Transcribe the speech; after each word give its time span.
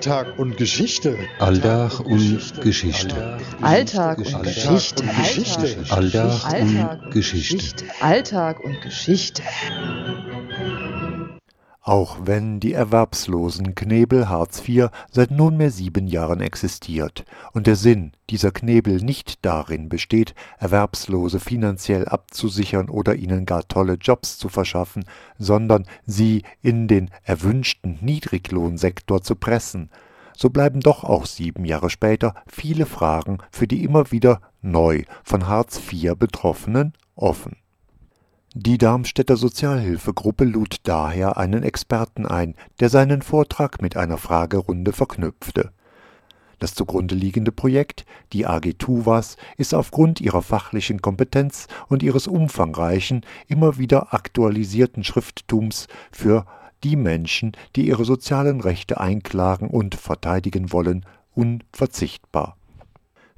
Alltag 0.00 0.38
und 0.38 0.56
Geschichte. 0.56 1.18
Alltag 1.38 2.00
und 2.00 2.62
Geschichte. 2.62 3.38
Alltag 3.60 4.16
und 4.16 4.42
Geschichte. 4.42 5.04
Alltag 5.90 6.54
und 6.54 7.10
Geschichte. 7.10 7.84
Alltag 8.00 8.60
und 8.60 8.80
Geschichte. 8.80 9.42
Auch 11.82 12.18
wenn 12.24 12.60
die 12.60 12.74
erwerbslosen 12.74 13.74
Knebel 13.74 14.28
Hartz 14.28 14.68
IV 14.68 14.90
seit 15.10 15.30
nunmehr 15.30 15.70
sieben 15.70 16.06
Jahren 16.06 16.42
existiert 16.42 17.24
und 17.52 17.66
der 17.66 17.76
Sinn 17.76 18.12
dieser 18.28 18.50
Knebel 18.50 18.98
nicht 18.98 19.46
darin 19.46 19.88
besteht, 19.88 20.34
Erwerbslose 20.58 21.40
finanziell 21.40 22.06
abzusichern 22.06 22.90
oder 22.90 23.14
ihnen 23.14 23.46
gar 23.46 23.66
tolle 23.66 23.94
Jobs 23.94 24.36
zu 24.36 24.50
verschaffen, 24.50 25.06
sondern 25.38 25.86
sie 26.04 26.42
in 26.60 26.86
den 26.86 27.10
erwünschten 27.22 27.96
Niedriglohnsektor 28.02 29.22
zu 29.22 29.34
pressen, 29.36 29.88
so 30.36 30.50
bleiben 30.50 30.80
doch 30.80 31.02
auch 31.02 31.24
sieben 31.24 31.64
Jahre 31.64 31.88
später 31.88 32.34
viele 32.46 32.84
Fragen 32.84 33.38
für 33.50 33.66
die 33.66 33.84
immer 33.84 34.12
wieder 34.12 34.42
neu 34.60 35.04
von 35.24 35.48
Hartz 35.48 35.80
IV 35.90 36.14
Betroffenen 36.14 36.92
offen. 37.14 37.56
Die 38.54 38.78
Darmstädter 38.78 39.36
Sozialhilfegruppe 39.36 40.42
lud 40.42 40.78
daher 40.82 41.36
einen 41.36 41.62
Experten 41.62 42.26
ein, 42.26 42.56
der 42.80 42.88
seinen 42.88 43.22
Vortrag 43.22 43.80
mit 43.80 43.96
einer 43.96 44.18
Fragerunde 44.18 44.92
verknüpfte. 44.92 45.70
Das 46.58 46.74
zugrunde 46.74 47.14
liegende 47.14 47.52
Projekt, 47.52 48.04
die 48.32 48.46
AG 48.46 48.74
TUVAS, 48.76 49.36
ist 49.56 49.72
aufgrund 49.72 50.20
ihrer 50.20 50.42
fachlichen 50.42 51.00
Kompetenz 51.00 51.68
und 51.86 52.02
ihres 52.02 52.26
umfangreichen, 52.26 53.24
immer 53.46 53.78
wieder 53.78 54.12
aktualisierten 54.12 55.04
Schrifttums 55.04 55.86
für 56.10 56.44
die 56.82 56.96
Menschen, 56.96 57.52
die 57.76 57.86
ihre 57.86 58.04
sozialen 58.04 58.60
Rechte 58.60 59.00
einklagen 59.00 59.70
und 59.70 59.94
verteidigen 59.94 60.72
wollen, 60.72 61.06
unverzichtbar 61.36 62.56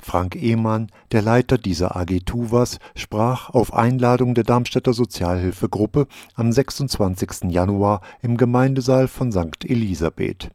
Frank 0.05 0.35
Ehmann, 0.35 0.89
der 1.13 1.23
Leiter 1.23 1.59
dieser 1.59 1.97
AG 1.97 2.21
TUVAS, 2.27 2.81
sprach 2.97 3.51
auf 3.51 3.73
Einladung 3.73 4.35
der 4.35 4.43
Darmstädter 4.43 4.93
Sozialhilfegruppe 4.93 6.09
am 6.35 6.51
26. 6.51 7.51
Januar 7.51 8.01
im 8.21 8.37
Gemeindesaal 8.37 9.07
von 9.07 9.31
St. 9.31 9.65
Elisabeth. 9.65 10.51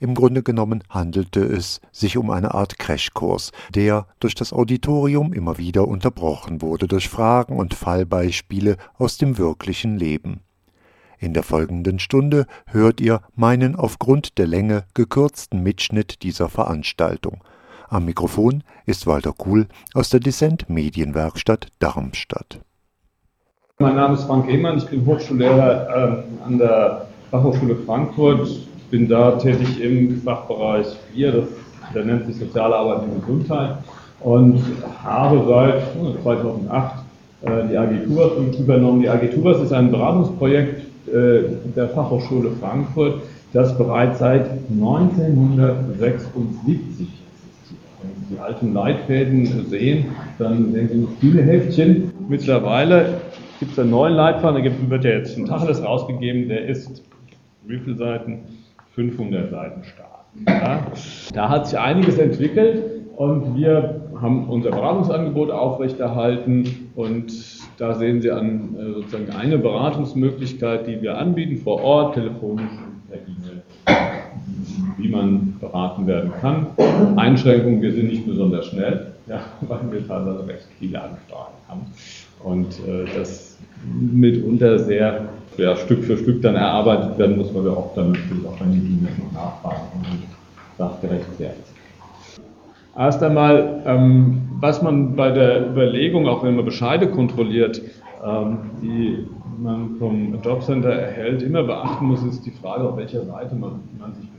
Im 0.00 0.14
Grunde 0.14 0.42
genommen 0.42 0.82
handelte 0.88 1.40
es 1.40 1.80
sich 1.92 2.16
um 2.16 2.30
eine 2.30 2.54
Art 2.54 2.78
Crashkurs, 2.78 3.52
der 3.74 4.06
durch 4.20 4.34
das 4.34 4.54
Auditorium 4.54 5.34
immer 5.34 5.58
wieder 5.58 5.86
unterbrochen 5.86 6.62
wurde 6.62 6.88
durch 6.88 7.08
Fragen 7.10 7.58
und 7.58 7.74
Fallbeispiele 7.74 8.78
aus 8.96 9.18
dem 9.18 9.36
wirklichen 9.36 9.98
Leben. 9.98 10.40
In 11.18 11.34
der 11.34 11.42
folgenden 11.42 11.98
Stunde 11.98 12.46
hört 12.66 13.00
ihr 13.00 13.20
meinen 13.34 13.76
aufgrund 13.76 14.38
der 14.38 14.46
Länge 14.46 14.84
gekürzten 14.94 15.62
Mitschnitt 15.62 16.22
dieser 16.22 16.48
Veranstaltung– 16.48 17.44
am 17.90 18.04
Mikrofon 18.04 18.62
ist 18.86 19.06
Walter 19.06 19.32
Kuhl 19.32 19.66
aus 19.94 20.10
der 20.10 20.20
Dissent 20.20 20.68
Medienwerkstatt 20.68 21.68
Darmstadt. 21.78 22.60
Mein 23.78 23.96
Name 23.96 24.14
ist 24.14 24.24
Frank 24.24 24.50
Ehmann, 24.50 24.76
ich 24.78 24.86
bin 24.86 25.06
Hochschullehrer 25.06 25.88
äh, 25.88 26.22
an 26.44 26.58
der 26.58 27.06
Fachhochschule 27.30 27.76
Frankfurt, 27.86 28.48
bin 28.90 29.08
da 29.08 29.32
tätig 29.32 29.80
im 29.80 30.20
Fachbereich 30.22 30.86
4, 31.14 31.32
das, 31.32 31.44
der 31.94 32.04
nennt 32.04 32.26
sich 32.26 32.36
Soziale 32.36 32.74
Arbeit 32.74 33.02
und 33.02 33.20
Gesundheit 33.20 33.78
und 34.20 34.60
habe 35.04 35.44
seit 35.46 35.84
2008 36.22 36.94
äh, 37.42 37.68
die 37.70 37.76
AG 37.76 38.04
Tuvas 38.04 38.32
übernommen. 38.58 39.00
Die 39.00 39.08
AG 39.08 39.30
Tuvas 39.32 39.60
ist 39.60 39.72
ein 39.72 39.92
Beratungsprojekt 39.92 40.80
äh, 41.06 41.42
der 41.76 41.88
Fachhochschule 41.90 42.50
Frankfurt, 42.60 43.22
das 43.52 43.78
bereits 43.78 44.18
seit 44.18 44.50
1976 44.70 47.17
die 48.30 48.38
alten 48.38 48.74
Leitfäden 48.74 49.46
sehen, 49.68 50.06
dann 50.38 50.72
sehen 50.72 50.88
Sie 50.88 51.06
viele 51.20 51.42
Heftchen. 51.42 52.12
Mittlerweile 52.28 53.20
gibt 53.58 53.72
es 53.72 53.78
einen 53.78 53.90
neuen 53.90 54.14
Leitfaden, 54.14 54.62
da 54.62 54.90
wird 54.90 55.04
ja 55.04 55.10
jetzt 55.12 55.36
ein 55.36 55.46
Tacheles 55.46 55.82
rausgegeben, 55.82 56.48
der 56.48 56.66
ist, 56.66 57.02
wie 57.66 57.78
viele 57.78 57.96
Seiten? 57.96 58.40
500 58.98 59.50
Seiten 59.50 59.84
stark. 59.84 60.08
Ja, 60.48 60.86
da 61.32 61.48
hat 61.48 61.68
sich 61.68 61.78
einiges 61.78 62.18
entwickelt 62.18 62.82
und 63.16 63.56
wir 63.56 64.00
haben 64.20 64.48
unser 64.48 64.70
Beratungsangebot 64.70 65.52
aufrechterhalten 65.52 66.90
und 66.96 67.32
da 67.78 67.94
sehen 67.94 68.20
Sie 68.20 68.30
an 68.32 68.76
äh, 68.76 68.92
sozusagen 68.94 69.30
eine 69.30 69.58
Beratungsmöglichkeit, 69.58 70.88
die 70.88 71.00
wir 71.00 71.16
anbieten 71.16 71.58
vor 71.58 71.80
Ort, 71.80 72.14
telefonisch 72.14 72.72
wie 74.98 75.08
man 75.08 75.56
beraten 75.60 76.06
werden 76.06 76.32
kann. 76.40 76.66
Einschränkungen, 77.16 77.80
wir 77.80 77.92
sind 77.92 78.08
nicht 78.08 78.26
besonders 78.26 78.66
schnell, 78.66 79.12
ja, 79.26 79.40
weil 79.62 79.80
wir 79.90 80.06
teilweise 80.06 80.46
recht 80.46 80.66
viele 80.78 81.00
Anfragen 81.00 81.54
haben 81.68 81.86
und 82.44 82.72
äh, 82.86 83.06
das 83.16 83.56
mitunter 83.84 84.78
sehr 84.78 85.28
ja, 85.56 85.76
Stück 85.76 86.04
für 86.04 86.16
Stück 86.16 86.42
dann 86.42 86.56
erarbeitet 86.56 87.18
werden 87.18 87.36
muss, 87.36 87.54
weil 87.54 87.64
wir 87.64 87.72
auch 87.72 87.94
dann 87.94 88.12
natürlich 88.12 88.46
auch 88.46 88.60
an 88.60 88.72
die 88.72 88.78
E-Mails 88.78 89.18
noch 89.18 89.32
nachfragen 89.32 89.82
und 89.94 90.22
sachgerecht 90.76 91.38
werden. 91.38 91.62
Erst 92.96 93.22
einmal, 93.22 93.82
ähm, 93.86 94.48
was 94.60 94.82
man 94.82 95.14
bei 95.14 95.30
der 95.30 95.70
Überlegung, 95.70 96.26
auch 96.28 96.42
wenn 96.42 96.56
man 96.56 96.64
Bescheide 96.64 97.08
kontrolliert, 97.08 97.80
ähm, 98.24 98.58
die 98.82 99.26
man 99.60 99.96
vom 99.98 100.40
Jobcenter 100.42 100.90
erhält, 100.90 101.42
immer 101.42 101.62
beachten 101.62 102.06
muss, 102.06 102.22
ist 102.24 102.44
die 102.46 102.50
Frage, 102.50 102.88
auf 102.88 102.96
welcher 102.96 103.24
Seite 103.24 103.54
man, 103.54 103.80
man 103.98 104.14
sich 104.14 104.24
das 104.24 104.38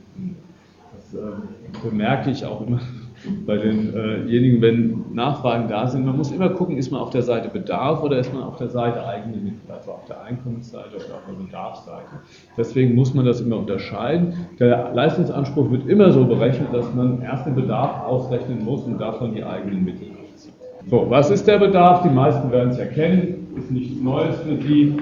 äh, 1.14 1.88
bemerke 1.88 2.30
ich 2.30 2.44
auch 2.44 2.66
immer 2.66 2.80
bei 3.46 3.56
denjenigen, 3.56 4.62
wenn 4.62 5.04
Nachfragen 5.12 5.68
da 5.68 5.86
sind. 5.86 6.06
Man 6.06 6.16
muss 6.16 6.30
immer 6.30 6.48
gucken, 6.50 6.76
ist 6.76 6.90
man 6.90 7.00
auf 7.00 7.10
der 7.10 7.22
Seite 7.22 7.48
Bedarf 7.48 8.02
oder 8.02 8.18
ist 8.18 8.32
man 8.32 8.42
auf 8.42 8.56
der 8.56 8.68
Seite 8.68 9.06
eigene 9.06 9.36
Mittel, 9.36 9.60
also 9.68 9.92
auf 9.92 10.04
der 10.06 10.22
Einkommensseite 10.22 10.96
oder 10.96 11.14
auf 11.16 11.26
der 11.28 11.44
Bedarfsseite. 11.44 12.20
Deswegen 12.56 12.94
muss 12.94 13.14
man 13.14 13.24
das 13.24 13.40
immer 13.40 13.58
unterscheiden. 13.58 14.34
Der 14.58 14.92
Leistungsanspruch 14.94 15.70
wird 15.70 15.86
immer 15.86 16.12
so 16.12 16.24
berechnet, 16.24 16.72
dass 16.72 16.92
man 16.94 17.22
erst 17.22 17.46
den 17.46 17.54
Bedarf 17.54 18.04
ausrechnen 18.06 18.64
muss 18.64 18.84
und 18.84 18.98
davon 18.98 19.34
die 19.34 19.44
eigenen 19.44 19.84
Mittel 19.84 20.08
abzieht. 20.12 20.54
So, 20.88 21.06
was 21.08 21.30
ist 21.30 21.46
der 21.46 21.58
Bedarf? 21.58 22.02
Die 22.02 22.08
meisten 22.08 22.50
werden 22.50 22.70
es 22.70 22.78
erkennen, 22.78 23.48
ist 23.56 23.70
nichts 23.70 24.00
Neues 24.00 24.36
für 24.40 24.54
die. 24.54 24.96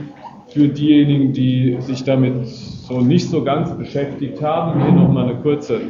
Für 0.50 0.66
diejenigen, 0.66 1.34
die 1.34 1.76
sich 1.81 2.04
damit 2.04 2.47
so 2.47 3.00
nicht 3.00 3.28
so 3.28 3.44
ganz 3.44 3.70
beschäftigt 3.76 4.42
haben, 4.42 4.82
hier 4.82 4.92
nochmal 4.92 5.25
eine 5.25 5.41
kurze 5.41 5.81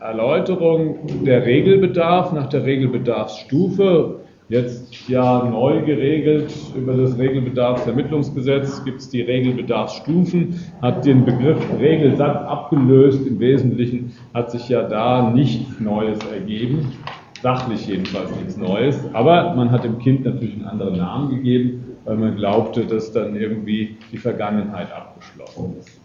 Erläuterung. 0.00 0.96
Der 1.24 1.46
Regelbedarf 1.46 2.32
nach 2.32 2.48
der 2.48 2.64
Regelbedarfsstufe, 2.64 4.16
jetzt 4.48 5.08
ja 5.08 5.44
neu 5.44 5.82
geregelt 5.84 6.52
über 6.76 6.94
das 6.94 7.16
Regelbedarfsermittlungsgesetz, 7.16 8.84
gibt 8.84 9.00
es 9.00 9.08
die 9.08 9.22
Regelbedarfsstufen, 9.22 10.60
hat 10.82 11.04
den 11.04 11.24
Begriff 11.24 11.58
Regelsatz 11.78 12.44
abgelöst. 12.44 13.24
Im 13.24 13.38
Wesentlichen 13.38 14.12
hat 14.34 14.50
sich 14.50 14.68
ja 14.68 14.82
da 14.82 15.30
nichts 15.30 15.78
Neues 15.78 16.18
ergeben, 16.32 16.92
sachlich 17.40 17.86
jedenfalls 17.86 18.34
nichts 18.34 18.56
Neues, 18.56 19.00
aber 19.12 19.54
man 19.54 19.70
hat 19.70 19.84
dem 19.84 19.98
Kind 20.00 20.24
natürlich 20.24 20.54
einen 20.54 20.64
anderen 20.64 20.96
Namen 20.96 21.36
gegeben, 21.36 21.84
weil 22.04 22.16
man 22.16 22.36
glaubte, 22.36 22.86
dass 22.86 23.12
dann 23.12 23.36
irgendwie 23.36 23.96
die 24.12 24.18
Vergangenheit 24.18 24.88
abgeschlossen 24.92 25.76
ist. 25.78 26.00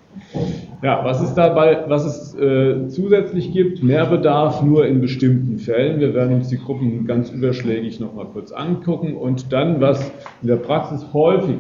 Ja, 0.82 1.04
was 1.04 1.22
es 1.22 1.34
dabei, 1.34 1.86
was 1.88 2.06
es 2.06 2.36
äh, 2.36 2.88
zusätzlich 2.88 3.52
gibt, 3.52 3.82
Mehrbedarf 3.82 4.62
nur 4.62 4.86
in 4.86 5.02
bestimmten 5.02 5.58
Fällen. 5.58 6.00
Wir 6.00 6.14
werden 6.14 6.36
uns 6.36 6.50
die 6.50 6.58
Gruppen 6.58 7.08
ganz 7.08 7.32
überschlägig 7.32 8.00
nochmal 8.00 8.28
kurz 8.32 8.52
angucken 8.52 9.16
und 9.16 9.52
dann, 9.52 9.82
was 9.82 10.12
in 10.42 10.50
der 10.50 10.58
Praxis 10.58 11.06
häufig 11.14 11.58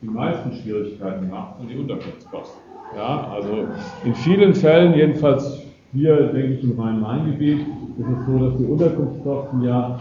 die 0.00 0.08
meisten 0.08 0.52
Schwierigkeiten 0.54 1.28
macht, 1.28 1.58
sind 1.58 1.70
die 1.70 1.76
Unterkunftskosten. 1.76 2.62
Ja, 2.96 3.28
also 3.32 3.68
in 4.04 4.14
vielen 4.14 4.54
Fällen, 4.54 4.94
jedenfalls 4.94 5.62
hier, 5.92 6.16
denke 6.28 6.54
ich, 6.54 6.64
im 6.64 6.78
Rhein-Main-Gebiet, 6.78 7.60
ist 7.98 8.06
es 8.06 8.26
so, 8.26 8.38
dass 8.38 8.56
die 8.58 8.64
Unterkunftskosten 8.64 9.62
ja 9.62 10.00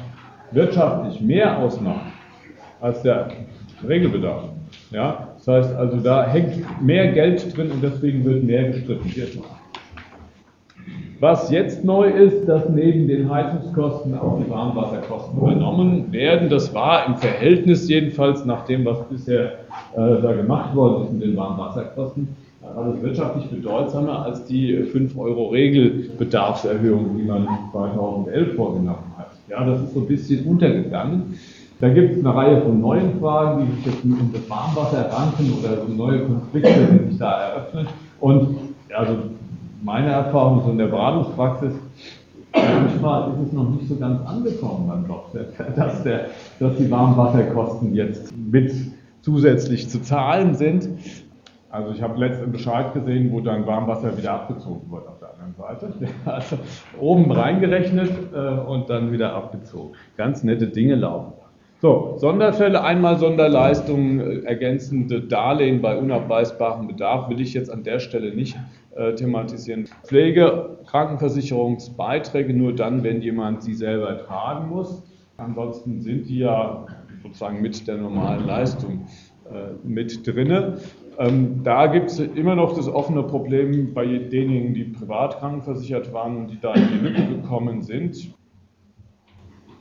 wirtschaftlich 0.52 1.22
mehr 1.22 1.58
ausmachen 1.60 2.12
als 2.80 3.02
der 3.04 3.30
Regelbedarf. 3.88 4.44
Ja, 4.92 5.30
das 5.38 5.48
heißt 5.48 5.76
also, 5.76 5.98
da 5.98 6.28
hängt 6.28 6.82
mehr 6.82 7.12
Geld 7.12 7.56
drin 7.56 7.72
und 7.72 7.82
deswegen 7.82 8.24
wird 8.26 8.44
mehr 8.44 8.70
gestritten. 8.72 9.42
Was 11.22 11.52
jetzt 11.52 11.86
neu 11.86 12.10
ist, 12.10 12.48
dass 12.48 12.68
neben 12.68 13.08
den 13.08 13.30
Heizungskosten 13.30 14.18
auch 14.18 14.42
die 14.44 14.50
Warmwasserkosten 14.50 15.38
übernommen 15.40 16.12
werden. 16.12 16.50
Das 16.50 16.74
war 16.74 17.06
im 17.06 17.16
Verhältnis 17.18 17.88
jedenfalls 17.88 18.44
nach 18.44 18.66
dem, 18.66 18.86
was 18.86 19.08
bisher 19.08 19.52
äh, 19.96 20.22
da 20.22 20.34
gemacht 20.34 20.76
worden 20.76 21.04
ist 21.04 21.14
mit 21.14 21.22
den 21.22 21.38
Warmwasserkosten, 21.38 22.28
alles 22.76 23.04
wirtschaftlich 23.04 23.48
bedeutsamer 23.50 24.26
als 24.26 24.46
die 24.46 24.76
5 24.78 25.16
Euro 25.16 25.50
Regelbedarfserhöhung, 25.50 27.16
die 27.16 27.24
man 27.24 27.48
2011 27.72 28.56
vorgenommen 28.56 29.14
hat. 29.16 29.32
Ja, 29.48 29.64
das 29.64 29.82
ist 29.84 29.94
so 29.94 30.00
ein 30.00 30.08
bisschen 30.08 30.46
untergegangen. 30.46 31.36
Da 31.82 31.90
gibt 31.90 32.16
es 32.16 32.24
eine 32.24 32.36
Reihe 32.36 32.62
von 32.62 32.80
neuen 32.80 33.20
Fragen, 33.20 33.66
die 33.66 33.76
sich 33.78 33.86
jetzt 33.88 34.04
um 34.04 34.32
das 34.32 34.48
Warmwasser 34.48 35.12
ranken 35.12 35.52
oder 35.60 35.78
so 35.78 35.92
neue 35.92 36.26
Konflikte, 36.28 36.70
die 36.92 37.10
sich 37.10 37.18
da 37.18 37.42
eröffnen. 37.42 37.88
Und 38.20 38.56
also 38.96 39.18
meine 39.82 40.12
Erfahrung 40.12 40.62
so 40.64 40.72
in 40.72 40.78
der 40.78 40.86
Beratungspraxis, 40.86 41.74
manchmal 42.54 43.32
ist 43.32 43.48
es 43.48 43.54
noch 43.54 43.70
nicht 43.72 43.90
so 43.90 43.96
ganz 43.96 44.24
angekommen 44.28 44.88
beim 44.88 45.08
Job, 45.08 45.32
dass, 45.76 46.04
der, 46.04 46.28
dass 46.60 46.78
die 46.78 46.92
Warmwasserkosten 46.92 47.96
jetzt 47.96 48.32
mit 48.38 48.72
zusätzlich 49.22 49.90
zu 49.90 50.04
zahlen 50.04 50.54
sind. 50.54 50.88
Also 51.72 51.94
ich 51.94 52.02
habe 52.04 52.20
letzten 52.20 52.52
Bescheid 52.52 52.94
gesehen, 52.94 53.32
wo 53.32 53.40
dann 53.40 53.66
Warmwasser 53.66 54.16
wieder 54.16 54.34
abgezogen 54.34 54.92
wird 54.92 55.08
auf 55.08 55.18
der 55.20 55.30
anderen 55.34 55.56
Seite. 55.56 55.94
Also 56.26 56.58
oben 57.00 57.32
reingerechnet 57.32 58.12
äh, 58.36 58.60
und 58.60 58.88
dann 58.92 59.12
wieder 59.12 59.34
abgezogen. 59.34 59.96
Ganz 60.16 60.44
nette 60.44 60.68
Dinge 60.68 60.94
laufen. 60.94 61.41
So, 61.82 62.14
Sonderfälle, 62.18 62.84
einmal 62.84 63.18
Sonderleistungen, 63.18 64.20
äh, 64.20 64.40
ergänzende 64.46 65.20
Darlehen 65.20 65.82
bei 65.82 65.98
unabweisbarem 65.98 66.88
Bedarf 66.88 67.28
will 67.28 67.42
ich 67.42 67.56
jetzt 67.56 67.72
an 67.72 67.82
der 67.82 67.98
Stelle 67.98 68.36
nicht 68.36 68.56
äh, 68.96 69.16
thematisieren. 69.16 69.88
Pflege, 70.04 70.78
Krankenversicherungsbeiträge 70.86 72.54
nur 72.54 72.76
dann, 72.76 73.04
wenn 73.04 73.24
jemand 73.24 73.64
sie 73.64 73.74
selber 73.74 74.16
tragen 74.20 74.70
muss. 74.70 75.02
Ansonsten 75.38 76.02
sind 76.02 76.30
die 76.30 76.38
ja 76.38 76.86
sozusagen 77.24 77.64
mit 77.64 77.88
der 77.88 77.98
normalen 77.98 78.46
Leistung 78.46 79.08
äh, 79.52 79.72
mit 79.84 80.28
drinne. 80.28 80.78
Ähm, 81.18 81.62
da 81.64 81.88
gibt 81.88 82.12
es 82.12 82.20
immer 82.20 82.54
noch 82.54 82.76
das 82.76 82.88
offene 82.88 83.24
Problem 83.24 83.92
bei 83.96 84.06
denjenigen, 84.06 84.76
die 84.76 84.84
privat 84.84 85.40
krankenversichert 85.40 86.14
waren 86.14 86.38
und 86.38 86.52
die 86.52 86.60
da 86.60 86.76
in 86.76 86.88
die 86.90 87.08
Lücke 87.08 87.26
gekommen 87.26 87.82
sind. 87.82 88.36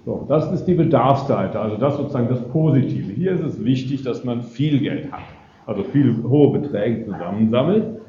So, 0.07 0.25
das 0.29 0.51
ist 0.53 0.65
die 0.65 0.75
Bedarfsseite, 0.75 1.61
also 1.61 1.77
das 1.77 1.97
sozusagen 1.97 2.29
das 2.29 2.41
Positive. 2.49 3.13
Hier 3.13 3.33
ist 3.33 3.43
es 3.43 3.65
wichtig, 3.65 4.03
dass 4.03 4.25
man 4.25 4.43
viel 4.43 4.81
Geld 4.81 5.13
hat, 5.13 5.21
also 5.67 5.83
viele 5.83 6.23
hohe 6.23 6.59
Beträge 6.59 7.05
zusammensammelt. 7.05 8.01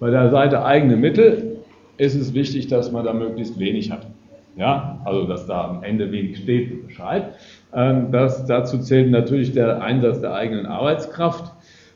Bei 0.00 0.10
der 0.10 0.30
Seite 0.30 0.64
eigene 0.64 0.96
Mittel 0.96 1.58
ist 1.96 2.16
es 2.16 2.34
wichtig, 2.34 2.66
dass 2.66 2.90
man 2.90 3.04
da 3.04 3.12
möglichst 3.12 3.58
wenig 3.58 3.90
hat. 3.90 4.06
Ja, 4.56 5.00
also 5.04 5.26
dass 5.26 5.46
da 5.46 5.68
am 5.68 5.82
Ende 5.84 6.10
wenig 6.10 6.38
steht, 6.38 6.86
Bescheid. 6.86 7.34
Ähm, 7.74 8.10
das, 8.10 8.46
dazu 8.46 8.78
zählt 8.78 9.10
natürlich 9.10 9.52
der 9.52 9.82
Einsatz 9.82 10.20
der 10.20 10.34
eigenen 10.34 10.66
Arbeitskraft. 10.66 11.52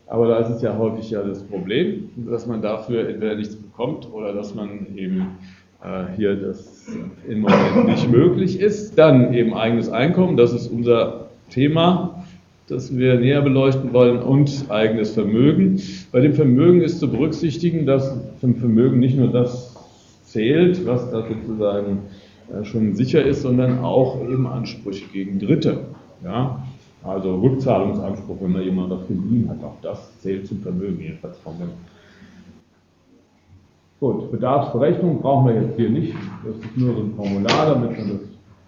Aber 0.06 0.26
da 0.26 0.38
ist 0.38 0.50
es 0.50 0.62
ja 0.62 0.76
häufig 0.76 1.10
ja 1.10 1.22
das 1.22 1.42
Problem, 1.44 2.10
dass 2.16 2.46
man 2.46 2.60
dafür 2.60 3.08
entweder 3.08 3.36
nichts 3.36 3.56
bekommt 3.56 4.12
oder 4.12 4.34
dass 4.34 4.54
man 4.54 4.88
eben 4.96 5.38
hier 6.16 6.36
das 6.36 6.88
im 7.26 7.40
Moment 7.40 7.86
nicht 7.86 8.10
möglich 8.10 8.60
ist. 8.60 8.98
Dann 8.98 9.32
eben 9.32 9.54
eigenes 9.54 9.88
Einkommen, 9.88 10.36
das 10.36 10.52
ist 10.52 10.68
unser 10.68 11.28
Thema, 11.48 12.24
das 12.68 12.96
wir 12.96 13.18
näher 13.18 13.42
beleuchten 13.42 13.92
wollen, 13.92 14.18
und 14.22 14.66
eigenes 14.68 15.12
Vermögen. 15.12 15.80
Bei 16.12 16.20
dem 16.20 16.34
Vermögen 16.34 16.82
ist 16.82 17.00
zu 17.00 17.10
berücksichtigen, 17.10 17.86
dass 17.86 18.16
zum 18.40 18.56
Vermögen 18.56 19.00
nicht 19.00 19.16
nur 19.16 19.28
das 19.28 19.74
zählt, 20.24 20.86
was 20.86 21.10
da 21.10 21.26
sozusagen 21.26 21.98
äh, 22.52 22.64
schon 22.64 22.94
sicher 22.94 23.24
ist, 23.24 23.42
sondern 23.42 23.80
auch 23.80 24.20
eben 24.22 24.46
Ansprüche 24.46 25.06
gegen 25.12 25.40
Dritte. 25.40 25.78
Ja? 26.24 26.62
Also 27.02 27.36
Rückzahlungsanspruch, 27.36 28.36
wenn 28.40 28.52
man 28.52 28.62
jemand 28.62 28.92
das 28.92 29.06
geliehen 29.08 29.48
hat, 29.48 29.64
auch 29.64 29.76
das 29.82 30.18
zählt 30.20 30.46
zum 30.46 30.60
Vermögen, 30.60 31.00
jedenfalls 31.00 31.38
formell. 31.38 31.70
Gut, 34.00 34.30
Bedarfsberechnung 34.32 35.20
brauchen 35.20 35.48
wir 35.48 35.60
jetzt 35.60 35.76
hier 35.76 35.90
nicht. 35.90 36.14
Das 36.42 36.56
ist 36.56 36.76
nur 36.76 36.94
so 36.94 37.02
ein 37.02 37.14
Formular, 37.14 37.74
damit 37.74 37.98
man 37.98 38.08
das 38.08 38.20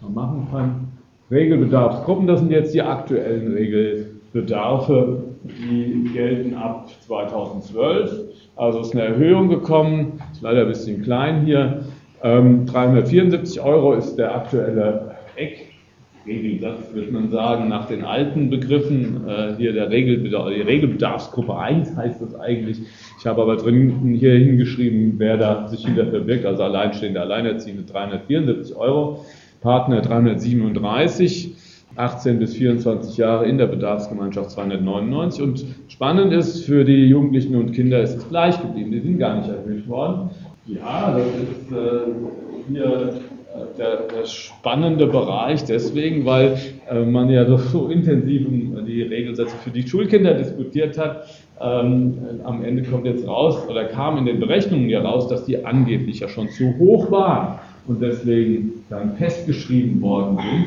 mal 0.02 0.11
machen 0.11 0.46
kann. 0.50 0.88
Regelbedarfsgruppen, 1.31 2.26
das 2.26 2.40
sind 2.40 2.50
jetzt 2.50 2.75
die 2.75 2.82
aktuellen 2.82 3.55
Regelbedarfe, 3.55 5.23
die 5.44 6.11
gelten 6.12 6.55
ab 6.55 6.87
2012. 7.06 8.25
Also 8.56 8.81
ist 8.81 8.93
eine 8.93 9.05
Erhöhung 9.05 9.49
gekommen, 9.49 10.20
ist 10.32 10.43
leider 10.43 10.62
ein 10.62 10.69
bisschen 10.69 11.02
klein 11.02 11.46
hier. 11.46 11.81
374 12.20 13.56
ähm, 13.56 13.64
Euro 13.64 13.94
ist 13.94 14.17
der 14.17 14.37
aktuelle 14.37 15.17
Eckregelsatz, 15.37 16.93
würde 16.93 17.11
man 17.11 17.31
sagen, 17.31 17.70
nach 17.70 17.87
den 17.87 18.05
alten 18.05 18.50
Begriffen. 18.50 19.26
Äh, 19.26 19.55
hier 19.56 19.73
der 19.73 19.88
Regelbedarf, 19.88 20.50
die 20.55 20.61
Regelbedarfsgruppe 20.61 21.56
1 21.56 21.96
heißt 21.96 22.20
das 22.20 22.38
eigentlich. 22.38 22.82
Ich 23.22 23.26
habe 23.28 23.40
aber 23.40 23.54
drin 23.54 24.16
hier 24.19 24.34
hingeschrieben, 24.34 25.14
wer 25.19 25.36
da 25.36 25.69
sich 25.69 25.86
hinter 25.86 26.08
verbirgt, 26.08 26.44
also 26.44 26.64
alleinstehende 26.64 27.20
Alleinerziehende 27.20 27.84
374 27.84 28.74
Euro, 28.74 29.24
Partner 29.60 30.00
337. 30.00 31.54
18 31.94 32.40
bis 32.40 32.54
24 32.54 33.16
Jahre 33.19 33.46
in 33.46 33.58
der 33.58 33.66
Bedarfsgemeinschaft 33.66 34.50
299. 34.50 35.40
Und 35.40 35.64
spannend 35.86 36.32
ist, 36.32 36.64
für 36.64 36.84
die 36.84 37.06
Jugendlichen 37.06 37.54
und 37.54 37.70
Kinder 37.70 38.02
ist 38.02 38.16
es 38.16 38.28
gleich 38.28 38.60
geblieben. 38.60 38.90
Die 38.90 39.00
sind 39.00 39.19
gar 39.19 39.36
nicht 39.36 39.48
erhöht 39.50 39.86
worden. 39.86 40.30
Ja, 40.66 41.16
das 41.16 41.26
ist 41.26 41.70
äh, 41.70 42.72
hier 42.72 42.84
äh, 42.84 43.78
der, 43.78 43.96
der, 44.08 44.25
spannende 44.25 45.06
Bereich 45.06 45.64
deswegen, 45.64 46.25
weil 46.25 46.56
äh, 46.90 47.04
man 47.04 47.30
ja 47.30 47.44
doch 47.44 47.60
so 47.60 47.88
intensiv 47.88 48.48
die 48.84 49.02
Regelsätze 49.02 49.54
für 49.62 49.70
die 49.70 49.86
Schulkinder 49.86 50.34
diskutiert 50.34 50.98
hat. 50.98 51.28
Ähm, 51.62 52.19
am 52.44 52.64
Ende 52.64 52.82
kommt 52.82 53.06
jetzt 53.06 53.26
raus, 53.26 53.69
oder 53.69 53.85
kam 53.85 54.19
in 54.19 54.26
den 54.26 54.41
Berechnungen 54.41 54.88
ja 54.88 55.00
raus, 55.00 55.29
dass 55.29 55.44
die 55.44 55.64
angeblich 55.64 56.20
ja 56.20 56.29
schon 56.29 56.49
zu 56.49 56.76
hoch 56.79 57.11
waren 57.11 57.59
und 57.87 58.03
deswegen 58.03 58.85
dann 58.91 59.17
festgeschrieben 59.17 60.00
worden 60.00 60.38
sind. 60.38 60.67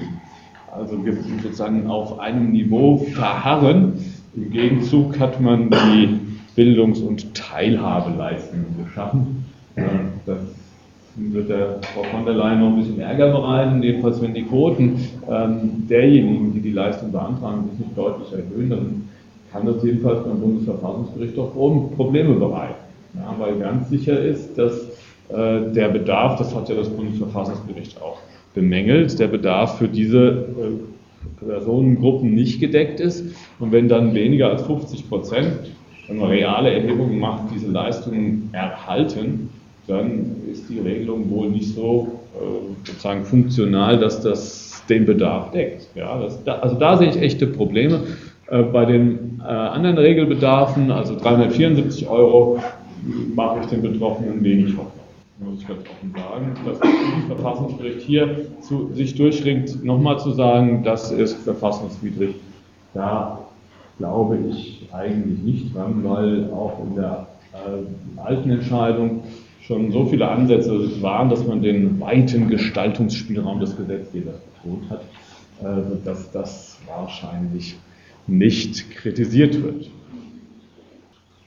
Also 0.72 1.06
wir 1.06 1.14
sozusagen 1.42 1.88
auf 1.88 2.20
einem 2.20 2.52
Niveau 2.52 2.98
verharren. 3.14 3.94
Im 4.36 4.52
Gegenzug 4.52 5.20
hat 5.20 5.40
man 5.40 5.70
die 5.70 6.20
Bildungs- 6.56 7.00
und 7.00 7.34
Teilhabeleistungen 7.34 8.66
geschaffen. 8.84 9.46
Das 10.26 10.40
wird 11.16 11.50
der 11.50 11.80
Frau 11.94 12.04
von 12.04 12.26
der 12.26 12.34
Leyen 12.34 12.60
noch 12.60 12.68
ein 12.68 12.78
bisschen 12.78 13.00
Ärger 13.00 13.32
bereiten. 13.32 13.82
Jedenfalls, 13.82 14.22
wenn 14.22 14.34
die 14.34 14.44
Quoten 14.44 15.00
ähm, 15.30 15.88
derjenigen, 15.90 16.54
die 16.54 16.60
die 16.60 16.72
Leistung 16.72 17.12
beantragen, 17.12 17.70
sich 17.72 17.86
nicht 17.86 17.98
deutlich 17.98 18.32
erhöhen, 18.34 18.70
dann 18.70 19.10
kann 19.56 19.66
das 19.66 19.81
jedenfalls 19.84 20.22
beim 20.24 20.40
Bundesverfassungsgericht 20.42 21.40
auch 21.40 21.54
Probleme 21.96 22.34
bereiten. 22.34 22.75
Ja, 23.13 23.34
weil 23.40 23.57
ganz 23.57 23.90
sicher 23.90 24.19
ist, 24.19 24.57
dass 24.57 24.90
äh, 25.30 25.72
der 25.72 25.88
Bedarf, 25.90 26.38
das 26.38 26.54
hat 26.54 26.68
ja 26.68 26.75
das 26.75 26.90
Bundesverfassungsgericht 26.90 28.02
auch 28.02 28.18
bemängelt, 28.54 29.18
der 29.18 29.28
Bedarf 29.28 29.78
für 29.78 29.88
diese 29.88 30.28
äh, 30.28 31.46
Personengruppen 31.46 32.36
nicht 32.36 32.60
gedeckt 32.60 33.00
ist. 33.00 33.24
Und 33.60 33.72
wenn 33.72 33.88
dann 33.88 34.13
weniger 34.13 34.50
als 34.50 34.63
50 34.63 35.07
Prozent, 35.07 35.72
wenn 36.08 36.18
man 36.18 36.30
reale 36.30 36.74
Erhebungen 36.74 37.18
macht, 37.18 37.44
diese 37.54 37.72
Leistungen 37.72 38.50
erhalten, 38.51 39.50
dann 39.88 40.36
ist 40.51 40.68
die 40.69 40.80
Regelung 40.80 41.30
wohl 41.30 41.50
nicht 41.50 41.74
so 41.74 42.20
äh, 42.36 42.86
sozusagen 42.86 43.24
funktional, 43.24 44.00
dass 44.00 44.22
das 44.22 44.84
den 44.89 45.06
Bedarf 45.06 45.51
deckt. 45.51 45.88
Ja, 45.96 46.20
das, 46.20 46.44
da, 46.44 46.56
also 46.60 46.75
da 46.75 46.98
sehe 46.98 47.10
ich 47.10 47.18
echte 47.18 47.48
Probleme. 47.48 48.01
Äh, 48.48 48.64
bei 48.64 48.86
den 48.86 49.42
äh, 49.42 49.48
anderen 49.48 49.98
Regelbedarfen, 49.98 50.92
also 50.92 51.18
374 51.18 52.08
Euro, 52.08 52.60
mache 53.36 53.62
ich 53.62 53.68
den 53.68 53.82
Betroffenen 53.82 54.44
wenig 54.44 54.72
Hoffnung. 54.78 54.92
Muss 55.40 55.62
ich 55.62 55.68
ganz 55.68 55.82
offen 55.82 56.14
sagen, 56.16 56.56
dass 56.66 56.80
das 56.80 56.90
Verfassungsgericht 57.28 58.02
hier 58.02 58.48
zu, 58.62 58.90
sich 58.94 59.16
durchringt, 59.16 59.84
nochmal 59.84 60.20
zu 60.20 60.32
sagen, 60.32 60.84
das 60.84 61.12
ist 61.12 61.44
verfassungswidrig. 61.44 62.36
Da 62.94 63.40
glaube 63.98 64.38
ich 64.50 64.88
eigentlich 64.94 65.40
nicht 65.40 65.75
dran, 65.75 66.02
weil 66.04 66.50
auch 66.52 66.80
in 66.88 66.96
der 66.96 67.28
äh, 67.54 68.20
alten 68.22 68.52
Entscheidung 68.52 69.24
schon 69.62 69.92
so 69.92 70.06
viele 70.06 70.28
Ansätze 70.28 71.02
waren, 71.02 71.30
dass 71.30 71.46
man 71.46 71.62
den 71.62 72.00
weiten 72.00 72.48
Gestaltungsspielraum 72.48 73.60
des 73.60 73.75
Gesetzgebers 73.75 74.36
betont 74.64 74.90
hat, 74.90 75.02
äh, 75.62 76.06
dass 76.06 76.32
das 76.32 76.80
wahrscheinlich 76.88 77.75
nicht 78.27 78.91
kritisiert 78.91 79.62
wird. 79.62 79.89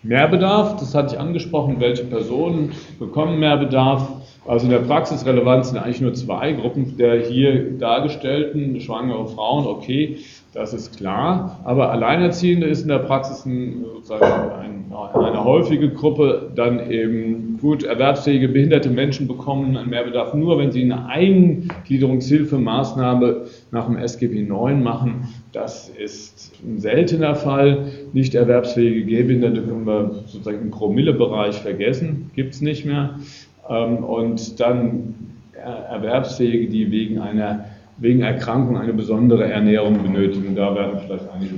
Mehrbedarf, 0.02 0.76
das 0.76 0.94
hatte 0.94 1.14
ich 1.14 1.20
angesprochen, 1.20 1.80
welche 1.80 2.04
Personen 2.04 2.72
bekommen 2.98 3.40
Mehrbedarf. 3.40 4.17
Also 4.48 4.64
in 4.64 4.72
der 4.72 4.78
Praxisrelevanz 4.78 5.68
sind 5.68 5.78
eigentlich 5.78 6.00
nur 6.00 6.14
zwei 6.14 6.52
Gruppen 6.52 6.96
der 6.96 7.20
hier 7.20 7.78
dargestellten, 7.78 8.80
schwangere 8.80 9.26
Frauen, 9.26 9.66
okay, 9.66 10.16
das 10.54 10.72
ist 10.72 10.96
klar. 10.96 11.60
Aber 11.64 11.92
Alleinerziehende 11.92 12.66
ist 12.66 12.80
in 12.80 12.88
der 12.88 13.00
Praxis 13.00 13.44
ein, 13.44 13.84
ein, 14.10 14.86
eine 15.14 15.44
häufige 15.44 15.90
Gruppe. 15.90 16.50
Dann 16.54 16.90
eben 16.90 17.58
gut 17.60 17.82
erwerbsfähige 17.82 18.48
behinderte 18.48 18.88
Menschen 18.88 19.28
bekommen 19.28 19.76
einen 19.76 19.90
Mehrbedarf 19.90 20.32
nur, 20.32 20.56
wenn 20.58 20.72
sie 20.72 20.82
eine 20.82 21.04
Eingliederungshilfemaßnahme 21.06 23.44
nach 23.70 23.84
dem 23.84 23.98
SGB 23.98 24.40
IX 24.40 24.82
machen. 24.82 25.28
Das 25.52 25.90
ist 25.90 26.52
ein 26.66 26.78
seltener 26.78 27.34
Fall. 27.34 27.88
Nicht 28.14 28.34
erwerbsfähige 28.34 29.04
Gehbehinderte 29.04 29.60
können 29.60 29.86
wir 29.86 30.22
sozusagen 30.26 30.62
im 30.62 30.70
Promillebereich 30.70 31.56
vergessen, 31.56 32.30
gibt 32.34 32.54
es 32.54 32.62
nicht 32.62 32.86
mehr. 32.86 33.18
Ähm, 33.68 34.04
und 34.04 34.60
dann 34.60 35.14
Erwerbsfähige, 35.54 36.68
die 36.68 36.90
wegen 36.90 37.18
einer 37.18 37.64
wegen 37.98 38.20
Erkrankung 38.20 38.78
eine 38.78 38.92
besondere 38.92 39.44
Ernährung 39.50 40.00
benötigen. 40.02 40.54
Da 40.54 40.74
werden 40.74 41.00
vielleicht 41.04 41.24
einige 41.34 41.54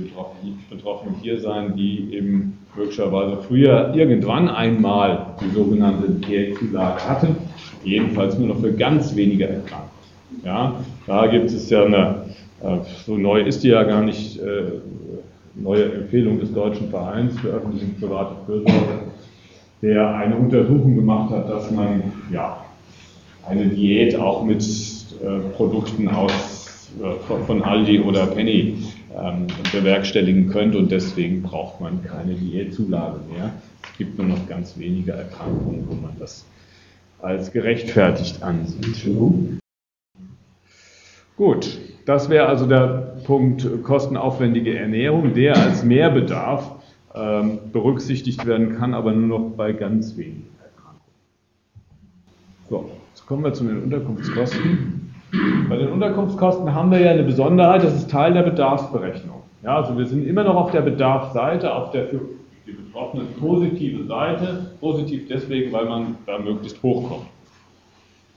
Betroffene 0.69 1.15
hier 1.21 1.39
sein, 1.39 1.75
die 1.75 2.13
eben 2.13 2.57
möglicherweise 2.75 3.37
früher 3.43 3.93
irgendwann 3.93 4.49
einmal 4.49 5.27
die 5.39 5.49
sogenannte 5.49 6.09
Diätzulage 6.09 7.07
hatten, 7.07 7.35
jedenfalls 7.83 8.37
nur 8.37 8.47
noch 8.47 8.59
für 8.59 8.73
ganz 8.73 9.15
wenige 9.15 9.47
Erkrankungen. 9.47 9.91
Ja, 10.43 10.75
da 11.05 11.27
gibt 11.27 11.51
es 11.51 11.69
ja 11.69 11.85
eine, 11.85 12.25
äh, 12.63 12.77
so 13.05 13.17
neu 13.17 13.41
ist 13.41 13.63
die 13.63 13.67
ja 13.67 13.83
gar 13.83 14.01
nicht, 14.01 14.39
äh, 14.39 14.63
neue 15.53 15.91
Empfehlung 15.93 16.39
des 16.39 16.53
Deutschen 16.53 16.89
Vereins 16.89 17.37
für 17.39 17.49
öffentliche 17.49 17.85
und 17.85 17.99
private 17.99 18.35
Fürsorge, 18.45 19.10
der 19.81 20.15
eine 20.15 20.35
Untersuchung 20.35 20.95
gemacht 20.95 21.31
hat, 21.31 21.49
dass 21.49 21.71
man 21.71 22.03
ja, 22.31 22.63
eine 23.47 23.65
Diät 23.65 24.15
auch 24.15 24.43
mit 24.43 24.61
äh, 24.61 25.39
Produkten 25.55 26.07
aus, 26.07 26.89
äh, 27.01 27.43
von 27.45 27.63
Aldi 27.63 27.99
oder 28.01 28.27
Penny 28.27 28.77
ähm, 29.17 29.47
bewerkstelligen 29.71 30.49
könnte 30.49 30.77
und 30.77 30.91
deswegen 30.91 31.41
braucht 31.41 31.81
man 31.81 32.03
keine 32.03 32.33
Diätzulage 32.35 33.19
mehr. 33.33 33.51
Es 33.83 33.97
gibt 33.97 34.17
nur 34.17 34.27
noch 34.27 34.47
ganz 34.47 34.77
wenige 34.77 35.13
Erkrankungen, 35.13 35.87
wo 35.89 35.95
man 35.95 36.11
das 36.19 36.45
als 37.19 37.51
gerechtfertigt 37.51 38.41
ansieht. 38.43 39.05
Gut, 41.37 41.79
das 42.05 42.29
wäre 42.29 42.47
also 42.47 42.67
der 42.67 43.15
Punkt 43.25 43.67
kostenaufwendige 43.83 44.77
Ernährung, 44.77 45.33
der 45.33 45.57
als 45.57 45.83
Mehrbedarf 45.83 46.80
ähm, 47.15 47.59
berücksichtigt 47.71 48.45
werden 48.45 48.77
kann, 48.77 48.93
aber 48.93 49.11
nur 49.11 49.39
noch 49.39 49.49
bei 49.55 49.73
ganz 49.73 50.15
wenigen 50.17 50.47
Erkrankungen. 50.63 51.01
So, 52.69 52.89
jetzt 53.13 53.25
kommen 53.25 53.43
wir 53.43 53.53
zu 53.53 53.63
den 53.63 53.83
Unterkunftskosten. 53.83 55.13
Bei 55.69 55.77
den 55.77 55.89
Unterkunftskosten 55.89 56.73
haben 56.73 56.91
wir 56.91 56.99
ja 56.99 57.11
eine 57.11 57.23
Besonderheit, 57.23 57.83
das 57.83 57.95
ist 57.95 58.11
Teil 58.11 58.33
der 58.33 58.43
Bedarfsberechnung. 58.43 59.41
Ja, 59.63 59.77
also 59.77 59.97
wir 59.97 60.05
sind 60.05 60.25
immer 60.27 60.43
noch 60.43 60.55
auf 60.55 60.71
der 60.71 60.81
Bedarfsseite, 60.81 61.73
auf 61.73 61.91
der 61.91 62.07
für 62.07 62.21
die 62.65 62.71
Betroffenen 62.71 63.27
positive 63.39 64.05
Seite. 64.05 64.71
Positiv 64.79 65.27
deswegen, 65.27 65.71
weil 65.71 65.85
man 65.85 66.15
da 66.25 66.39
möglichst 66.39 66.81
hochkommt. 66.81 67.27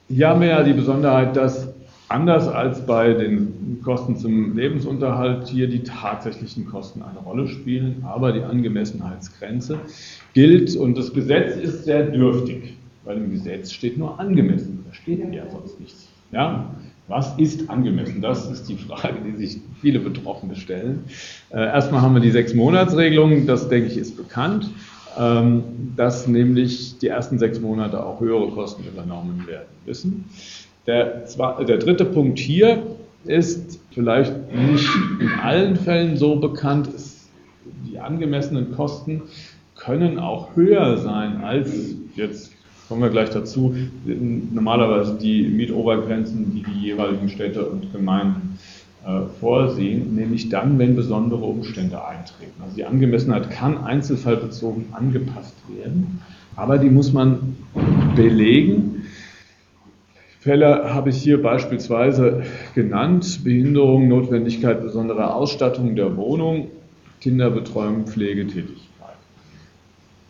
Hier 0.07 0.29
haben 0.29 0.41
wir 0.41 0.49
ja 0.49 0.63
die 0.63 0.73
Besonderheit, 0.73 1.35
dass 1.35 1.73
anders 2.09 2.47
als 2.47 2.85
bei 2.85 3.13
den 3.13 3.79
Kosten 3.83 4.17
zum 4.17 4.55
Lebensunterhalt 4.55 5.47
hier 5.47 5.67
die 5.67 5.83
tatsächlichen 5.83 6.65
Kosten 6.65 7.01
eine 7.01 7.19
Rolle 7.19 7.47
spielen, 7.47 8.03
aber 8.05 8.31
die 8.31 8.41
Angemessenheitsgrenze 8.41 9.79
gilt 10.33 10.75
und 10.75 10.97
das 10.97 11.13
Gesetz 11.13 11.55
ist 11.55 11.85
sehr 11.85 12.03
dürftig, 12.03 12.75
weil 13.03 13.17
im 13.17 13.31
Gesetz 13.31 13.71
steht 13.71 13.97
nur 13.97 14.19
angemessen, 14.19 14.83
da 14.87 14.93
steht 14.93 15.19
ja 15.33 15.43
sonst 15.49 15.79
nichts. 15.79 16.07
Ja? 16.31 16.75
Was 17.07 17.37
ist 17.37 17.69
angemessen? 17.69 18.21
Das 18.21 18.49
ist 18.49 18.67
die 18.67 18.75
Frage, 18.75 19.17
die 19.25 19.37
sich 19.37 19.61
viele 19.79 19.99
Betroffene 19.99 20.55
stellen. 20.55 21.03
Äh, 21.51 21.57
erstmal 21.57 22.01
haben 22.01 22.15
wir 22.15 22.21
die 22.21 22.31
Sechs-Monats-Regelung, 22.31 23.45
das 23.45 23.69
denke 23.69 23.89
ich 23.89 23.97
ist 23.97 24.17
bekannt, 24.17 24.71
ähm, 25.17 25.63
dass 25.95 26.27
nämlich 26.27 26.97
die 26.97 27.07
ersten 27.07 27.37
sechs 27.37 27.59
Monate 27.61 28.03
auch 28.03 28.19
höhere 28.19 28.49
Kosten 28.49 28.83
übernommen 28.83 29.45
werden 29.47 29.67
müssen. 29.85 30.25
Der, 30.87 31.23
der 31.67 31.77
dritte 31.77 32.05
Punkt 32.05 32.39
hier 32.39 32.83
ist 33.25 33.79
vielleicht 33.91 34.33
nicht 34.53 34.89
in 35.19 35.29
allen 35.41 35.75
Fällen 35.75 36.17
so 36.17 36.35
bekannt, 36.35 36.87
ist, 36.87 37.29
die 37.87 37.99
angemessenen 37.99 38.75
Kosten 38.75 39.23
können 39.75 40.19
auch 40.19 40.55
höher 40.55 40.97
sein 40.97 41.43
als 41.43 41.95
jetzt 42.15 42.51
kommen 42.87 43.01
wir 43.01 43.09
gleich 43.09 43.31
dazu, 43.31 43.75
normalerweise 44.05 45.17
die 45.17 45.43
Mietobergrenzen, 45.43 46.53
die 46.53 46.63
die 46.63 46.85
jeweiligen 46.85 47.29
Städte 47.29 47.65
und 47.65 47.91
Gemeinden 47.91 48.59
äh, 49.05 49.21
vorsehen, 49.39 50.15
nämlich 50.15 50.49
dann, 50.49 50.77
wenn 50.77 50.95
besondere 50.95 51.43
Umstände 51.43 52.03
eintreten. 52.05 52.61
Also 52.63 52.75
die 52.75 52.85
Angemessenheit 52.85 53.49
kann 53.49 53.83
einzelfallbezogen 53.83 54.85
angepasst 54.91 55.55
werden, 55.75 56.21
aber 56.55 56.77
die 56.77 56.89
muss 56.89 57.11
man 57.11 57.55
belegen 58.15 58.94
Fälle 60.45 60.93
habe 60.93 61.09
ich 61.09 61.17
hier 61.17 61.41
beispielsweise 61.41 62.43
genannt. 62.75 63.39
Behinderung, 63.43 64.07
Notwendigkeit 64.07 64.79
besonderer 64.83 65.33
Ausstattung 65.33 65.95
der 65.95 66.15
Wohnung, 66.17 66.67
Kinderbetreuung, 67.19 68.05
Pflegetätigkeit. 68.05 69.15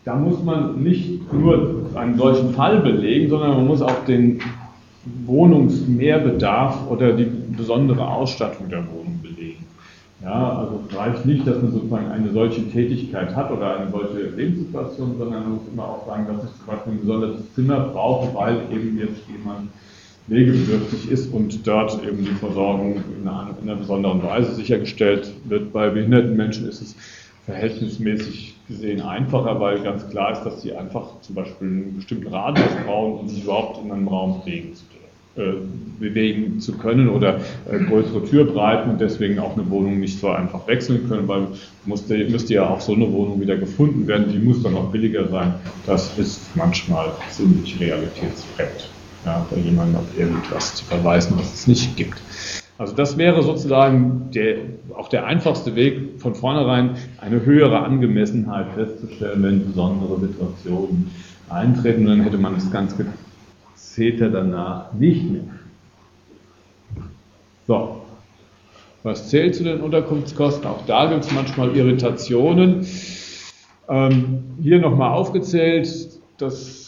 Da 0.05 0.15
muss 0.15 0.41
man 0.41 0.81
nicht 0.81 1.33
nur 1.33 1.89
einen 1.95 2.17
solchen 2.17 2.53
Fall 2.53 2.79
belegen, 2.79 3.29
sondern 3.29 3.57
man 3.57 3.67
muss 3.67 3.81
auch 3.81 4.05
den 4.05 4.39
Wohnungsmehrbedarf 5.25 6.89
oder 6.89 7.11
die 7.11 7.29
besondere 7.57 8.07
Ausstattung 8.07 8.69
der 8.69 8.87
Wohnung 8.87 9.19
belegen. 9.21 9.65
Ja, 10.23 10.59
also 10.59 10.79
es 10.87 10.97
reicht 10.97 11.25
nicht, 11.25 11.45
dass 11.45 11.61
man 11.61 11.73
sozusagen 11.73 12.09
eine 12.09 12.31
solche 12.31 12.61
Tätigkeit 12.69 13.35
hat 13.35 13.51
oder 13.51 13.79
eine 13.79 13.91
solche 13.91 14.29
Lebenssituation, 14.29 15.17
sondern 15.17 15.43
man 15.43 15.53
muss 15.55 15.67
immer 15.73 15.83
auch 15.83 16.07
sagen, 16.07 16.25
dass 16.25 16.45
ich 16.45 16.85
zum 16.85 16.93
ein 16.93 17.01
besonderes 17.01 17.53
Zimmer 17.53 17.89
brauche, 17.91 18.33
weil 18.33 18.61
eben 18.71 18.97
jetzt 18.97 19.19
jemand 19.27 19.71
pflegebedürftig 20.27 21.11
ist 21.11 21.31
und 21.31 21.65
dort 21.67 22.03
eben 22.03 22.23
die 22.23 22.31
Versorgung 22.31 23.03
in 23.19 23.27
einer, 23.27 23.55
in 23.61 23.69
einer, 23.69 23.79
besonderen 23.79 24.23
Weise 24.23 24.53
sichergestellt 24.55 25.31
wird. 25.45 25.71
Bei 25.71 25.89
behinderten 25.89 26.35
Menschen 26.35 26.67
ist 26.67 26.81
es 26.81 26.95
verhältnismäßig 27.45 28.55
gesehen 28.67 29.01
einfacher, 29.01 29.59
weil 29.59 29.81
ganz 29.83 30.09
klar 30.09 30.31
ist, 30.31 30.41
dass 30.43 30.63
sie 30.63 30.73
einfach 30.73 31.21
zum 31.21 31.35
Beispiel 31.35 31.67
einen 31.67 31.95
bestimmten 31.95 32.27
Radius 32.27 32.69
brauchen, 32.85 33.19
um 33.19 33.29
sich 33.29 33.43
überhaupt 33.43 33.83
in 33.83 33.91
einem 33.91 34.07
Raum 34.07 34.41
bewegen 34.41 34.73
zu, 34.73 34.85
äh, 35.39 35.53
bewegen 35.99 36.59
zu 36.59 36.75
können 36.75 37.09
oder 37.09 37.41
äh, 37.69 37.77
größere 37.77 38.23
Türbreiten 38.23 38.89
und 38.89 39.01
deswegen 39.01 39.37
auch 39.37 39.55
eine 39.55 39.69
Wohnung 39.69 39.99
nicht 39.99 40.19
so 40.19 40.29
einfach 40.29 40.65
wechseln 40.65 41.07
können, 41.07 41.27
weil 41.27 41.49
musste, 41.83 42.17
müsste 42.29 42.55
ja 42.55 42.67
auch 42.67 42.81
so 42.81 42.93
eine 42.93 43.11
Wohnung 43.11 43.39
wieder 43.39 43.57
gefunden 43.57 44.07
werden, 44.07 44.31
die 44.31 44.39
muss 44.39 44.63
dann 44.63 44.73
auch 44.73 44.91
billiger 44.91 45.27
sein. 45.27 45.53
Das 45.85 46.17
ist 46.17 46.55
manchmal 46.55 47.11
ziemlich 47.29 47.79
realitätsfremd 47.79 48.94
ja, 49.25 49.45
bei 49.49 49.57
jemandem 49.57 49.97
auf 49.97 50.17
irgendwas 50.17 50.75
zu 50.75 50.85
verweisen, 50.85 51.37
was 51.37 51.53
es 51.53 51.67
nicht 51.67 51.95
gibt. 51.95 52.21
Also 52.77 52.93
das 52.93 53.17
wäre 53.17 53.41
sozusagen 53.41 54.31
der, 54.31 54.57
auch 54.95 55.07
der 55.07 55.25
einfachste 55.25 55.75
Weg, 55.75 56.19
von 56.19 56.35
vornherein 56.35 56.97
eine 57.21 57.45
höhere 57.45 57.79
Angemessenheit 57.79 58.67
festzustellen, 58.75 59.43
wenn 59.43 59.65
besondere 59.65 60.19
Situationen 60.19 61.09
eintreten. 61.49 62.05
dann 62.05 62.21
hätte 62.21 62.37
man 62.37 62.55
das 62.55 62.69
ganze 62.71 63.05
Zeter 63.75 64.29
danach 64.29 64.91
nicht 64.93 65.23
mehr. 65.31 65.43
So, 67.67 68.01
was 69.03 69.29
zählt 69.29 69.55
zu 69.55 69.63
den 69.63 69.81
Unterkunftskosten? 69.81 70.67
Auch 70.67 70.85
da 70.85 71.05
gibt 71.05 71.23
es 71.23 71.31
manchmal 71.31 71.75
Irritationen. 71.75 72.85
Ähm, 73.87 74.43
hier 74.61 74.79
nochmal 74.79 75.11
aufgezählt, 75.11 76.09
das 76.37 76.84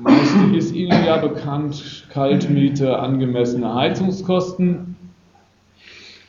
meisten 0.00 0.54
ist 0.54 0.74
Ihnen 0.74 1.04
ja 1.04 1.16
bekannt, 1.18 2.06
Kaltmiete, 2.10 2.98
angemessene 2.98 3.74
Heizungskosten, 3.74 4.96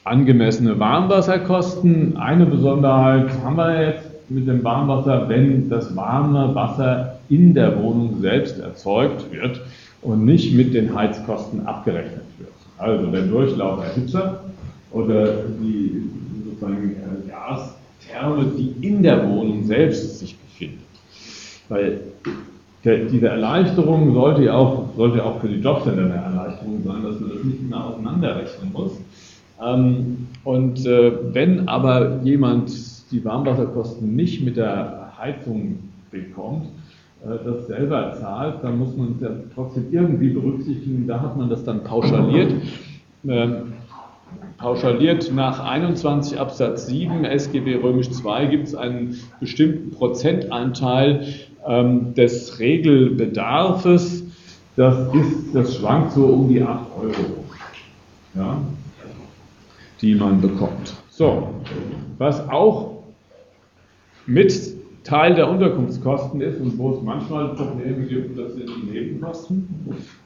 angemessene 0.04 0.80
Warmwasserkosten. 0.80 2.18
Eine 2.18 2.46
Besonderheit 2.46 3.30
haben 3.44 3.56
wir 3.56 3.88
jetzt 3.88 4.08
mit 4.30 4.48
dem 4.48 4.64
Warmwasser, 4.64 5.30
wenn 5.30 5.70
das 5.70 5.96
warme 5.96 6.54
Wasser 6.54 7.20
in 7.30 7.54
der 7.54 7.82
Wohnung 7.82 8.22
selbst 8.22 8.60
erzeugt 8.60 9.32
wird 9.32 9.62
und 10.02 10.26
nicht 10.26 10.54
mit 10.54 10.74
den 10.74 10.94
Heizkosten 10.94 11.66
abgerechnet 11.66 12.24
wird. 12.38 12.52
Also 12.78 13.08
der 13.08 13.24
Durchlauferhitzer 13.24 14.44
oder 14.92 15.28
die 15.62 16.04
sozusagen 16.46 16.92
äh, 16.92 17.30
Gastherme, 17.30 18.46
die 18.58 18.74
in 18.86 19.04
der 19.04 19.28
Wohnung 19.28 19.64
selbst 19.66 20.20
sich 20.20 20.38
befindet. 20.38 20.80
Weil 21.70 22.00
der, 22.88 23.06
diese 23.06 23.28
Erleichterung 23.28 24.14
sollte 24.14 24.46
ja 24.46 24.54
auch, 24.54 24.86
sollte 24.96 25.24
auch 25.24 25.42
für 25.42 25.50
die 25.50 25.60
Jobcenter 25.60 26.06
eine 26.06 26.16
Erleichterung 26.16 26.82
sein, 26.86 27.04
dass 27.04 27.20
man 27.20 27.30
das 27.30 27.44
nicht 27.44 27.70
mehr 27.70 27.84
auseinanderrechnen 27.84 28.72
muss. 28.72 28.92
Ähm, 29.62 30.28
und 30.46 30.86
äh, 30.86 31.12
wenn 31.34 31.68
aber 31.68 32.22
jemand 32.24 32.72
die 33.12 33.24
Warmwasserkosten 33.26 34.16
nicht 34.16 34.44
mit 34.44 34.56
der 34.56 35.12
Heizung 35.18 35.80
bekommt, 36.12 36.68
äh, 37.26 37.44
das 37.44 37.68
selber 37.68 38.14
zahlt, 38.20 38.64
dann 38.64 38.78
muss 38.78 38.96
man 38.96 39.16
es 39.16 39.22
ja 39.22 39.32
trotzdem 39.54 39.88
irgendwie 39.92 40.30
berücksichtigen. 40.30 41.08
Da 41.08 41.20
hat 41.20 41.36
man 41.36 41.50
das 41.50 41.66
dann 41.66 41.84
pauschaliert. 41.84 42.54
Ähm, 43.28 43.74
pauschaliert 44.58 45.32
nach 45.34 45.60
21 45.60 46.40
Absatz 46.40 46.88
7 46.88 47.26
SGB 47.26 47.76
Römisch 47.76 48.12
2 48.12 48.46
gibt 48.46 48.68
es 48.68 48.76
einen 48.76 49.18
bestimmten 49.40 49.92
Prozentanteil 49.92 51.26
ähm, 51.68 52.14
des 52.14 52.60
Regelbedarfes, 52.60 54.24
das, 54.76 55.14
ist, 55.14 55.54
das 55.54 55.76
schwankt 55.76 56.14
so 56.14 56.26
um 56.26 56.50
die 56.50 56.62
8 56.62 56.86
Euro, 57.02 57.44
ja, 58.36 58.62
die 60.02 60.16
man 60.16 60.40
bekommt. 60.40 60.94
So, 61.10 61.50
was 62.18 62.48
auch 62.50 62.98
mit 64.28 64.78
Teil 65.04 65.36
der 65.36 65.50
Unterkunftskosten 65.50 66.42
ist 66.42 66.60
und 66.60 66.78
wo 66.78 66.92
es 66.92 67.02
manchmal 67.02 67.56
Probleme 67.56 68.06
gibt, 68.06 68.38
das 68.38 68.54
sind 68.56 68.70
die 68.70 68.92
Nebenkosten. 68.92 69.68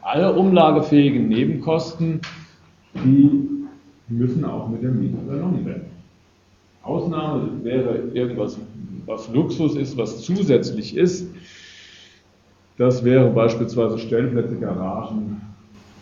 Alle 0.02 0.34
umlagefähigen 0.34 1.30
Nebenkosten, 1.30 2.20
die 2.96 3.30
müssen 4.10 4.44
auch 4.44 4.68
mit 4.68 4.82
der 4.82 4.90
Miete 4.90 5.18
übernommen 5.24 5.66
werden. 5.66 5.86
Ausnahme 6.84 7.64
wäre 7.64 8.10
irgendwas, 8.14 8.58
was 9.06 9.30
Luxus 9.30 9.76
ist, 9.76 9.98
was 9.98 10.22
zusätzlich 10.22 10.96
ist. 10.96 11.28
Das 12.78 13.04
wäre 13.04 13.30
beispielsweise 13.30 14.00
Stellplätze, 14.00 14.56
Garagen 14.56 15.42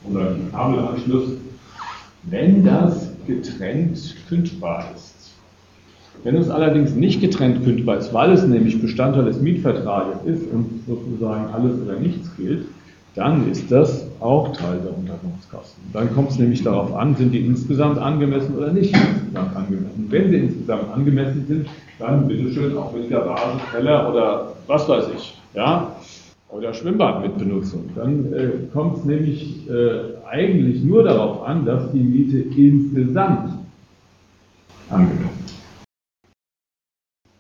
oder 0.10 0.36
Kabelanschluss, 0.52 1.32
wenn 2.24 2.64
das 2.64 3.12
getrennt 3.28 4.16
kündbar 4.28 4.86
ist. 4.96 5.34
Wenn 6.24 6.36
es 6.36 6.50
allerdings 6.50 6.96
nicht 6.96 7.22
getrennt 7.22 7.64
kündbar 7.64 7.98
ist, 7.98 8.14
weil 8.14 8.32
es 8.32 8.46
nämlich 8.46 8.82
Bestandteil 8.82 9.26
des 9.26 9.40
Mietvertrages 9.40 10.24
ist 10.26 10.52
und 10.52 10.82
sozusagen 10.86 11.54
alles 11.54 11.80
oder 11.82 11.98
nichts 12.00 12.30
gilt, 12.36 12.66
dann 13.16 13.50
ist 13.50 13.72
das 13.72 14.06
auch 14.20 14.56
Teil 14.56 14.80
der 14.84 14.96
Unterkunftskosten. 14.98 15.84
Dann 15.94 16.14
kommt 16.14 16.32
es 16.32 16.40
nämlich 16.40 16.64
darauf 16.64 16.94
an, 16.94 17.16
sind 17.16 17.32
die 17.32 17.46
insgesamt 17.46 17.98
angemessen 17.98 18.56
oder 18.56 18.72
nicht 18.72 18.96
insgesamt 18.96 19.56
angemessen. 19.56 20.08
Wenn 20.10 20.30
sie 20.30 20.38
insgesamt 20.38 20.94
angemessen 20.94 21.46
sind, 21.48 21.68
dann 21.98 22.28
bitteschön 22.28 22.78
auch 22.78 22.94
mit 22.94 23.10
Garage, 23.10 23.60
Keller 23.72 24.10
oder 24.10 24.54
was 24.68 24.88
weiß 24.88 25.06
ich, 25.16 25.38
ja, 25.54 25.96
oder 26.50 26.74
Schwimmbad 26.74 27.22
mit 27.22 27.38
Benutzung. 27.38 27.90
Dann 27.96 28.34
äh, 28.34 28.50
kommt 28.74 28.98
es 28.98 29.06
nämlich 29.06 29.70
äh, 29.70 30.28
eigentlich 30.30 30.84
nur 30.84 31.04
darauf 31.04 31.44
an, 31.48 31.66
dass 31.66 31.92
die 31.92 32.00
Miete 32.00 32.40
insgesamt 32.40 33.54
angemessen 34.90 35.44
ist. 35.46 35.49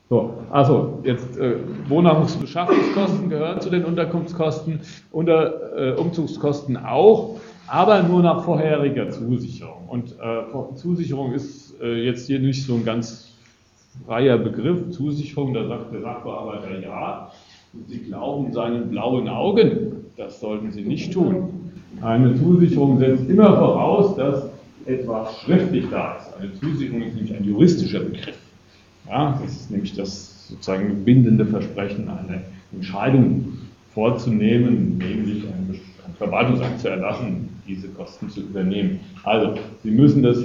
So, 0.09 0.33
also 0.49 1.01
jetzt 1.03 1.37
äh, 1.37 1.57
Wohnungsbeschaffungskosten 1.87 3.29
gehören 3.29 3.61
zu 3.61 3.69
den 3.69 3.85
Unterkunftskosten, 3.85 4.79
unter, 5.11 5.77
äh, 5.77 5.91
Umzugskosten 5.99 6.77
auch, 6.77 7.39
aber 7.67 8.01
nur 8.01 8.23
nach 8.23 8.43
vorheriger 8.43 9.11
Zusicherung. 9.11 9.87
Und 9.87 10.15
äh, 10.19 10.75
Zusicherung 10.75 11.33
ist 11.33 11.79
äh, 11.79 12.03
jetzt 12.03 12.25
hier 12.25 12.39
nicht 12.39 12.65
so 12.65 12.73
ein 12.73 12.85
ganz 12.85 13.35
freier 14.07 14.39
Begriff. 14.39 14.89
Zusicherung, 14.89 15.53
da 15.53 15.67
sagt 15.67 15.93
der 15.93 16.01
Sachbearbeiter 16.01 16.79
ja. 16.79 17.31
Sie 17.85 17.99
glauben 17.99 18.51
seinen 18.51 18.89
blauen 18.89 19.29
Augen. 19.29 20.05
Das 20.17 20.39
sollten 20.39 20.71
Sie 20.71 20.81
nicht 20.81 21.13
tun. 21.13 21.71
Eine 22.01 22.35
Zusicherung 22.35 22.97
setzt 22.97 23.29
immer 23.29 23.55
voraus, 23.55 24.15
dass 24.15 24.49
etwas 24.87 25.39
schriftlich 25.41 25.85
da 25.91 26.15
ist. 26.15 26.33
Eine 26.39 26.51
Zusicherung 26.53 27.03
ist 27.03 27.13
nämlich 27.13 27.35
ein 27.35 27.43
juristischer 27.43 27.99
Begriff. 27.99 28.38
Ja, 29.09 29.39
das 29.41 29.51
ist 29.51 29.71
nämlich 29.71 29.95
das 29.95 30.47
sozusagen 30.47 31.03
bindende 31.03 31.45
Versprechen, 31.45 32.07
eine 32.09 32.43
Entscheidung 32.71 33.57
vorzunehmen, 33.93 34.97
nämlich 34.97 35.43
einen, 35.45 35.79
Verwaltungsakt 36.17 36.81
zu 36.81 36.89
erlassen, 36.89 37.47
diese 37.65 37.87
Kosten 37.87 38.29
zu 38.29 38.41
übernehmen. 38.41 38.99
Also, 39.23 39.57
Sie 39.83 39.91
müssen 39.91 40.21
das 40.21 40.37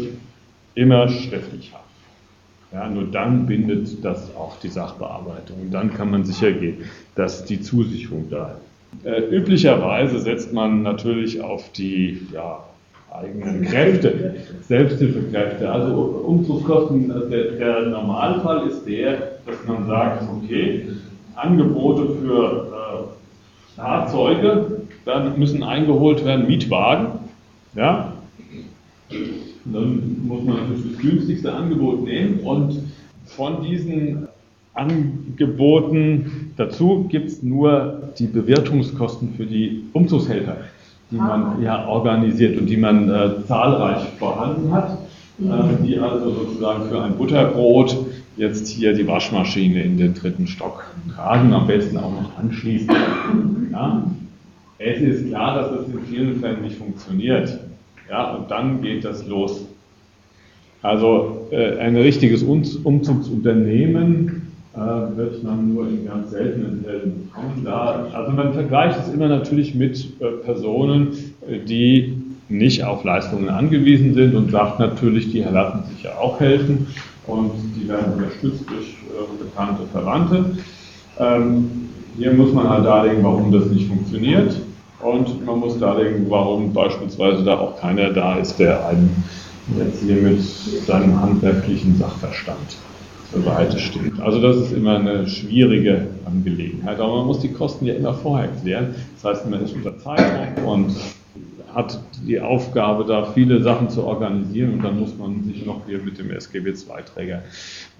immer 0.76 1.08
schriftlich 1.08 1.72
haben. 1.72 1.82
Ja, 2.72 2.88
nur 2.88 3.04
dann 3.10 3.46
bindet 3.46 4.04
das 4.04 4.34
auch 4.36 4.56
die 4.60 4.68
Sachbearbeitung. 4.68 5.62
Und 5.62 5.72
dann 5.72 5.92
kann 5.92 6.12
man 6.12 6.24
sicher 6.24 6.52
gehen, 6.52 6.84
dass 7.16 7.44
die 7.44 7.60
Zusicherung 7.60 8.30
da 8.30 8.52
ist. 8.52 9.04
Äh, 9.04 9.36
üblicherweise 9.36 10.20
setzt 10.20 10.52
man 10.52 10.82
natürlich 10.82 11.40
auf 11.40 11.72
die 11.72 12.20
ja, 12.32 12.64
eigenen 13.14 13.62
Kräfte, 13.62 14.34
Selbsthilfekräfte. 14.62 15.70
Also 15.70 15.94
Umzugskosten, 16.26 17.12
der, 17.30 17.52
der, 17.52 17.86
Normalfall 17.86 18.66
ist 18.66 18.84
der, 18.86 19.38
dass 19.46 19.56
man 19.66 19.86
sagt, 19.86 20.24
okay, 20.36 20.88
Angebote 21.36 22.16
für 22.20 22.66
äh, 22.72 23.76
Fahrzeuge, 23.76 24.82
dann 25.04 25.38
müssen 25.38 25.62
eingeholt 25.62 26.24
werden 26.24 26.46
Mietwagen. 26.46 27.06
Ja? 27.74 28.12
Dann 29.64 30.16
muss 30.26 30.42
man 30.42 30.56
natürlich 30.56 30.92
das 30.92 31.00
günstigste 31.00 31.52
Angebot 31.52 32.04
nehmen 32.04 32.40
und 32.40 32.80
von 33.26 33.62
diesen 33.62 34.28
Angeboten 34.74 36.52
dazu 36.56 37.06
gibt 37.08 37.28
es 37.28 37.42
nur 37.42 38.02
die 38.18 38.26
Bewirtungskosten 38.26 39.34
für 39.36 39.46
die 39.46 39.84
Umzugshelfer 39.92 40.56
die 41.14 41.20
man 41.20 41.62
ja 41.62 41.86
organisiert 41.86 42.58
und 42.58 42.66
die 42.66 42.76
man 42.76 43.08
äh, 43.08 43.30
zahlreich 43.46 44.02
vorhanden 44.18 44.72
hat, 44.72 44.98
äh, 45.40 45.82
die 45.84 45.96
also 45.98 46.30
sozusagen 46.30 46.88
für 46.88 47.02
ein 47.02 47.16
Butterbrot 47.16 47.96
jetzt 48.36 48.66
hier 48.66 48.94
die 48.94 49.06
Waschmaschine 49.06 49.82
in 49.82 49.96
den 49.96 50.14
dritten 50.14 50.48
Stock 50.48 50.84
tragen, 51.14 51.52
am 51.52 51.68
besten 51.68 51.98
auch 51.98 52.10
noch 52.10 52.36
anschließen. 52.36 52.90
Ja? 53.70 54.02
Es 54.78 55.00
ist 55.00 55.28
klar, 55.28 55.54
dass 55.54 55.70
das 55.70 55.86
in 55.86 56.00
vielen 56.10 56.40
Fällen 56.40 56.62
nicht 56.62 56.76
funktioniert. 56.76 57.60
Ja, 58.10 58.34
und 58.34 58.50
dann 58.50 58.82
geht 58.82 59.04
das 59.04 59.24
los. 59.26 59.64
Also 60.82 61.46
äh, 61.52 61.78
ein 61.78 61.96
richtiges 61.96 62.42
Umzugsunternehmen 62.42 64.43
äh, 64.76 65.16
wird 65.16 65.44
man 65.44 65.72
nur 65.72 65.86
in 65.86 66.04
ganz 66.04 66.32
seltenen 66.32 66.82
Fällen 66.84 67.28
bekommen. 67.28 67.62
Da, 67.64 68.08
also 68.12 68.32
man 68.32 68.52
vergleicht 68.54 68.98
es 68.98 69.14
immer 69.14 69.28
natürlich 69.28 69.72
mit 69.72 70.20
äh, 70.20 70.32
Personen, 70.44 71.12
äh, 71.48 71.60
die 71.60 72.20
nicht 72.48 72.82
auf 72.82 73.04
Leistungen 73.04 73.48
angewiesen 73.48 74.14
sind 74.14 74.34
und 74.34 74.50
sagt 74.50 74.80
natürlich, 74.80 75.30
die 75.30 75.42
lassen 75.42 75.84
sich 75.90 76.02
ja 76.02 76.18
auch 76.18 76.40
helfen 76.40 76.88
und 77.28 77.52
die 77.76 77.88
werden 77.88 78.14
unterstützt 78.14 78.64
durch 78.68 78.96
bekannte 79.38 79.84
Verwandte. 79.92 80.44
Ähm, 81.20 81.70
hier 82.18 82.32
muss 82.32 82.52
man 82.52 82.68
halt 82.68 82.84
darlegen, 82.84 83.22
warum 83.22 83.52
das 83.52 83.66
nicht 83.66 83.86
funktioniert 83.86 84.56
und 85.00 85.46
man 85.46 85.60
muss 85.60 85.78
darlegen, 85.78 86.26
warum 86.28 86.72
beispielsweise 86.72 87.44
da 87.44 87.58
auch 87.58 87.80
keiner 87.80 88.10
da 88.10 88.38
ist, 88.38 88.58
der 88.58 88.86
einen 88.88 89.24
jetzt 89.78 90.02
hier 90.02 90.16
mit 90.16 90.42
seinem 90.86 91.20
handwerklichen 91.20 91.96
Sachverstand 91.96 92.76
zur 93.32 93.42
Seite 93.42 93.78
steht. 93.78 94.20
Also 94.20 94.40
das 94.40 94.56
ist 94.56 94.72
immer 94.72 94.98
eine 94.98 95.26
schwierige 95.26 96.08
Angelegenheit, 96.24 97.00
aber 97.00 97.16
man 97.16 97.26
muss 97.26 97.40
die 97.40 97.52
Kosten 97.52 97.86
ja 97.86 97.94
immer 97.94 98.14
vorher 98.14 98.48
klären. 98.62 98.94
Das 99.14 99.24
heißt, 99.24 99.50
man 99.50 99.62
ist 99.62 99.74
unter 99.74 99.98
Zeitdruck 99.98 100.66
und 100.66 100.94
hat 101.74 102.00
die 102.26 102.40
Aufgabe, 102.40 103.04
da 103.04 103.24
viele 103.32 103.62
Sachen 103.62 103.90
zu 103.90 104.04
organisieren 104.04 104.74
und 104.74 104.84
dann 104.84 104.98
muss 105.00 105.16
man 105.18 105.44
sich 105.44 105.66
noch 105.66 105.86
hier 105.86 105.98
mit 105.98 106.18
dem 106.18 106.30
SGB-II-Träger 106.30 107.42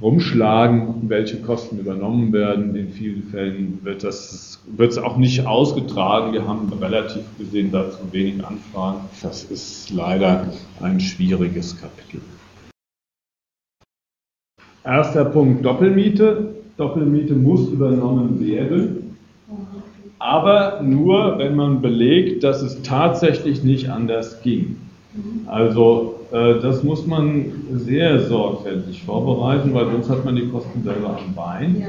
rumschlagen, 0.00 1.08
welche 1.08 1.40
Kosten 1.42 1.78
übernommen 1.78 2.32
werden. 2.32 2.76
In 2.76 2.90
vielen 2.90 3.24
Fällen 3.24 3.80
wird 3.82 4.04
das 4.04 4.60
wird 4.66 4.92
es 4.92 4.98
auch 4.98 5.16
nicht 5.16 5.46
ausgetragen. 5.46 6.32
Wir 6.32 6.46
haben 6.46 6.72
relativ 6.80 7.22
gesehen 7.38 7.70
dazu 7.72 7.98
wenig 8.12 8.44
Anfragen. 8.44 9.00
Das 9.22 9.44
ist 9.44 9.90
leider 9.90 10.52
ein 10.80 11.00
schwieriges 11.00 11.78
Kapitel. 11.80 12.20
Erster 14.84 15.24
Punkt 15.24 15.64
Doppelmiete. 15.64 16.54
Doppelmiete 16.76 17.34
muss 17.34 17.68
übernommen 17.68 18.44
werden, 18.44 19.16
aber 20.18 20.80
nur, 20.82 21.38
wenn 21.38 21.54
man 21.54 21.80
belegt, 21.80 22.42
dass 22.42 22.62
es 22.62 22.82
tatsächlich 22.82 23.62
nicht 23.62 23.90
anders 23.90 24.42
ging. 24.42 24.76
Also 25.46 26.16
äh, 26.32 26.60
das 26.60 26.82
muss 26.82 27.06
man 27.06 27.52
sehr 27.72 28.20
sorgfältig 28.20 29.04
vorbereiten, 29.04 29.72
weil 29.72 29.90
sonst 29.92 30.10
hat 30.10 30.24
man 30.24 30.34
die 30.34 30.48
Kosten 30.48 30.82
selber 30.82 31.18
am 31.18 31.34
Bein. 31.34 31.86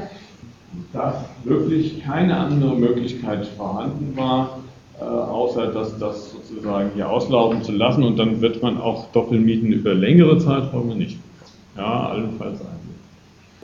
Dass 0.93 1.15
wirklich 1.43 2.03
keine 2.03 2.37
andere 2.37 2.75
Möglichkeit 2.75 3.47
vorhanden 3.47 4.15
war, 4.15 4.59
äh, 4.99 5.03
außer 5.03 5.67
dass 5.67 5.97
das 5.97 6.31
sozusagen 6.31 6.91
hier 6.93 7.09
auslaufen 7.09 7.63
zu 7.63 7.71
lassen 7.71 8.03
und 8.03 8.17
dann 8.17 8.41
wird 8.41 8.61
man 8.61 8.79
auch 8.79 9.07
Doppelmieten 9.13 9.71
über 9.71 9.93
längere 9.93 10.37
Zeiträume 10.37 10.95
nicht. 10.95 11.17
Ja, 11.75 12.09
allenfalls 12.09 12.61
ein. 12.61 12.74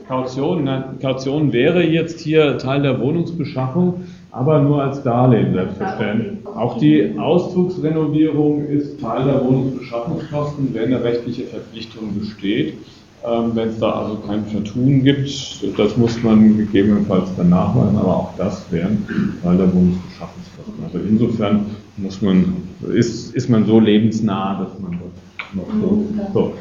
Kaution, 0.07 0.69
Kaution 1.01 1.53
wäre 1.53 1.83
jetzt 1.83 2.19
hier 2.19 2.57
Teil 2.57 2.81
der 2.81 2.99
Wohnungsbeschaffung, 2.99 4.05
aber 4.31 4.59
nur 4.61 4.83
als 4.83 5.03
Darlehen 5.03 5.53
selbstverständlich. 5.53 6.45
Auch 6.45 6.77
die 6.77 7.17
Auszugsrenovierung 7.17 8.65
ist 8.67 8.99
Teil 8.99 9.25
der 9.25 9.43
Wohnungsbeschaffungskosten, 9.43 10.73
wenn 10.73 10.93
eine 10.93 11.03
rechtliche 11.03 11.43
Verpflichtung 11.43 12.17
besteht. 12.19 12.75
Ähm, 13.23 13.51
wenn 13.53 13.69
es 13.69 13.77
da 13.77 13.91
also 13.91 14.15
kein 14.27 14.43
Vertun 14.45 15.03
gibt, 15.03 15.29
das 15.77 15.95
muss 15.95 16.23
man 16.23 16.57
gegebenenfalls 16.57 17.29
dann 17.37 17.49
nachweisen, 17.49 17.95
aber 17.97 18.17
auch 18.17 18.33
das 18.37 18.65
wären 18.71 19.05
Teil 19.43 19.57
der 19.57 19.71
Wohnungsbeschaffungskosten. 19.71 20.83
Also 20.83 20.97
insofern 21.07 21.65
muss 21.97 22.21
man, 22.21 22.55
ist, 22.93 23.35
ist 23.35 23.47
man 23.47 23.65
so 23.65 23.79
lebensnah, 23.79 24.63
dass 24.63 24.79
man 24.79 24.93
das 24.93 25.55
noch 25.55 25.67
so. 25.81 26.07
so. 26.33 26.53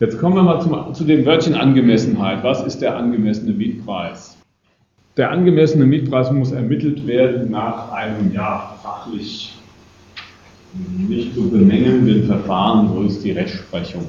Jetzt 0.00 0.18
kommen 0.18 0.34
wir 0.34 0.42
mal 0.42 0.60
zum, 0.60 0.92
zu 0.92 1.04
dem 1.04 1.24
Wörtchen 1.24 1.54
Angemessenheit. 1.54 2.42
Was 2.42 2.64
ist 2.64 2.78
der 2.78 2.96
angemessene 2.96 3.52
Mietpreis? 3.52 4.36
Der 5.16 5.30
angemessene 5.30 5.86
Mietpreis 5.86 6.32
muss 6.32 6.50
ermittelt 6.50 7.06
werden 7.06 7.52
nach 7.52 7.92
einem 7.92 8.32
ja, 8.32 8.74
fachlich 8.82 9.54
nicht 11.08 11.34
zu 11.34 11.48
bemängelnden 11.48 12.24
Verfahren, 12.24 12.88
so 12.92 13.02
ist 13.02 13.22
die 13.22 13.30
Rechtsprechung. 13.30 14.02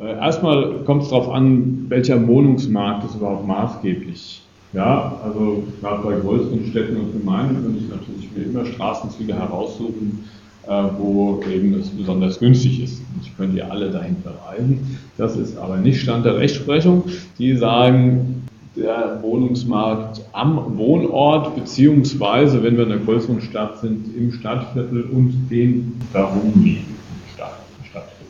Äh, 0.00 0.14
erstmal 0.14 0.82
kommt 0.84 1.02
es 1.02 1.10
darauf 1.10 1.28
an, 1.30 1.84
welcher 1.88 2.26
Wohnungsmarkt 2.26 3.04
ist 3.04 3.16
überhaupt 3.16 3.46
maßgeblich. 3.46 4.42
Ja, 4.72 5.20
also 5.22 5.64
gerade 5.82 6.02
bei 6.02 6.18
größeren 6.18 6.66
Städten 6.70 6.96
und 6.96 7.12
Gemeinden 7.12 7.62
würde 7.62 7.78
ich 7.78 7.88
natürlich 7.88 8.30
mir 8.34 8.44
immer 8.44 8.64
Straßenzüge 8.64 9.34
heraussuchen, 9.34 10.24
wo 10.66 11.42
eben 11.52 11.74
es 11.74 11.88
besonders 11.88 12.38
günstig 12.38 12.82
ist. 12.82 13.02
Ich 13.22 13.36
könnte 13.36 13.58
ja 13.58 13.68
alle 13.68 13.90
dahin 13.90 14.16
verreisen. 14.22 14.98
Das 15.16 15.36
ist 15.36 15.56
aber 15.56 15.76
nicht 15.76 16.00
Stand 16.00 16.24
der 16.24 16.36
Rechtsprechung. 16.36 17.04
Die 17.38 17.56
sagen, 17.56 18.44
der 18.76 19.18
Wohnungsmarkt 19.22 20.20
am 20.32 20.76
Wohnort, 20.76 21.54
beziehungsweise, 21.54 22.62
wenn 22.62 22.76
wir 22.76 22.84
in 22.84 22.92
einer 22.92 23.02
größeren 23.02 23.40
Stadt 23.40 23.78
sind, 23.80 24.16
im 24.16 24.32
Stadtviertel 24.32 25.02
und 25.04 25.48
den 25.48 26.00
darum 26.12 26.52
liegenden 26.56 26.96
Stadtviertel. 27.34 28.26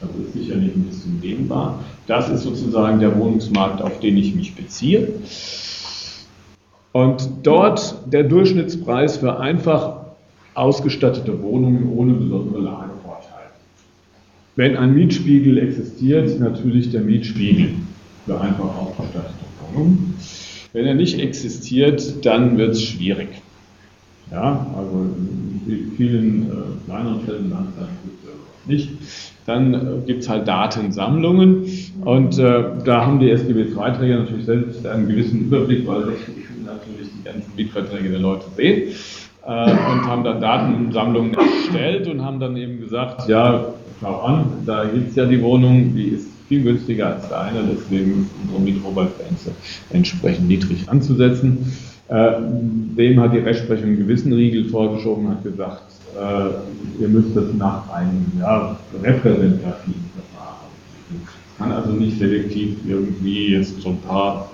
Das 0.00 0.10
ist 0.26 0.32
sicherlich 0.32 0.74
ein 0.74 0.82
bisschen 0.82 1.20
dehnbar. 1.20 1.78
Das 2.06 2.28
ist 2.28 2.42
sozusagen 2.42 3.00
der 3.00 3.16
Wohnungsmarkt, 3.18 3.80
auf 3.80 4.00
den 4.00 4.16
ich 4.16 4.34
mich 4.34 4.54
beziehe. 4.54 5.08
Und 6.92 7.28
dort 7.42 7.94
der 8.06 8.24
Durchschnittspreis 8.24 9.18
für 9.18 9.38
einfach 9.38 10.05
ausgestattete 10.56 11.42
Wohnungen 11.42 11.92
ohne 11.92 12.14
besondere 12.14 12.60
Lagevorteile. 12.62 13.50
Wenn 14.56 14.76
ein 14.76 14.94
Mietspiegel 14.94 15.58
existiert, 15.58 16.40
natürlich 16.40 16.90
der 16.90 17.02
Mietspiegel 17.02 17.74
für 18.24 18.40
einfach 18.40 18.76
ausgestattete 18.76 19.44
Wohnungen. 19.60 20.14
Wenn 20.72 20.86
er 20.86 20.94
nicht 20.94 21.18
existiert, 21.18 22.24
dann 22.24 22.56
wird 22.58 22.72
es 22.72 22.82
schwierig. 22.82 23.28
Ja, 24.30 24.66
also 24.76 25.06
in 25.66 25.92
vielen 25.96 26.50
äh, 26.50 26.54
kleineren 26.86 27.20
Fällen 27.20 27.52
nicht. 28.66 28.90
Dann 29.46 29.74
äh, 29.74 29.78
gibt 30.06 30.22
es 30.22 30.28
halt 30.28 30.48
Datensammlungen 30.48 31.64
und 32.04 32.38
äh, 32.38 32.64
da 32.84 33.06
haben 33.06 33.20
die 33.20 33.30
SGB-II-Träger 33.30 34.18
natürlich 34.18 34.46
selbst 34.46 34.84
einen 34.86 35.06
gewissen 35.06 35.42
Überblick, 35.42 35.86
weil 35.86 36.00
natürlich 36.64 37.10
die 37.16 37.24
ganzen 37.24 37.52
Mietverträge 37.54 38.10
der 38.10 38.18
Leute 38.18 38.46
sehen 38.56 38.92
und 39.46 40.06
haben 40.06 40.24
dann 40.24 40.40
Datensammlungen 40.40 41.34
erstellt 41.34 42.08
und 42.08 42.24
haben 42.24 42.40
dann 42.40 42.56
eben 42.56 42.80
gesagt, 42.80 43.28
ja, 43.28 43.66
schau 44.00 44.20
an, 44.20 44.46
da 44.66 44.84
gibt 44.84 45.10
es 45.10 45.16
ja 45.16 45.24
die 45.24 45.40
Wohnung, 45.40 45.94
die 45.94 46.08
ist 46.08 46.28
viel 46.48 46.62
günstiger 46.62 47.14
als 47.14 47.28
deine, 47.28 47.60
deswegen 47.64 48.22
ist 48.22 48.30
unsere 48.42 48.60
Mietrobergrenze 48.60 49.52
entsprechend 49.90 50.48
niedrig 50.48 50.88
anzusetzen. 50.88 51.72
Äh, 52.08 52.32
dem 52.40 53.20
hat 53.20 53.32
die 53.32 53.38
Rechtsprechung 53.38 53.86
einen 53.86 53.98
gewissen 53.98 54.32
Riegel 54.32 54.68
vorgeschoben, 54.68 55.28
hat 55.28 55.42
gesagt, 55.42 55.82
äh, 56.16 57.02
ihr 57.02 57.08
müsst 57.08 57.36
das 57.36 57.52
nach 57.58 57.88
einem 57.90 58.32
ja, 58.40 58.76
repräsentativen 59.02 60.10
Verfahren. 60.14 60.66
Kann 61.58 61.72
also 61.72 61.90
nicht 61.90 62.18
selektiv 62.18 62.78
irgendwie 62.86 63.54
jetzt 63.54 63.80
so 63.80 63.88
ein 63.88 63.98
paar 64.06 64.50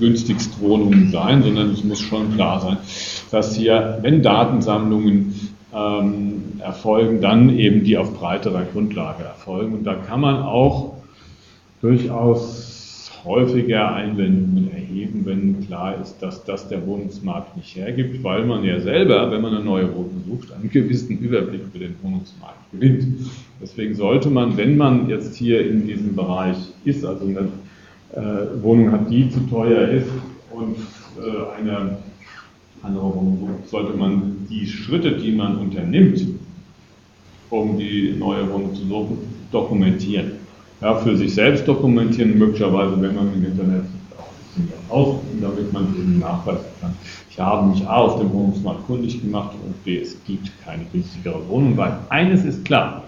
günstigst 0.00 0.60
Wohnungen 0.60 1.10
sein, 1.12 1.42
sondern 1.42 1.70
es 1.70 1.84
muss 1.84 2.00
schon 2.00 2.34
klar 2.34 2.60
sein, 2.60 2.78
dass 3.30 3.54
hier, 3.54 3.98
wenn 4.02 4.22
Datensammlungen 4.22 5.34
ähm, 5.74 6.42
erfolgen, 6.60 7.20
dann 7.20 7.58
eben 7.58 7.84
die 7.84 7.96
auf 7.98 8.14
breiterer 8.14 8.64
Grundlage 8.72 9.24
erfolgen. 9.24 9.74
Und 9.74 9.84
da 9.84 9.94
kann 9.94 10.20
man 10.20 10.42
auch 10.42 10.94
durchaus 11.80 13.10
häufiger 13.24 13.92
Einwendungen 13.92 14.70
erheben, 14.72 15.22
wenn 15.24 15.66
klar 15.66 16.00
ist, 16.00 16.18
dass 16.20 16.44
das 16.44 16.68
der 16.68 16.86
Wohnungsmarkt 16.86 17.56
nicht 17.56 17.76
hergibt, 17.76 18.22
weil 18.22 18.44
man 18.44 18.64
ja 18.64 18.80
selber, 18.80 19.30
wenn 19.30 19.42
man 19.42 19.54
eine 19.54 19.64
neue 19.64 19.94
Wohnung 19.94 20.22
sucht, 20.26 20.52
einen 20.52 20.70
gewissen 20.70 21.18
Überblick 21.18 21.62
über 21.74 21.78
den 21.84 21.96
Wohnungsmarkt 22.02 22.70
gewinnt. 22.72 23.04
Deswegen 23.60 23.94
sollte 23.94 24.30
man, 24.30 24.56
wenn 24.56 24.76
man 24.76 25.08
jetzt 25.08 25.36
hier 25.36 25.68
in 25.68 25.86
diesem 25.86 26.14
Bereich 26.14 26.56
ist, 26.84 27.04
also 27.04 27.26
eine 27.26 27.48
äh, 28.14 28.62
Wohnung 28.62 28.92
hat, 28.92 29.10
die 29.10 29.28
zu 29.28 29.40
teuer 29.40 29.88
ist 29.88 30.10
und 30.50 30.76
äh, 31.18 31.60
eine 31.60 31.98
andere 32.82 33.04
Wohnung 33.04 33.38
sucht, 33.40 33.70
sollte 33.70 33.96
man 33.96 34.46
die 34.50 34.66
Schritte, 34.66 35.16
die 35.16 35.32
man 35.32 35.58
unternimmt, 35.58 36.26
um 37.50 37.78
die 37.78 38.14
neue 38.18 38.50
Wohnung 38.50 38.74
zu 38.74 38.86
suchen, 38.86 39.18
dokumentieren 39.50 40.32
ja, 40.80 40.94
für 40.96 41.16
sich 41.16 41.34
selbst 41.34 41.66
dokumentieren, 41.66 42.38
möglicherweise, 42.38 43.00
wenn 43.00 43.14
man 43.14 43.32
im 43.34 43.44
Internet 43.44 43.84
auch 44.88 45.20
damit 45.40 45.72
man 45.72 45.94
eben 45.96 46.18
nachweisen 46.18 46.64
kann. 46.80 46.94
Ich 47.30 47.38
habe 47.38 47.68
mich 47.68 47.86
A 47.86 47.98
auf 47.98 48.18
dem 48.18 48.32
Wohnungsmarkt 48.32 48.86
kundig 48.86 49.20
gemacht 49.20 49.54
und 49.64 49.84
B, 49.84 50.00
es 50.00 50.16
gibt 50.24 50.50
keine 50.64 50.84
günstigere 50.92 51.46
Wohnung, 51.48 51.76
weil 51.76 51.92
eines 52.08 52.44
ist 52.44 52.64
klar, 52.64 53.04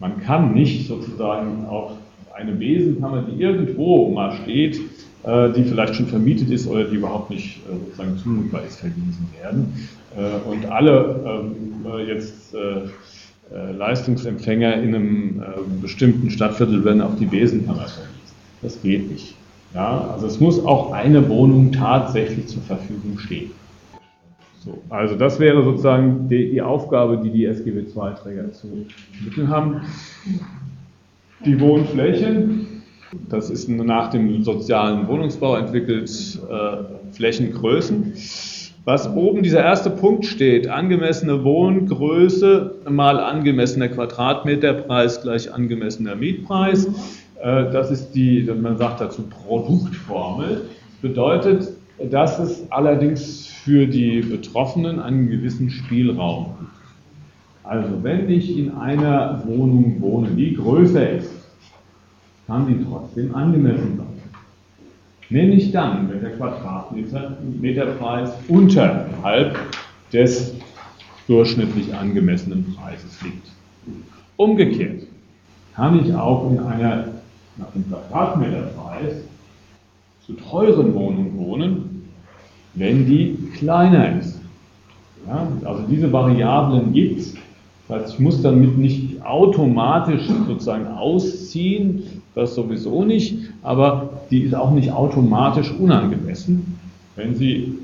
man 0.00 0.20
kann 0.20 0.52
nicht 0.52 0.86
sozusagen 0.86 1.64
auf 1.66 1.92
eine 2.34 2.52
Besenkammer, 2.52 3.22
die 3.22 3.40
irgendwo 3.40 4.10
mal 4.10 4.36
steht, 4.42 4.80
die 5.24 5.64
vielleicht 5.64 5.96
schon 5.96 6.06
vermietet 6.06 6.50
ist 6.50 6.66
oder 6.66 6.84
die 6.84 6.96
überhaupt 6.96 7.30
nicht 7.30 7.58
äh, 7.66 7.76
sozusagen 7.84 8.16
zumutbar 8.18 8.62
ist, 8.64 8.78
verwiesen 8.80 9.28
werden. 9.40 9.88
Äh, 10.16 10.48
und 10.48 10.66
alle 10.66 11.20
ähm, 11.26 12.06
jetzt 12.06 12.54
äh, 12.54 13.72
Leistungsempfänger 13.72 14.74
in 14.74 14.94
einem 14.94 15.42
äh, 15.42 15.44
bestimmten 15.80 16.30
Stadtviertel 16.30 16.84
werden 16.84 17.00
auf 17.00 17.16
die 17.18 17.26
Besenkammer 17.26 17.86
verwiesen. 17.86 18.12
Das 18.62 18.82
geht 18.82 19.10
nicht. 19.10 19.34
Ja, 19.74 20.10
also 20.12 20.26
es 20.26 20.40
muss 20.40 20.64
auch 20.64 20.92
eine 20.92 21.28
Wohnung 21.28 21.72
tatsächlich 21.72 22.46
zur 22.48 22.62
Verfügung 22.62 23.18
stehen. 23.18 23.50
So, 24.64 24.78
also 24.90 25.14
das 25.14 25.38
wäre 25.38 25.62
sozusagen 25.62 26.28
die, 26.28 26.50
die 26.50 26.60
Aufgabe, 26.60 27.18
die 27.18 27.30
die 27.30 27.44
SGB 27.44 27.80
II-Träger 27.80 28.52
zu 28.52 28.66
mitteln 29.24 29.48
haben. 29.48 29.82
Die 31.44 31.58
Wohnflächen, 31.60 32.66
das 33.28 33.50
ist 33.50 33.68
nach 33.68 34.10
dem 34.10 34.42
sozialen 34.42 35.08
Wohnungsbau 35.08 35.56
entwickelt 35.56 36.10
äh, 36.50 37.12
Flächengrößen. 37.12 38.12
Was 38.84 39.08
oben 39.14 39.42
dieser 39.42 39.62
erste 39.62 39.90
Punkt 39.90 40.24
steht, 40.24 40.68
angemessene 40.68 41.44
Wohngröße 41.44 42.74
mal 42.88 43.20
angemessener 43.20 43.88
Quadratmeterpreis 43.88 45.20
gleich 45.22 45.52
angemessener 45.52 46.16
Mietpreis, 46.16 46.86
äh, 47.42 47.70
das 47.70 47.90
ist 47.90 48.12
die, 48.12 48.42
man 48.60 48.78
sagt 48.78 49.00
dazu 49.00 49.22
Produktformel, 49.22 50.62
bedeutet, 51.02 51.68
dass 52.10 52.38
es 52.38 52.70
allerdings 52.70 53.46
für 53.46 53.86
die 53.86 54.20
Betroffenen 54.20 55.00
einen 55.00 55.28
gewissen 55.28 55.70
Spielraum 55.70 56.54
gibt. 56.58 56.70
Also 57.64 58.02
wenn 58.02 58.30
ich 58.30 58.56
in 58.56 58.72
einer 58.72 59.42
Wohnung 59.44 60.00
wohne, 60.00 60.28
die 60.30 60.54
größer 60.54 61.10
ist, 61.10 61.37
kann 62.48 62.66
sie 62.66 62.84
trotzdem 62.84 63.32
angemessen 63.32 63.96
sein 63.96 64.18
nämlich 65.30 65.72
dann, 65.72 66.10
wenn 66.10 66.20
der 66.20 66.36
Quadratmeterpreis 66.36 68.30
unterhalb 68.48 69.58
des 70.12 70.54
durchschnittlich 71.26 71.94
angemessenen 71.94 72.74
Preises 72.74 73.20
liegt. 73.22 73.46
Umgekehrt 74.36 75.02
kann 75.74 76.04
ich 76.04 76.14
auch 76.14 76.50
in 76.50 76.58
einer 76.60 77.08
nach 77.56 77.70
dem 77.74 77.86
Quadratmeterpreis 77.88 79.16
zu 80.24 80.32
teuren 80.34 80.94
Wohnung 80.94 81.36
wohnen, 81.36 82.08
wenn 82.74 83.06
die 83.06 83.36
kleiner 83.56 84.18
ist. 84.18 84.40
Ja, 85.26 85.48
also 85.64 85.82
diese 85.90 86.12
Variablen 86.12 86.92
gibt 86.92 87.20
es. 87.20 87.34
Das 87.88 88.02
heißt, 88.02 88.14
ich 88.14 88.20
muss 88.20 88.40
damit 88.42 88.78
nicht 88.78 89.20
automatisch 89.22 90.28
sozusagen 90.46 90.86
ausziehen, 90.86 92.17
das 92.38 92.54
sowieso 92.54 93.04
nicht, 93.04 93.50
aber 93.62 94.10
die 94.30 94.42
ist 94.42 94.54
auch 94.54 94.70
nicht 94.70 94.92
automatisch 94.92 95.72
unangemessen, 95.72 96.78
wenn 97.16 97.34
sie 97.34 97.74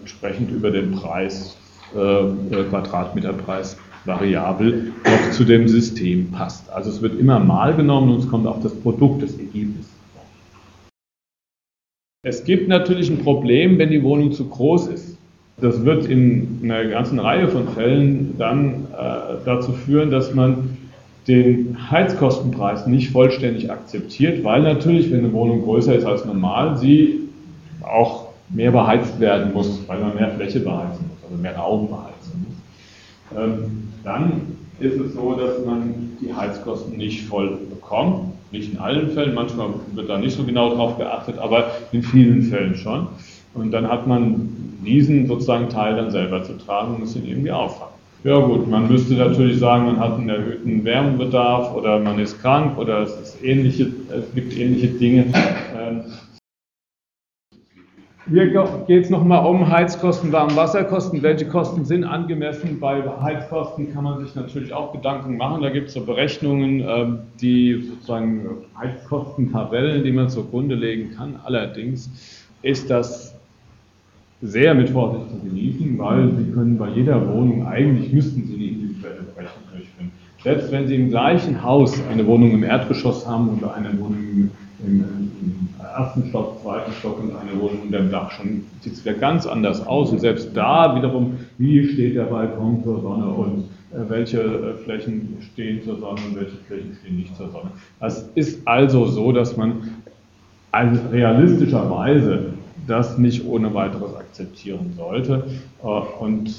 entsprechend 0.00 0.50
über 0.50 0.70
den 0.70 0.92
Preis, 0.92 1.56
äh, 1.94 2.64
Quadratmeterpreis 2.64 3.78
variabel 4.04 4.92
noch 5.04 5.30
zu 5.30 5.44
dem 5.44 5.68
System 5.68 6.30
passt. 6.30 6.68
Also 6.70 6.90
es 6.90 7.00
wird 7.00 7.18
immer 7.18 7.38
mal 7.38 7.74
genommen 7.74 8.12
und 8.12 8.20
es 8.20 8.28
kommt 8.28 8.46
auf 8.46 8.60
das 8.62 8.74
Produkt, 8.74 9.22
das 9.22 9.32
Ergebnis. 9.38 9.86
Es 12.24 12.44
gibt 12.44 12.68
natürlich 12.68 13.08
ein 13.08 13.18
Problem, 13.18 13.78
wenn 13.78 13.90
die 13.90 14.02
Wohnung 14.02 14.32
zu 14.32 14.48
groß 14.48 14.88
ist. 14.88 15.16
Das 15.60 15.84
wird 15.84 16.06
in 16.06 16.60
einer 16.64 16.86
ganzen 16.86 17.18
Reihe 17.20 17.48
von 17.48 17.68
Fällen 17.68 18.34
dann 18.36 18.88
äh, 18.92 19.36
dazu 19.44 19.72
führen, 19.72 20.10
dass 20.10 20.34
man 20.34 20.75
den 21.28 21.76
Heizkostenpreis 21.90 22.86
nicht 22.86 23.10
vollständig 23.10 23.70
akzeptiert, 23.70 24.44
weil 24.44 24.62
natürlich, 24.62 25.10
wenn 25.10 25.20
eine 25.20 25.32
Wohnung 25.32 25.62
größer 25.62 25.94
ist 25.94 26.04
als 26.04 26.24
normal, 26.24 26.76
sie 26.78 27.20
auch 27.82 28.28
mehr 28.50 28.70
beheizt 28.70 29.18
werden 29.18 29.52
muss, 29.52 29.80
weil 29.88 30.00
man 30.00 30.14
mehr 30.14 30.30
Fläche 30.30 30.60
beheizen 30.60 31.04
muss, 31.08 31.24
also 31.24 31.42
mehr 31.42 31.56
Raum 31.56 31.88
beheizen 31.88 32.46
muss. 32.46 33.42
Ähm, 33.42 33.88
dann 34.04 34.42
ist 34.78 35.00
es 35.00 35.14
so, 35.14 35.34
dass 35.34 35.64
man 35.64 36.16
die 36.20 36.32
Heizkosten 36.32 36.96
nicht 36.96 37.24
voll 37.24 37.58
bekommt. 37.70 38.32
Nicht 38.52 38.72
in 38.72 38.78
allen 38.78 39.10
Fällen, 39.10 39.34
manchmal 39.34 39.70
wird 39.94 40.08
da 40.08 40.18
nicht 40.18 40.36
so 40.36 40.44
genau 40.44 40.74
drauf 40.74 40.96
geachtet, 40.98 41.38
aber 41.38 41.72
in 41.90 42.02
vielen 42.02 42.42
Fällen 42.42 42.76
schon. 42.76 43.08
Und 43.54 43.72
dann 43.72 43.88
hat 43.88 44.06
man 44.06 44.48
diesen 44.84 45.26
sozusagen 45.26 45.68
Teil 45.68 45.96
dann 45.96 46.10
selber 46.10 46.44
zu 46.44 46.52
tragen 46.56 46.94
und 46.94 47.00
muss 47.00 47.16
ihn 47.16 47.26
irgendwie 47.26 47.50
auffangen. 47.50 47.94
Ja 48.26 48.40
gut, 48.40 48.66
man 48.66 48.88
müsste 48.88 49.14
natürlich 49.14 49.60
sagen, 49.60 49.84
man 49.86 50.00
hat 50.00 50.14
einen 50.14 50.28
erhöhten 50.28 50.84
Wärmebedarf 50.84 51.72
oder 51.76 52.00
man 52.00 52.18
ist 52.18 52.42
krank 52.42 52.76
oder 52.76 53.02
es, 53.02 53.14
ist 53.20 53.44
ähnliche, 53.44 53.92
es 54.08 54.34
gibt 54.34 54.58
ähnliche 54.58 54.88
Dinge. 54.88 55.26
Ähm, 55.78 56.02
Hier 58.28 58.48
geht 58.88 59.04
es 59.04 59.10
nochmal 59.10 59.46
um 59.46 59.70
Heizkosten, 59.70 60.32
Warmwasserkosten. 60.32 61.22
Welche 61.22 61.46
Kosten 61.46 61.84
sind 61.84 62.02
angemessen? 62.02 62.80
Bei 62.80 63.00
Heizkosten 63.22 63.94
kann 63.94 64.02
man 64.02 64.18
sich 64.18 64.34
natürlich 64.34 64.72
auch 64.72 64.92
Gedanken 64.92 65.36
machen. 65.36 65.62
Da 65.62 65.70
gibt 65.70 65.86
es 65.86 65.94
so 65.94 66.04
Berechnungen, 66.04 66.80
ähm, 66.80 67.18
die 67.40 67.80
sozusagen 67.80 68.44
Heizkostentabellen, 68.76 70.02
die 70.02 70.10
man 70.10 70.28
zugrunde 70.30 70.74
legen 70.74 71.14
kann. 71.16 71.38
Allerdings 71.44 72.10
ist 72.62 72.90
das 72.90 73.35
sehr 74.42 74.74
mit 74.74 74.90
Vorsicht 74.90 75.30
zu 75.30 75.38
genießen, 75.38 75.98
weil 75.98 76.30
Sie 76.36 76.50
können 76.52 76.76
bei 76.76 76.90
jeder 76.90 77.26
Wohnung, 77.28 77.66
eigentlich 77.66 78.12
müssten 78.12 78.46
Sie 78.46 78.56
die 78.56 78.68
individuelle 78.68 79.22
Berechnung 79.22 79.64
durchführen. 79.72 80.10
Selbst 80.42 80.70
wenn 80.70 80.86
Sie 80.86 80.94
im 80.94 81.10
gleichen 81.10 81.62
Haus 81.62 81.98
eine 82.10 82.26
Wohnung 82.26 82.52
im 82.52 82.62
Erdgeschoss 82.62 83.26
haben 83.26 83.48
oder 83.58 83.74
eine 83.74 83.98
Wohnung 83.98 84.18
im, 84.32 84.50
im, 84.86 85.04
im 85.42 85.68
ersten 85.96 86.28
Stock, 86.28 86.60
zweiten 86.62 86.92
Stock 86.92 87.22
und 87.22 87.30
eine 87.30 87.58
Wohnung 87.58 87.82
unter 87.86 87.98
dem 87.98 88.10
Dach 88.10 88.30
schon 88.30 88.64
sieht 88.80 88.92
es 88.92 89.04
wieder 89.04 89.14
ganz 89.14 89.46
anders 89.46 89.86
aus. 89.86 90.12
Und 90.12 90.20
selbst 90.20 90.50
da 90.54 90.94
wiederum, 90.94 91.38
wie 91.58 91.88
steht 91.88 92.16
der 92.16 92.24
Balkon 92.24 92.82
zur 92.84 93.00
Sonne 93.00 93.26
und 93.26 93.64
äh, 93.92 94.08
welche 94.08 94.40
äh, 94.40 94.74
Flächen 94.84 95.36
stehen 95.52 95.82
zur 95.82 95.98
Sonne 95.98 96.20
und 96.28 96.36
welche 96.36 96.56
Flächen 96.66 96.96
stehen 97.00 97.16
nicht 97.16 97.34
zur 97.36 97.50
Sonne. 97.50 97.70
Es 98.00 98.28
ist 98.34 98.66
also 98.66 99.06
so, 99.06 99.32
dass 99.32 99.56
man 99.56 99.88
also 100.72 101.00
realistischerweise 101.10 102.50
das 102.86 103.18
nicht 103.18 103.46
ohne 103.46 103.74
weiteres 103.74 104.14
akzeptieren 104.14 104.92
sollte. 104.96 105.44
Äh, 105.82 105.86
und 105.86 106.54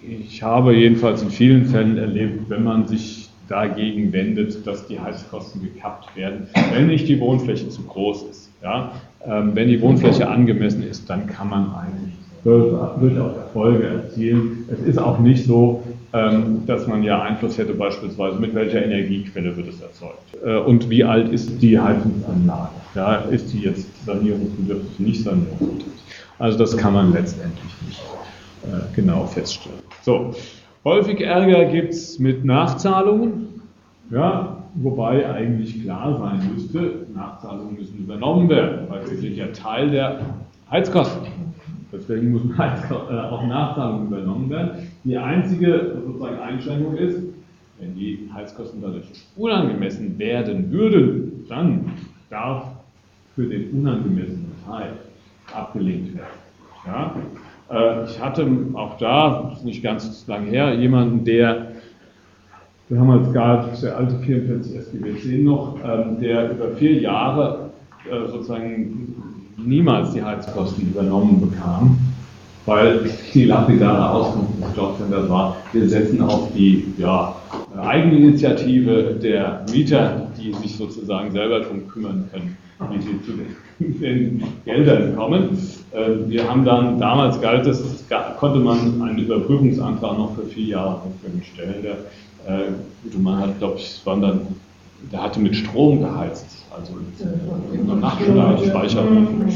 ich 0.00 0.42
habe 0.42 0.74
jedenfalls 0.74 1.22
in 1.22 1.30
vielen 1.30 1.66
Fällen 1.66 1.98
erlebt, 1.98 2.48
wenn 2.48 2.64
man 2.64 2.86
sich 2.86 3.28
dagegen 3.48 4.12
wendet, 4.12 4.66
dass 4.66 4.86
die 4.86 5.00
Heizkosten 5.00 5.62
gekappt 5.62 6.14
werden, 6.16 6.48
wenn 6.72 6.86
nicht 6.86 7.08
die 7.08 7.18
Wohnfläche 7.18 7.68
zu 7.68 7.82
groß 7.82 8.24
ist. 8.30 8.50
Ja? 8.62 8.92
Ähm, 9.26 9.52
wenn 9.54 9.68
die 9.68 9.80
Wohnfläche 9.80 10.28
angemessen 10.28 10.82
ist, 10.82 11.08
dann 11.08 11.26
kann 11.26 11.48
man 11.48 11.74
eigentlich 11.74 12.14
durchaus 12.44 13.36
Erfolge 13.36 13.86
erzielen. 13.86 14.64
Es 14.70 14.80
ist 14.80 14.98
auch 14.98 15.18
nicht 15.18 15.44
so, 15.44 15.82
dass 16.12 16.86
man 16.86 17.02
ja 17.02 17.22
Einfluss 17.22 17.58
hätte, 17.58 17.74
beispielsweise 17.74 18.38
mit 18.38 18.54
welcher 18.54 18.82
Energiequelle 18.84 19.56
wird 19.56 19.68
es 19.68 19.80
erzeugt 19.80 20.36
äh, 20.44 20.56
und 20.56 20.88
wie 20.88 21.04
alt 21.04 21.30
ist 21.30 21.60
die 21.60 21.78
Heizungsanlage. 21.78 22.70
Ja, 22.94 23.16
ist 23.16 23.52
die 23.52 23.60
jetzt 23.60 24.04
sanierungsbedürftig, 24.06 24.98
nicht 24.98 25.22
sanierungsbedürftig. 25.22 25.92
Also 26.38 26.58
das 26.58 26.76
kann 26.76 26.94
man 26.94 27.12
letztendlich 27.12 27.72
nicht 27.86 28.00
äh, 28.64 28.94
genau 28.96 29.26
feststellen. 29.26 29.80
So, 30.02 30.32
Häufig 30.84 31.20
Ärger 31.20 31.66
gibt 31.66 31.92
es 31.92 32.18
mit 32.18 32.44
Nachzahlungen, 32.44 33.60
ja, 34.10 34.56
wobei 34.74 35.28
eigentlich 35.28 35.82
klar 35.82 36.16
sein 36.18 36.50
müsste, 36.54 37.06
Nachzahlungen 37.14 37.74
müssen 37.74 37.98
übernommen 37.98 38.48
werden, 38.48 38.86
weil 38.88 39.06
sie 39.06 39.16
sind 39.16 39.36
ja 39.36 39.48
Teil 39.48 39.90
der 39.90 40.20
Heizkosten. 40.70 41.26
Deswegen 41.92 42.56
Heizkosten, 42.58 43.16
äh, 43.16 43.20
auch 43.20 43.46
Nachzahlungen 43.46 44.08
übernommen 44.08 44.50
werden. 44.50 44.88
Die 45.04 45.16
einzige 45.16 45.96
sozusagen 46.04 46.38
Einschränkung 46.38 46.96
ist, 46.96 47.22
wenn 47.80 47.94
die 47.94 48.28
Heizkosten 48.34 48.82
dadurch 48.82 49.06
unangemessen 49.36 50.18
werden 50.18 50.70
würden, 50.70 51.44
dann 51.48 51.92
darf 52.28 52.64
für 53.34 53.46
den 53.46 53.70
unangemessenen 53.70 54.52
Teil 54.66 54.92
abgelehnt 55.54 56.14
werden. 56.14 56.28
Ja? 56.86 57.14
Äh, 57.70 58.04
ich 58.04 58.20
hatte 58.20 58.46
auch 58.74 58.98
da, 58.98 59.56
nicht 59.64 59.82
ganz 59.82 60.26
lange 60.26 60.50
her, 60.50 60.74
jemanden, 60.74 61.24
der, 61.24 61.68
damals 62.88 63.32
gab 63.32 63.72
es 63.72 63.80
der 63.80 63.96
alte 63.96 64.18
44 64.18 64.76
SGB 64.76 65.16
10 65.20 65.44
noch, 65.44 65.78
ähm, 65.84 66.20
der 66.20 66.50
über 66.50 66.70
vier 66.72 67.00
Jahre 67.00 67.70
äh, 68.10 68.26
sozusagen 68.28 69.27
niemals 69.58 70.12
die 70.12 70.22
Heizkosten 70.22 70.88
übernommen 70.88 71.40
bekam, 71.40 71.98
weil 72.66 73.10
die 73.34 73.44
lapidare 73.44 74.10
Auskunft 74.10 74.62
des 74.62 74.76
Jobcenters 74.76 75.28
war, 75.28 75.56
wir 75.72 75.88
setzen 75.88 76.22
auf 76.22 76.52
die 76.54 76.94
ja, 76.98 77.34
Eigeninitiative 77.80 79.18
der 79.22 79.64
Mieter, 79.72 80.28
die 80.38 80.52
sich 80.54 80.76
sozusagen 80.76 81.32
selber 81.32 81.60
darum 81.60 81.88
kümmern 81.88 82.28
können, 82.30 82.56
wie 82.90 83.00
sie 83.00 83.22
zu 83.22 83.32
den 83.78 84.42
Geldern 84.64 85.16
kommen. 85.16 85.58
Äh, 85.92 86.28
wir 86.28 86.48
haben 86.48 86.64
dann, 86.64 86.98
damals 86.98 87.40
galt 87.40 87.66
es, 87.66 88.04
konnte 88.38 88.58
man 88.58 89.00
einen 89.02 89.18
Überprüfungsantrag 89.18 90.18
noch 90.18 90.34
für 90.34 90.44
vier 90.46 90.66
Jahre 90.66 91.02
stellen. 91.52 91.82
Der 91.82 91.96
äh, 92.46 92.70
gute 93.02 93.36
hat, 93.38 93.58
glaube 93.58 93.78
ich, 93.78 94.00
waren 94.04 94.22
dann, 94.22 94.40
der 95.12 95.22
hatte 95.22 95.40
mit 95.40 95.54
Strom 95.54 96.00
geheizt, 96.00 96.57
also 96.78 96.94
mit 97.72 97.80
einer 97.80 97.96
Nachtspeicherung. 97.96 99.46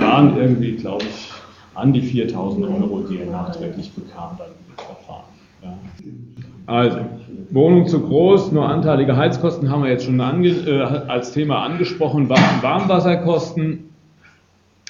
waren 0.00 0.36
irgendwie, 0.36 0.72
glaube 0.72 1.04
ich, 1.04 1.30
an 1.74 1.92
die 1.92 2.00
4000 2.00 2.66
Euro, 2.66 3.04
die 3.08 3.18
er 3.18 3.26
nachträglich 3.26 3.92
bekam, 3.92 4.36
dann 4.38 4.48
im 4.48 4.84
Verfahren. 4.84 5.24
Ja. 5.62 5.78
Also, 6.66 6.98
Wohnung 7.50 7.86
zu 7.86 8.00
groß, 8.00 8.52
nur 8.52 8.68
anteilige 8.68 9.16
Heizkosten 9.16 9.70
haben 9.70 9.82
wir 9.82 9.90
jetzt 9.90 10.04
schon 10.04 10.18
äh, 10.20 10.80
als 11.08 11.32
Thema 11.32 11.62
angesprochen. 11.62 12.28
Warmwasserkosten 12.28 13.90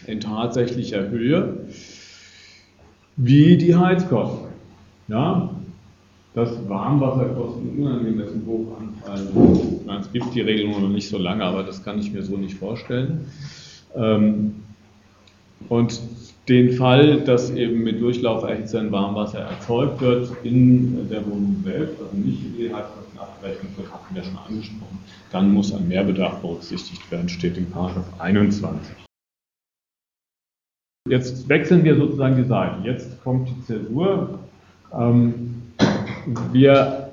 in 0.06 0.20
tatsächlicher 0.20 1.08
Höhe, 1.08 1.66
wie 3.16 3.56
die 3.56 3.74
Heizkosten. 3.74 4.48
Ja, 5.08 5.50
dass 6.34 6.68
Warmwasserkosten 6.68 7.78
unangemessen 7.78 8.44
hoch 8.44 8.76
anfallen. 8.78 9.28
Es 10.00 10.12
gibt 10.12 10.34
die 10.34 10.40
Regelung 10.40 10.82
noch 10.82 10.88
nicht 10.88 11.08
so 11.08 11.16
lange, 11.16 11.44
aber 11.44 11.62
das 11.62 11.82
kann 11.84 11.98
ich 12.00 12.12
mir 12.12 12.24
so 12.24 12.36
nicht 12.36 12.58
vorstellen. 12.58 13.28
Ähm, 13.94 14.56
und 15.68 16.00
den 16.48 16.72
Fall, 16.72 17.20
dass 17.20 17.50
eben 17.50 17.84
mit 17.84 18.02
Durchlauferhitzern 18.02 18.92
Warmwasser 18.92 19.38
erzeugt 19.38 20.00
wird 20.00 20.30
in 20.42 21.08
der 21.08 21.24
Wohnung 21.24 21.62
selbst, 21.64 22.02
also 22.02 22.16
nicht 22.16 22.44
in 22.44 22.56
die 22.56 22.74
Heizkosten 22.74 23.18
abgerechnet 23.18 23.76
wird, 23.78 23.92
hatten 23.92 24.14
wir 24.14 24.24
schon 24.24 24.36
angesprochen, 24.36 24.98
dann 25.30 25.54
muss 25.54 25.72
ein 25.72 25.88
Mehrbedarf 25.88 26.40
berücksichtigt 26.40 27.10
werden, 27.10 27.28
steht 27.28 27.56
in 27.56 27.70
Paragraph 27.70 28.08
21. 28.18 28.94
Jetzt 31.08 31.48
wechseln 31.48 31.84
wir 31.84 31.96
sozusagen 31.96 32.36
die 32.36 32.48
Seiten. 32.48 32.84
Jetzt 32.84 33.22
kommt 33.22 33.48
die 33.48 33.62
Zäsur. 33.62 34.38
Ähm, 34.92 35.63
wir 36.52 37.10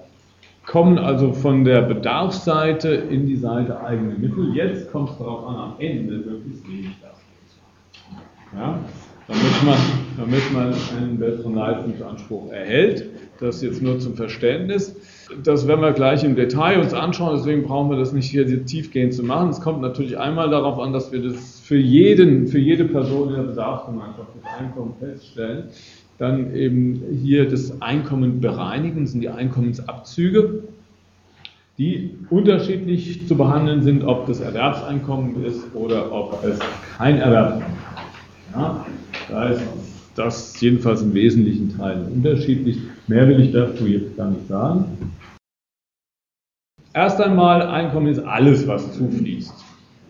kommen 0.66 0.98
also 0.98 1.34
von 1.34 1.66
der 1.66 1.82
Bedarfsseite 1.82 2.90
in 2.90 3.26
die 3.26 3.36
Seite 3.36 3.84
eigene 3.84 4.14
Mittel. 4.16 4.56
Jetzt 4.56 4.92
kommt 4.92 5.10
es 5.10 5.18
darauf 5.18 5.48
an, 5.48 5.56
am 5.56 5.74
Ende 5.80 6.18
möglichst 6.18 6.68
wenig 6.68 6.96
dafür. 7.02 8.60
Ja? 8.60 8.80
Damit, 9.28 9.64
man, 9.66 9.78
damit 10.18 10.54
man 10.54 10.74
einen 10.98 11.18
besseren 11.18 11.56
Leistungsanspruch 11.56 12.52
erhält. 12.52 13.06
Das 13.40 13.62
jetzt 13.62 13.82
nur 13.82 14.00
zum 14.00 14.16
Verständnis. 14.16 14.96
Das 15.44 15.68
werden 15.68 15.82
wir 15.82 15.94
gleich 15.94 16.24
im 16.24 16.36
Detail 16.36 16.80
uns 16.80 16.94
anschauen, 16.94 17.38
deswegen 17.38 17.64
brauchen 17.64 17.90
wir 17.90 17.98
das 17.98 18.12
nicht 18.12 18.30
hier 18.30 18.66
tiefgehend 18.66 19.14
zu 19.14 19.24
machen. 19.24 19.50
Es 19.50 19.62
kommt 19.62 19.82
natürlich 19.82 20.18
einmal 20.18 20.50
darauf 20.50 20.80
an, 20.80 20.94
dass 20.94 21.12
wir 21.12 21.24
das 21.24 21.60
für 21.60 21.78
jeden, 21.78 22.48
für 22.48 22.60
jede 22.60 22.86
Person 22.86 23.30
in 23.30 23.36
der 23.36 23.44
Bedarfsgemeinschaft 23.44 24.30
das 24.42 24.60
Einkommen 24.60 24.94
feststellen. 25.00 25.64
Dann 26.22 26.54
eben 26.54 27.02
hier 27.24 27.50
das 27.50 27.82
Einkommen 27.82 28.42
bereinigen, 28.42 29.02
das 29.02 29.14
sind 29.14 29.22
die 29.22 29.30
Einkommensabzüge, 29.30 30.66
die 31.80 32.16
unterschiedlich 32.30 33.28
zu 33.28 33.36
behandeln 33.36 33.82
sind, 33.82 34.04
ob 34.04 34.28
das 34.28 34.40
Erwerbseinkommen 34.40 35.44
ist 35.44 35.64
oder 35.74 36.12
ob 36.12 36.44
es 36.44 36.60
kein 36.96 37.18
Erwerbseinkommen 37.18 37.76
ist. 37.76 38.56
Ja, 38.56 38.86
da 39.30 39.50
ist 39.50 39.64
das 40.14 40.62
jedenfalls 40.62 41.02
im 41.02 41.16
wesentlichen 41.16 41.76
Teil 41.76 42.06
unterschiedlich. 42.14 42.78
Mehr 43.08 43.28
will 43.28 43.42
ich 43.42 43.52
dazu 43.52 43.88
jetzt 43.88 44.16
gar 44.16 44.30
nicht 44.30 44.48
sagen. 44.48 44.86
Erst 46.94 47.20
einmal, 47.20 47.64
Einkommen 47.64 48.06
ist 48.06 48.20
alles, 48.20 48.68
was 48.68 48.96
zufließt. 48.96 49.56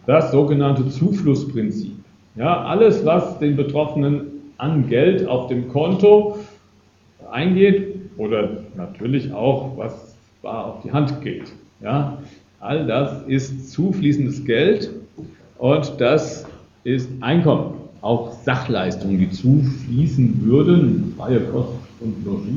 Das 0.07 0.29
sogenannte 0.33 0.89
Zuflussprinzip. 0.89 1.93
Ja, 2.35 2.63
alles, 2.63 3.05
was 3.05 3.39
den 3.39 3.55
Betroffenen 3.55 4.30
an 4.57 4.89
Geld 4.89 5.27
auf 5.27 5.47
dem 5.47 5.69
Konto 5.69 6.37
eingeht 7.31 7.95
oder 8.17 8.49
natürlich 8.75 9.31
auch, 9.33 9.77
was 9.77 10.15
bar 10.41 10.65
auf 10.65 10.81
die 10.83 10.91
Hand 10.91 11.21
geht. 11.21 11.53
Ja, 11.81 12.17
all 12.59 12.85
das 12.85 13.23
ist 13.27 13.71
zufließendes 13.71 14.43
Geld 14.45 14.89
und 15.57 15.93
das 15.99 16.45
ist 16.83 17.09
Einkommen. 17.21 17.75
Auch 18.01 18.31
Sachleistungen, 18.31 19.19
die 19.19 19.29
zufließen 19.29 20.43
würden, 20.43 21.13
freie 21.17 21.39
Kosten 21.41 21.77
und 21.99 22.25
Logis, 22.25 22.55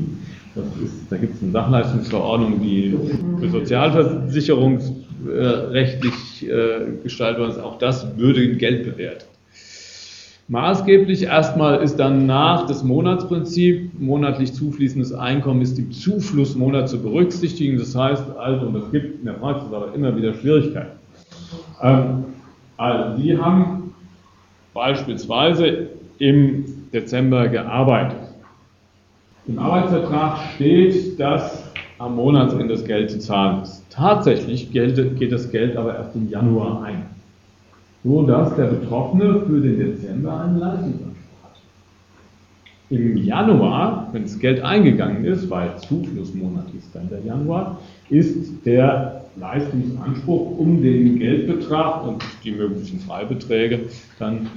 ist, 0.83 1.11
da 1.11 1.17
gibt 1.17 1.35
es 1.35 1.43
eine 1.43 1.51
Sachleistungsverordnung, 1.51 2.59
die 2.61 2.97
für 3.39 3.49
sozialversicherungsrechtlich 3.49 6.49
äh, 6.49 6.93
gestaltet 7.03 7.49
ist. 7.49 7.59
Auch 7.59 7.77
das 7.77 8.17
würde 8.17 8.41
in 8.43 8.57
Geld 8.57 8.85
bewertet. 8.85 9.27
Maßgeblich 10.47 11.23
erstmal 11.23 11.81
ist 11.81 11.95
dann 11.95 12.27
nach 12.27 12.67
das 12.67 12.83
Monatsprinzip, 12.83 13.99
monatlich 13.99 14.53
zufließendes 14.53 15.11
Einkommen 15.11 15.61
ist 15.61 15.79
im 15.79 15.91
Zuflussmonat 15.91 16.87
zu 16.87 17.01
berücksichtigen. 17.01 17.79
Das 17.79 17.95
heißt 17.95 18.23
also, 18.37 18.67
und 18.67 18.75
es 18.75 18.91
gibt 18.91 19.19
in 19.19 19.25
der 19.25 19.33
Praxis 19.33 19.73
aber 19.73 19.93
immer 19.95 20.15
wieder 20.15 20.35
Schwierigkeiten. 20.35 20.99
Ähm, 21.81 22.25
also, 22.77 23.19
Sie 23.19 23.35
haben 23.35 23.95
beispielsweise 24.75 25.87
im 26.19 26.65
Dezember 26.93 27.47
gearbeitet. 27.47 28.19
Im 29.47 29.57
Arbeitsvertrag 29.57 30.37
steht, 30.53 31.19
dass 31.19 31.63
am 31.97 32.15
Monatsende 32.15 32.67
das 32.67 32.85
Geld 32.85 33.09
zu 33.09 33.19
zahlen 33.19 33.63
ist. 33.63 33.83
Tatsächlich 33.89 34.71
geht 34.71 35.31
das 35.31 35.49
Geld 35.49 35.75
aber 35.75 35.95
erst 35.95 36.15
im 36.15 36.29
Januar 36.29 36.83
ein, 36.83 37.05
so 38.05 38.21
dass 38.21 38.55
der 38.55 38.65
Betroffene 38.65 39.41
für 39.47 39.59
den 39.59 39.79
Dezember 39.79 40.41
einen 40.41 40.59
Leistungsanspruch 40.59 41.43
hat. 41.43 41.59
Im 42.91 43.17
Januar, 43.17 44.09
wenn 44.11 44.21
das 44.21 44.37
Geld 44.37 44.61
eingegangen 44.61 45.25
ist, 45.25 45.49
weil 45.49 45.75
Zuflussmonat 45.77 46.67
ist 46.77 46.93
dann 46.93 47.09
der 47.09 47.21
Januar, 47.21 47.79
ist 48.09 48.63
der 48.63 49.25
Leistungsanspruch 49.37 50.59
um 50.59 50.83
den 50.83 51.17
Geldbetrag 51.17 52.05
und 52.05 52.23
die 52.43 52.51
möglichen 52.51 52.99
Freibeträge 52.99 53.79
dann 54.19 54.47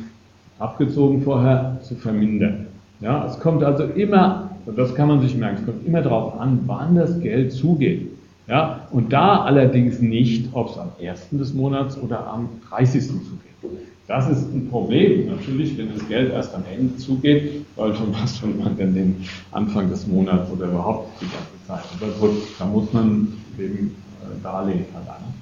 abgezogen 0.58 1.22
vorher 1.22 1.78
zu 1.82 1.94
vermindern. 1.94 2.66
Ja, 3.00 3.26
es 3.26 3.40
kommt 3.40 3.64
also 3.64 3.84
immer, 3.84 4.50
und 4.66 4.76
das 4.76 4.94
kann 4.94 5.08
man 5.08 5.22
sich 5.22 5.34
merken, 5.34 5.60
es 5.60 5.64
kommt 5.64 5.86
immer 5.86 6.02
darauf 6.02 6.38
an, 6.38 6.60
wann 6.66 6.96
das 6.96 7.18
Geld 7.20 7.52
zugeht. 7.52 8.10
Ja, 8.48 8.88
und 8.90 9.12
da 9.12 9.42
allerdings 9.42 10.00
nicht, 10.00 10.48
ob 10.54 10.70
es 10.70 10.78
am 10.78 10.88
1. 11.00 11.28
des 11.32 11.52
Monats 11.52 11.98
oder 11.98 12.26
am 12.26 12.48
30. 12.70 13.06
zugeht. 13.06 13.48
Das 14.06 14.26
ist 14.26 14.50
ein 14.54 14.70
Problem 14.70 15.28
natürlich, 15.28 15.76
wenn 15.76 15.92
das 15.92 16.08
Geld 16.08 16.32
erst 16.32 16.54
am 16.54 16.64
Ende 16.72 16.96
zugeht, 16.96 17.66
weil 17.76 17.94
schon 17.94 18.14
was 18.14 18.38
schon 18.38 18.58
man 18.58 18.74
denn 18.78 18.94
den 18.94 19.16
Anfang 19.52 19.90
des 19.90 20.06
Monats 20.06 20.50
oder 20.50 20.64
überhaupt 20.64 21.20
die 21.20 21.26
ganze 21.26 21.66
Zeit. 21.66 21.84
Aber 22.00 22.10
gut, 22.12 22.38
da 22.58 22.64
muss 22.64 22.90
man 22.94 23.28
eben 23.58 23.94
äh, 24.22 24.42
Darlehen 24.42 24.86
verlangen, 24.86 25.34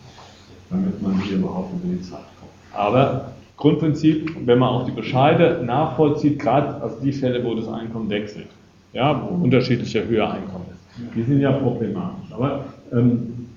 damit 0.69 1.01
man 1.01 1.21
hier 1.21 1.37
überhaupt 1.37 1.73
über 1.75 1.95
die 1.95 2.03
Zeit 2.03 2.25
kommt. 2.41 2.51
Aber 2.73 3.33
Grundprinzip, 3.57 4.35
wenn 4.45 4.59
man 4.59 4.69
auch 4.69 4.85
die 4.85 4.91
Bescheide 4.91 5.63
nachvollzieht, 5.65 6.41
gerade 6.41 6.83
aus 6.83 6.99
die 7.01 7.13
Fälle, 7.13 7.45
wo 7.45 7.55
das 7.55 7.69
Einkommen 7.69 8.11
wechselt, 8.11 8.49
ja, 8.93 9.23
wo 9.23 9.45
unterschiedlicher 9.45 10.05
höher 10.07 10.29
Einkommen 10.29 10.65
ist, 10.73 11.15
die 11.15 11.23
sind 11.23 11.41
ja 11.41 11.53
problematisch. 11.53 12.33
Aber 12.33 12.65
ähm, 12.93 13.49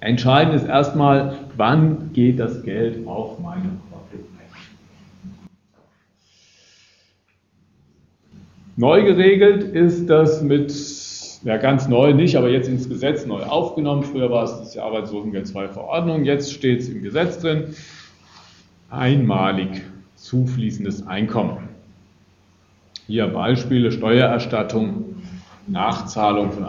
entscheidend 0.00 0.54
ist 0.54 0.66
erstmal, 0.66 1.36
wann 1.56 2.12
geht 2.12 2.38
das 2.38 2.62
Geld 2.62 3.06
auf 3.06 3.38
meine 3.38 3.62
Konto 3.90 4.24
Neu 8.76 9.04
geregelt 9.04 9.62
ist 9.62 10.10
das 10.10 10.42
mit, 10.42 10.74
ja 11.44 11.58
ganz 11.58 11.86
neu 11.86 12.12
nicht, 12.12 12.36
aber 12.36 12.50
jetzt 12.50 12.68
ins 12.68 12.88
Gesetz 12.88 13.24
neu 13.24 13.42
aufgenommen. 13.44 14.02
Früher 14.02 14.30
war 14.30 14.44
es 14.44 14.70
die 14.70 14.80
Arbeitslosengeld 14.80 15.46
2 15.46 15.68
Verordnung, 15.68 16.24
jetzt 16.24 16.52
steht 16.52 16.80
es 16.80 16.88
im 16.88 17.02
Gesetz 17.02 17.38
drin 17.38 17.74
einmalig 18.90 19.82
zufließendes 20.16 21.06
Einkommen. 21.06 21.68
Hier 23.06 23.28
Beispiele 23.28 23.92
Steuererstattung, 23.92 25.22
Nachzahlung 25.66 26.52
von 26.52 26.64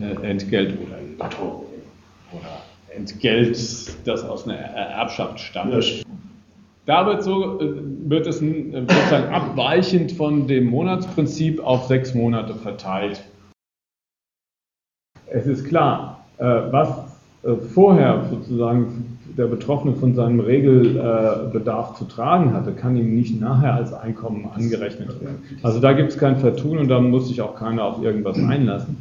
Arbeitsentgelt 0.00 0.78
oder 0.80 0.98
Lotto 1.18 1.66
oder 2.32 2.62
Entgelt, 2.94 3.56
das 4.04 4.24
aus 4.24 4.46
einer 4.46 4.56
Erbschaft 4.56 5.38
stammt. 5.40 6.04
Da 6.86 7.06
wird, 7.06 7.22
so, 7.22 7.60
wird 7.60 8.26
es 8.26 8.38
sozusagen 8.38 9.32
abweichend 9.32 10.12
von 10.12 10.48
dem 10.48 10.66
Monatsprinzip 10.66 11.62
auf 11.62 11.86
sechs 11.86 12.14
Monate 12.14 12.54
verteilt. 12.54 13.22
Es 15.26 15.46
ist 15.46 15.64
klar, 15.64 16.24
äh, 16.38 16.44
was 16.44 16.88
äh, 17.44 17.54
vorher 17.54 18.26
sozusagen 18.30 19.18
der 19.36 19.46
Betroffene 19.46 19.94
von 19.94 20.14
seinem 20.14 20.40
Regelbedarf 20.40 21.96
zu 21.96 22.04
tragen 22.04 22.52
hatte, 22.52 22.72
kann 22.72 22.96
ihm 22.96 23.14
nicht 23.14 23.40
nachher 23.40 23.74
als 23.74 23.92
Einkommen 23.92 24.48
angerechnet 24.52 25.20
werden. 25.20 25.42
Also 25.62 25.80
da 25.80 25.92
gibt 25.92 26.10
es 26.10 26.18
kein 26.18 26.38
Vertun 26.38 26.78
und 26.78 26.88
da 26.88 27.00
muss 27.00 27.28
sich 27.28 27.40
auch 27.40 27.54
keiner 27.54 27.84
auf 27.84 28.02
irgendwas 28.02 28.38
einlassen. 28.38 28.96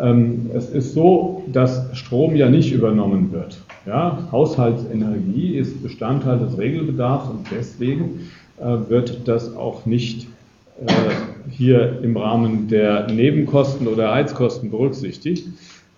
Ähm, 0.00 0.50
es 0.54 0.70
ist 0.70 0.94
so, 0.94 1.42
dass 1.52 1.84
Strom 1.96 2.36
ja 2.36 2.48
nicht 2.48 2.72
übernommen 2.72 3.32
wird. 3.32 3.58
Ja? 3.86 4.28
Haushaltsenergie 4.30 5.56
ist 5.56 5.82
Bestandteil 5.82 6.38
des 6.38 6.56
Regelbedarfs 6.58 7.30
und 7.30 7.46
deswegen 7.50 8.30
äh, 8.60 8.90
wird 8.90 9.26
das 9.26 9.56
auch 9.56 9.86
nicht 9.86 10.28
äh, 10.86 10.92
hier 11.50 12.00
im 12.02 12.16
Rahmen 12.16 12.68
der 12.68 13.10
Nebenkosten 13.10 13.88
oder 13.88 14.12
Heizkosten 14.14 14.70
berücksichtigt. 14.70 15.48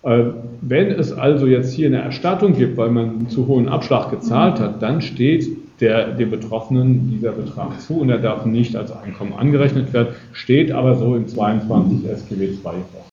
Äh, 0.03 0.23
wenn 0.61 0.87
es 0.87 1.11
also 1.11 1.45
jetzt 1.45 1.73
hier 1.73 1.87
eine 1.87 2.01
Erstattung 2.01 2.53
gibt, 2.53 2.77
weil 2.77 2.89
man 2.89 3.09
einen 3.09 3.29
zu 3.29 3.45
hohen 3.47 3.69
Abschlag 3.69 4.09
gezahlt 4.09 4.59
hat, 4.59 4.81
dann 4.81 5.01
steht 5.01 5.47
der, 5.79 6.11
dem 6.11 6.31
Betroffenen 6.31 7.09
dieser 7.09 7.31
Betrag 7.31 7.79
zu 7.81 7.99
und 7.99 8.09
er 8.09 8.19
darf 8.19 8.45
nicht 8.45 8.75
als 8.75 8.91
Einkommen 8.91 9.33
angerechnet 9.33 9.93
werden, 9.93 10.15
steht 10.33 10.71
aber 10.71 10.95
so 10.95 11.15
im 11.15 11.27
22 11.27 12.09
SGB 12.09 12.45
II 12.45 12.59
vor. 12.61 13.10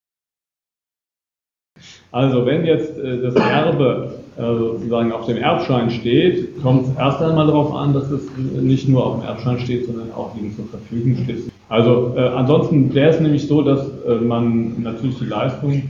Also 2.11 2.45
wenn 2.45 2.65
jetzt 2.65 2.97
äh, 2.97 3.21
das 3.21 3.35
Erbe 3.35 4.15
äh, 4.37 4.41
sozusagen 4.41 5.11
auf 5.11 5.25
dem 5.25 5.37
Erbschein 5.37 5.91
steht, 5.91 6.61
kommt 6.61 6.87
es 6.87 6.97
erst 6.97 7.21
einmal 7.21 7.45
darauf 7.45 7.73
an, 7.73 7.93
dass 7.93 8.09
es 8.09 8.23
nicht 8.37 8.87
nur 8.89 9.05
auf 9.05 9.19
dem 9.19 9.27
Erbschein 9.27 9.59
steht, 9.59 9.85
sondern 9.85 10.11
auch 10.13 10.35
ihm 10.35 10.55
zur 10.55 10.65
Verfügung 10.65 11.23
steht. 11.23 11.51
Also 11.69 12.13
äh, 12.15 12.21
ansonsten 12.21 12.93
wäre 12.95 13.11
es 13.11 13.19
nämlich 13.19 13.47
so, 13.47 13.61
dass 13.61 13.87
äh, 14.07 14.15
man 14.15 14.81
natürlich 14.81 15.19
die 15.19 15.25
Leistung 15.25 15.83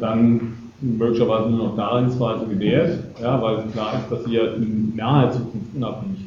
dann 0.00 0.54
möglicherweise 0.80 1.50
nur 1.50 1.66
noch 1.66 1.76
Darlehensweise 1.76 2.46
gewährt, 2.46 2.98
ja, 3.20 3.40
weil 3.40 3.64
klar 3.72 3.94
ist, 3.94 4.10
dass 4.10 4.24
sie 4.24 4.36
ja 4.36 4.44
in 4.54 4.94
naher 4.96 5.30
Zukunft 5.30 5.74
unabhängig 5.74 6.18
werden. 6.18 6.23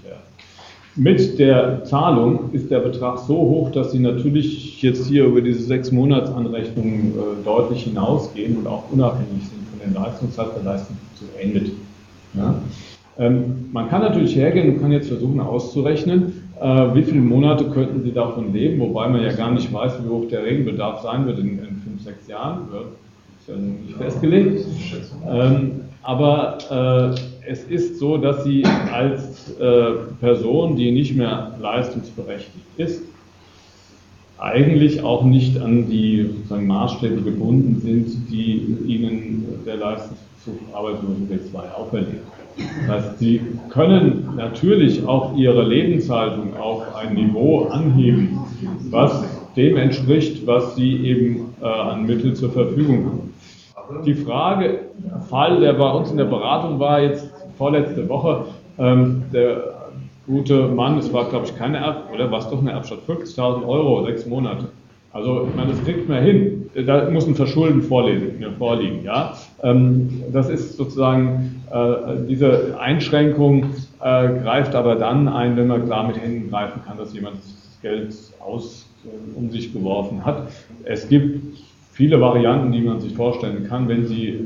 Mit 0.98 1.38
der 1.38 1.84
Zahlung 1.84 2.50
ist 2.54 2.72
der 2.72 2.80
Betrag 2.80 3.20
so 3.20 3.36
hoch, 3.36 3.72
dass 3.72 3.92
sie 3.92 4.00
natürlich 4.00 4.82
jetzt 4.82 5.06
hier 5.06 5.26
über 5.26 5.42
diese 5.42 5.62
sechs 5.62 5.92
Monatsanrechnungen 5.92 7.14
äh, 7.14 7.46
deutlich 7.46 7.84
hinausgehen 7.84 8.58
und 8.58 8.66
auch 8.66 8.84
unabhängig 8.92 9.44
sind 9.44 9.62
von 9.70 9.80
den 9.80 9.94
Leistungszeit 9.94 10.48
der 10.56 10.64
Leistung 10.64 10.98
zu 11.14 11.26
endet. 11.40 11.72
Ja. 12.34 12.56
Ähm, 13.20 13.70
man 13.72 13.90
kann 13.90 14.02
natürlich 14.02 14.36
hergehen 14.36 14.74
und 14.74 14.82
kann 14.82 14.92
jetzt 14.92 15.08
versuchen 15.08 15.40
auszurechnen, 15.40 16.50
äh, 16.60 16.66
wie 16.96 17.04
viele 17.04 17.22
Monate 17.22 17.66
könnten 17.66 18.02
Sie 18.02 18.12
davon 18.12 18.52
leben, 18.52 18.80
wobei 18.80 19.08
man 19.08 19.22
ja 19.22 19.34
gar 19.34 19.52
nicht 19.52 19.72
weiß, 19.72 20.04
wie 20.04 20.10
hoch 20.10 20.28
der 20.30 20.46
Regenbedarf 20.46 21.04
sein 21.04 21.28
wird 21.28 21.38
in, 21.38 21.60
in 21.60 21.82
fünf, 21.84 22.04
sechs 22.04 22.28
Jahren. 22.28 22.72
Wird 22.72 22.86
ja 23.48 23.56
nicht 23.56 23.98
festgelegt. 23.98 24.66
Ähm, 25.30 25.72
aber 26.02 26.58
äh, 26.72 27.37
es 27.48 27.64
ist 27.64 28.00
so, 28.00 28.18
dass 28.18 28.44
sie 28.44 28.64
als 28.92 29.58
äh, 29.60 29.92
Person, 30.20 30.76
die 30.76 30.92
nicht 30.92 31.16
mehr 31.16 31.56
leistungsberechtigt 31.62 32.66
ist, 32.78 33.04
eigentlich 34.38 35.02
auch 35.02 35.24
nicht 35.24 35.60
an 35.60 35.90
die 35.90 36.30
sozusagen 36.36 36.68
Maßstäbe 36.68 37.22
gebunden 37.22 37.82
sind, 37.82 38.30
die 38.30 38.78
ihnen 38.86 39.46
der 39.66 39.78
Leistungsbezug 39.78 40.60
Arbeitslosengeld 40.74 41.50
2 41.52 41.60
auferlegt. 41.72 42.24
Das 42.58 43.06
heißt, 43.06 43.20
sie 43.20 43.42
können 43.70 44.34
natürlich 44.36 45.06
auch 45.06 45.36
ihre 45.36 45.64
Lebenshaltung 45.64 46.56
auf 46.58 46.96
ein 46.96 47.14
Niveau 47.14 47.66
anheben, 47.66 48.40
was 48.90 49.24
dem 49.56 49.78
entspricht, 49.78 50.46
was 50.46 50.76
sie 50.76 50.98
eben 50.98 51.54
äh, 51.62 51.66
an 51.66 52.06
Mitteln 52.06 52.36
zur 52.36 52.52
Verfügung 52.52 53.06
haben. 53.06 53.34
Die 54.06 54.16
Frage, 54.16 54.80
Fall, 55.30 55.62
der 55.62 55.74
bei 55.74 55.90
uns 55.92 56.12
in 56.12 56.18
der 56.18 56.26
Beratung 56.26 56.80
war, 56.80 57.02
jetzt 57.02 57.32
vorletzte 57.58 58.08
Woche, 58.10 58.46
ähm, 58.78 59.24
der 59.34 59.76
gute 60.26 60.68
Mann, 60.68 60.98
es 60.98 61.12
war 61.14 61.30
glaube 61.30 61.46
ich 61.46 61.58
keine 61.58 61.78
Erb, 61.78 62.12
oder 62.14 62.30
war 62.32 62.40
es 62.40 62.50
doch 62.50 62.60
eine 62.60 62.72
Erbstadt, 62.72 63.00
50.000 63.08 63.68
Euro, 63.68 64.06
sechs 64.06 64.26
Monate. 64.26 64.68
Also, 65.14 65.48
ich 65.50 65.56
meine, 65.56 65.72
das 65.72 65.84
kriegt 65.84 66.08
man 66.08 66.22
hin. 66.22 66.70
Da 66.86 67.10
muss 67.10 67.26
ein 67.26 67.34
Verschulden 67.34 67.82
vorliegen, 67.82 68.54
vorliegen 68.58 69.04
ja. 69.04 69.34
Ähm, 69.64 70.22
das 70.32 70.48
ist 70.48 70.78
sozusagen, 70.78 71.64
äh, 71.72 72.28
diese 72.28 72.78
Einschränkung 72.80 73.64
äh, 74.00 74.28
greift 74.44 74.76
aber 74.76 74.96
dann 74.96 75.28
ein, 75.28 75.58
wenn 75.58 75.68
man 75.68 75.86
klar 75.86 76.06
mit 76.06 76.22
Händen 76.22 76.52
greifen 76.52 76.82
kann, 76.86 76.98
dass 76.98 77.14
jemand 77.14 77.38
das 77.38 77.80
Geld 77.82 78.14
aus, 78.46 78.86
äh, 79.06 79.38
um 79.38 79.50
sich 79.50 79.74
geworfen 79.74 80.24
hat. 80.24 80.50
Es 80.84 81.10
gibt 81.10 81.58
viele 81.94 82.22
Varianten, 82.22 82.72
die 82.72 82.82
man 82.82 83.00
sich 83.00 83.16
vorstellen 83.16 83.66
kann, 83.68 83.88
wenn 83.88 84.06
Sie 84.06 84.28
äh, 84.28 84.44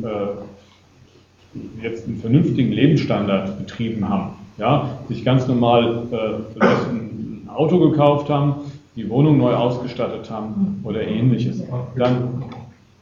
jetzt 1.82 2.08
einen 2.08 2.18
vernünftigen 2.18 2.72
Lebensstandard 2.72 3.58
betrieben 3.58 4.08
haben. 4.08 4.34
Ja, 4.58 5.00
sich 5.08 5.26
ganz 5.26 5.48
normal 5.48 6.04
äh, 6.12 6.60
ein 6.62 7.50
Auto 7.54 7.80
gekauft 7.90 8.30
haben, 8.30 8.56
die 8.96 9.10
Wohnung 9.10 9.38
neu 9.38 9.54
ausgestattet 9.54 10.30
haben 10.30 10.82
oder 10.84 11.02
ähnliches. 11.02 11.64
Dann, 11.96 12.44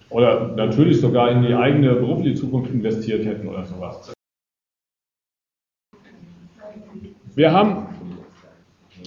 oder 0.09 0.53
natürlich 0.55 1.01
sogar 1.01 1.31
in 1.31 1.41
die 1.43 1.53
eigene 1.53 1.93
berufliche 1.95 2.35
Zukunft 2.35 2.71
investiert 2.71 3.25
hätten 3.25 3.47
oder 3.47 3.65
sowas. 3.65 4.13
Wir 7.35 7.51
haben 7.51 7.87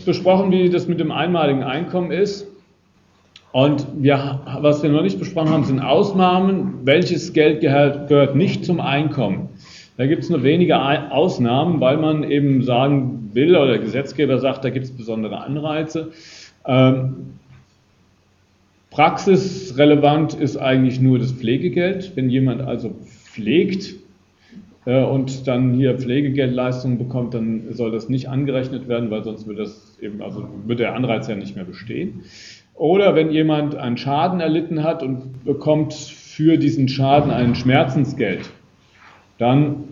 besprochen, 0.05 0.51
wie 0.51 0.71
das 0.71 0.89
mit 0.89 1.01
dem 1.01 1.11
einmaligen 1.11 1.63
Einkommen 1.63 2.11
ist. 2.11 2.47
Und 3.53 3.87
wir, 3.99 4.41
was 4.61 4.83
wir 4.83 4.91
noch 4.91 5.03
nicht 5.03 5.19
besprochen 5.19 5.51
haben, 5.51 5.65
sind 5.65 5.81
Ausnahmen. 5.81 6.81
Welches 6.85 7.35
Geld 7.35 7.61
gehört, 7.61 8.35
nicht 8.35 8.65
zum 8.65 8.81
Einkommen? 8.81 9.51
Da 9.99 10.07
gibt 10.07 10.25
es 10.25 10.31
nur 10.31 10.43
wenige 10.43 10.81
Ausnahmen, 10.81 11.81
weil 11.81 11.99
man 11.99 12.25
eben 12.31 12.63
sagen 12.63 13.31
will 13.35 13.55
oder 13.55 13.69
der 13.69 13.79
Gesetzgeber 13.79 14.39
sagt, 14.39 14.65
da 14.65 14.71
gibt 14.71 14.87
es 14.87 14.91
besondere 14.91 15.43
Anreize. 15.43 16.13
Ähm, 16.67 17.35
praxisrelevant 18.91 20.33
ist 20.33 20.57
eigentlich 20.57 21.01
nur 21.01 21.19
das 21.19 21.33
Pflegegeld. 21.33 22.13
Wenn 22.15 22.31
jemand 22.31 22.63
also 22.63 22.95
pflegt 23.05 23.95
äh, 24.87 25.05
und 25.05 25.47
dann 25.47 25.75
hier 25.75 25.99
Pflegegeldleistungen 25.99 26.97
bekommt, 26.97 27.35
dann 27.35 27.73
soll 27.75 27.91
das 27.91 28.09
nicht 28.09 28.31
angerechnet 28.31 28.89
werden, 28.89 29.11
weil 29.11 29.25
sonst 29.25 29.47
wird 29.47 29.59
das 29.59 29.99
eben, 30.01 30.23
also 30.23 30.49
wird 30.67 30.81
der 30.81 30.95
Anreiz 30.95 31.29
ja 31.29 31.35
nicht 31.37 31.55
mehr 31.55 31.67
bestehen. 31.67 32.23
Oder 32.75 33.15
wenn 33.15 33.31
jemand 33.31 33.75
einen 33.75 33.97
Schaden 33.97 34.41
erlitten 34.41 34.83
hat 34.83 35.03
und 35.03 35.45
bekommt 35.45 35.95
für 35.95 36.57
diesen 36.57 36.89
Schaden 36.89 37.31
ein 37.31 37.55
Schmerzensgeld, 37.55 38.51
dann 39.39 39.85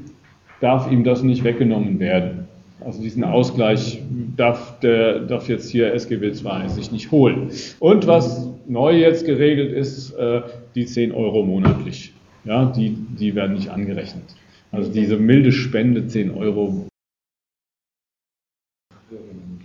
darf 0.60 0.90
ihm 0.90 1.04
das 1.04 1.22
nicht 1.22 1.44
weggenommen 1.44 1.98
werden. 2.00 2.48
Also 2.80 3.02
diesen 3.02 3.24
Ausgleich 3.24 4.02
darf, 4.36 4.78
der, 4.80 5.20
darf 5.20 5.48
jetzt 5.48 5.70
hier 5.70 5.92
SGB 5.92 6.28
II 6.28 6.68
sich 6.68 6.90
nicht 6.92 7.10
holen. 7.10 7.50
Und 7.78 8.06
was 8.06 8.48
neu 8.66 8.96
jetzt 8.96 9.26
geregelt 9.26 9.72
ist, 9.72 10.12
äh, 10.12 10.42
die 10.74 10.86
10 10.86 11.12
Euro 11.12 11.42
monatlich. 11.42 12.12
Ja, 12.44 12.64
die, 12.64 12.96
die 13.18 13.34
werden 13.34 13.54
nicht 13.54 13.68
angerechnet. 13.68 14.24
Also 14.72 14.90
diese 14.90 15.16
milde 15.16 15.52
Spende 15.52 16.06
10 16.06 16.30
Euro. 16.30 16.86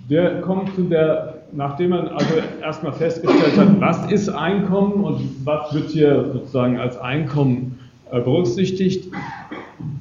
Der 0.09 0.41
kommt 0.41 0.75
zu 0.75 0.83
der, 0.83 1.34
nachdem 1.55 1.91
man 1.91 2.07
also 2.09 2.35
erstmal 2.61 2.93
festgestellt 2.93 3.57
hat, 3.57 3.79
was 3.79 4.11
ist 4.11 4.29
Einkommen 4.29 5.03
und 5.03 5.45
was 5.45 5.73
wird 5.73 5.89
hier 5.89 6.31
sozusagen 6.33 6.77
als 6.77 6.97
Einkommen 6.97 7.79
äh, 8.11 8.19
berücksichtigt, 8.19 9.11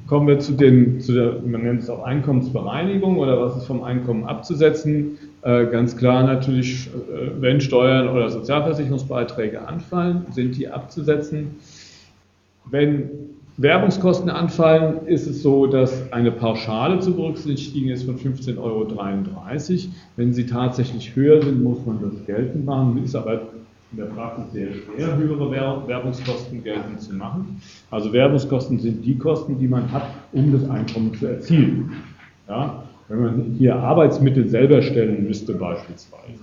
kommen 0.07 0.27
wir 0.27 0.39
zu, 0.39 0.53
den, 0.53 1.01
zu 1.01 1.13
der, 1.13 1.33
man 1.45 1.63
nennt 1.63 1.81
es 1.81 1.89
auch 1.89 2.03
Einkommensbereinigung 2.03 3.17
oder 3.17 3.41
was 3.41 3.57
ist 3.57 3.65
vom 3.65 3.83
Einkommen 3.83 4.25
abzusetzen. 4.25 5.17
Äh, 5.41 5.65
ganz 5.67 5.97
klar 5.97 6.23
natürlich, 6.23 6.87
äh, 6.87 7.31
wenn 7.39 7.61
Steuern 7.61 8.09
oder 8.09 8.29
Sozialversicherungsbeiträge 8.29 9.67
anfallen, 9.67 10.25
sind 10.31 10.57
die 10.57 10.67
abzusetzen. 10.67 11.55
Wenn 12.69 13.09
Werbungskosten 13.57 14.29
anfallen, 14.29 15.07
ist 15.07 15.27
es 15.27 15.41
so, 15.41 15.65
dass 15.65 16.11
eine 16.11 16.31
Pauschale 16.31 16.99
zu 16.99 17.15
berücksichtigen 17.15 17.89
ist 17.89 18.03
von 18.03 18.17
15,33 18.17 18.57
Euro. 18.57 18.87
Wenn 20.17 20.33
sie 20.33 20.45
tatsächlich 20.45 21.15
höher 21.15 21.41
sind, 21.41 21.63
muss 21.63 21.77
man 21.85 22.01
das 22.01 22.25
geltend 22.25 22.65
machen, 22.65 23.01
ist 23.01 23.15
aber 23.15 23.43
in 23.91 23.97
der 23.97 24.05
Praxis 24.05 24.51
sehr 24.51 24.67
schwer, 24.73 25.15
höhere 25.15 25.49
Werbungskosten 25.87 26.63
geltend 26.63 26.99
zu 27.01 27.13
machen. 27.13 27.61
Also 27.91 28.11
Werbungskosten 28.11 28.77
sind 28.77 29.05
die 29.05 29.17
Kosten, 29.17 29.57
die 29.57 29.69
man 29.69 29.89
hat, 29.89 30.07
um 30.33 30.51
das 30.51 30.69
Einkommen 30.69 31.13
zu 31.13 31.25
erzielen. 31.27 31.91
Ja? 32.49 32.83
Wenn 33.07 33.21
man 33.21 33.55
hier 33.57 33.77
Arbeitsmittel 33.77 34.49
selber 34.49 34.81
stellen 34.81 35.25
müsste 35.25 35.53
beispielsweise 35.53 36.39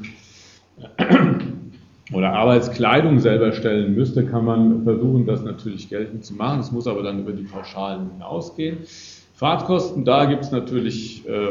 oder 2.12 2.32
Arbeitskleidung 2.32 3.20
selber 3.20 3.52
stellen 3.52 3.94
müsste, 3.94 4.24
kann 4.24 4.44
man 4.44 4.84
versuchen, 4.84 5.26
das 5.26 5.42
natürlich 5.42 5.88
geltend 5.88 6.24
zu 6.24 6.34
machen. 6.34 6.60
Es 6.60 6.72
muss 6.72 6.86
aber 6.86 7.02
dann 7.02 7.20
über 7.20 7.32
die 7.32 7.44
Pauschalen 7.44 8.10
hinausgehen. 8.12 8.78
Fahrtkosten, 9.34 10.04
da 10.04 10.26
gibt 10.26 10.44
es 10.44 10.52
natürlich 10.52 11.26
äh, 11.28 11.48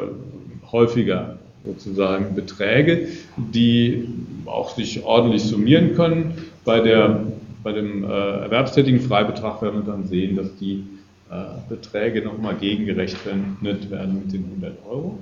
häufiger 0.71 1.37
sozusagen 1.65 2.35
Beträge, 2.35 3.07
die 3.37 4.07
auch 4.45 4.71
sich 4.71 5.03
ordentlich 5.03 5.43
summieren 5.43 5.95
können. 5.95 6.33
Bei, 6.65 6.79
der, 6.79 7.25
bei 7.63 7.71
dem 7.71 8.03
äh, 8.03 8.07
erwerbstätigen 8.07 9.01
Freibetrag 9.01 9.61
werden 9.61 9.85
wir 9.85 9.91
dann 9.91 10.05
sehen, 10.07 10.35
dass 10.35 10.55
die 10.55 10.83
äh, 11.29 11.35
Beträge 11.69 12.23
nochmal 12.23 12.55
gegengerechnet 12.55 13.25
werden 13.25 13.57
mit 13.61 14.33
den 14.33 14.45
100 14.45 14.73
Euro. 14.89 15.19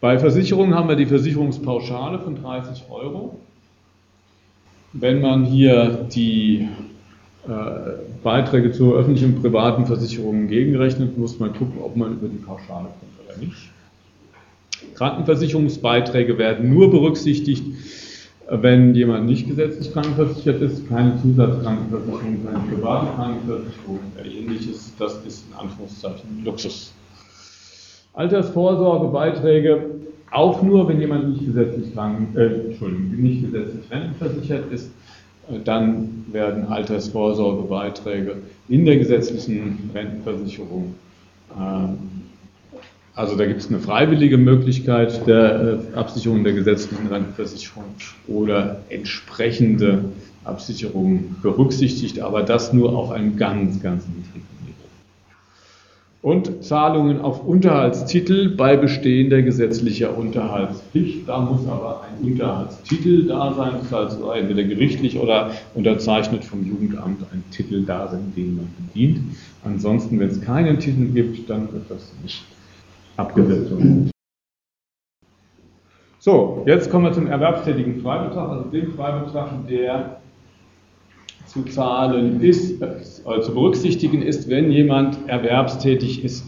Bei 0.00 0.18
Versicherungen 0.18 0.74
haben 0.74 0.88
wir 0.88 0.96
die 0.96 1.06
Versicherungspauschale 1.06 2.18
von 2.18 2.40
30 2.40 2.84
Euro. 2.90 3.40
Wenn 4.98 5.20
man 5.20 5.44
hier 5.44 6.06
die 6.14 6.68
äh, 7.46 7.50
Beiträge 8.22 8.72
zur 8.72 8.96
öffentlichen 8.96 9.34
und 9.34 9.42
privaten 9.42 9.84
Versicherungen 9.84 10.48
gegenrechnet, 10.48 11.18
muss 11.18 11.38
man 11.38 11.52
gucken, 11.52 11.80
ob 11.82 11.96
man 11.96 12.14
über 12.14 12.28
die 12.28 12.38
Pauschale 12.38 12.88
kommt 12.98 13.28
oder 13.28 13.38
nicht. 13.38 13.70
Krankenversicherungsbeiträge 14.94 16.38
werden 16.38 16.72
nur 16.72 16.90
berücksichtigt, 16.90 17.62
wenn 18.48 18.94
jemand 18.94 19.26
nicht 19.26 19.46
gesetzlich 19.46 19.92
krankenversichert 19.92 20.62
ist, 20.62 20.88
keine 20.88 21.20
Zusatzkrankenversicherung, 21.20 22.46
keine 22.46 22.58
private 22.60 23.06
Krankenversicherung 23.16 24.00
oder 24.14 24.24
ähnliches. 24.24 24.92
Das 24.98 25.16
ist 25.26 25.44
in 25.50 25.58
Anführungszeichen 25.58 26.44
Luxus. 26.44 26.92
Altersvorsorgebeiträge 28.14 29.90
auch 30.30 30.62
nur, 30.62 30.88
wenn 30.88 31.00
jemand 31.00 31.30
nicht 31.30 31.46
gesetzlich 31.46 31.94
kranken, 31.94 32.36
äh, 32.36 32.68
Entschuldigung, 32.68 33.10
nicht 33.16 33.42
gesetzlich 33.42 33.90
rentenversichert 33.90 34.72
ist, 34.72 34.90
äh, 35.50 35.58
dann 35.64 36.26
werden 36.32 36.66
Altersvorsorgebeiträge 36.66 38.36
in 38.68 38.84
der 38.84 38.96
gesetzlichen 38.98 39.90
Rentenversicherung 39.94 40.94
äh, 41.50 41.88
also 43.16 43.34
da 43.34 43.46
gibt 43.46 43.62
es 43.62 43.68
eine 43.68 43.80
freiwillige 43.80 44.36
Möglichkeit 44.36 45.26
der 45.26 45.80
äh, 45.94 45.96
Absicherung 45.96 46.44
der 46.44 46.52
gesetzlichen 46.52 47.06
Rentenversicherung 47.06 47.86
oder 48.28 48.82
entsprechende 48.90 50.04
Absicherungen 50.44 51.36
berücksichtigt, 51.40 52.20
aber 52.20 52.42
das 52.42 52.74
nur 52.74 52.94
auf 52.94 53.10
einem 53.10 53.38
ganz, 53.38 53.82
ganz 53.82 54.04
niedrigen 54.06 54.46
Niveau. 54.66 54.75
Und 56.26 56.64
Zahlungen 56.64 57.20
auf 57.20 57.46
Unterhaltstitel 57.46 58.56
bei 58.56 58.76
bestehender 58.76 59.42
gesetzlicher 59.42 60.18
Unterhaltspflicht. 60.18 61.28
Da 61.28 61.38
muss 61.38 61.68
aber 61.68 62.00
ein 62.02 62.26
Unterhaltstitel 62.26 63.28
da 63.28 63.54
sein, 63.54 63.74
heißt 63.88 64.18
entweder 64.34 64.64
gerichtlich 64.64 65.20
oder 65.20 65.52
unterzeichnet 65.74 66.44
vom 66.44 66.66
Jugendamt 66.66 67.22
ein 67.32 67.44
Titel 67.52 67.84
da 67.84 68.08
sein, 68.08 68.32
den 68.36 68.56
man 68.56 68.68
bedient. 68.76 69.20
Ansonsten, 69.62 70.18
wenn 70.18 70.26
es 70.26 70.40
keinen 70.40 70.80
Titel 70.80 71.12
gibt, 71.12 71.48
dann 71.48 71.72
wird 71.72 71.88
das 71.88 72.12
nicht 72.24 72.44
abgesetzt 73.16 73.70
So, 76.18 76.64
jetzt 76.66 76.90
kommen 76.90 77.04
wir 77.04 77.12
zum 77.12 77.28
erwerbstätigen 77.28 78.00
Freibetrag, 78.00 78.48
also 78.48 78.68
dem 78.70 78.94
Freibetrag, 78.94 79.50
der 79.68 80.16
zu 81.56 81.64
zahlen 81.64 82.40
ist, 82.42 82.82
äh, 82.82 83.40
zu 83.40 83.54
berücksichtigen 83.54 84.22
ist, 84.22 84.50
wenn 84.50 84.70
jemand 84.70 85.16
erwerbstätig 85.26 86.22
ist. 86.22 86.44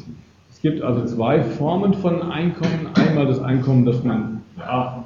Es 0.51 0.61
gibt 0.61 0.83
also 0.83 1.05
zwei 1.07 1.43
Formen 1.43 1.95
von 1.95 2.21
Einkommen. 2.23 2.89
Einmal 2.95 3.27
das 3.27 3.41
Einkommen, 3.41 3.87
das 3.87 4.05
man 4.05 4.43
ja, 4.59 5.05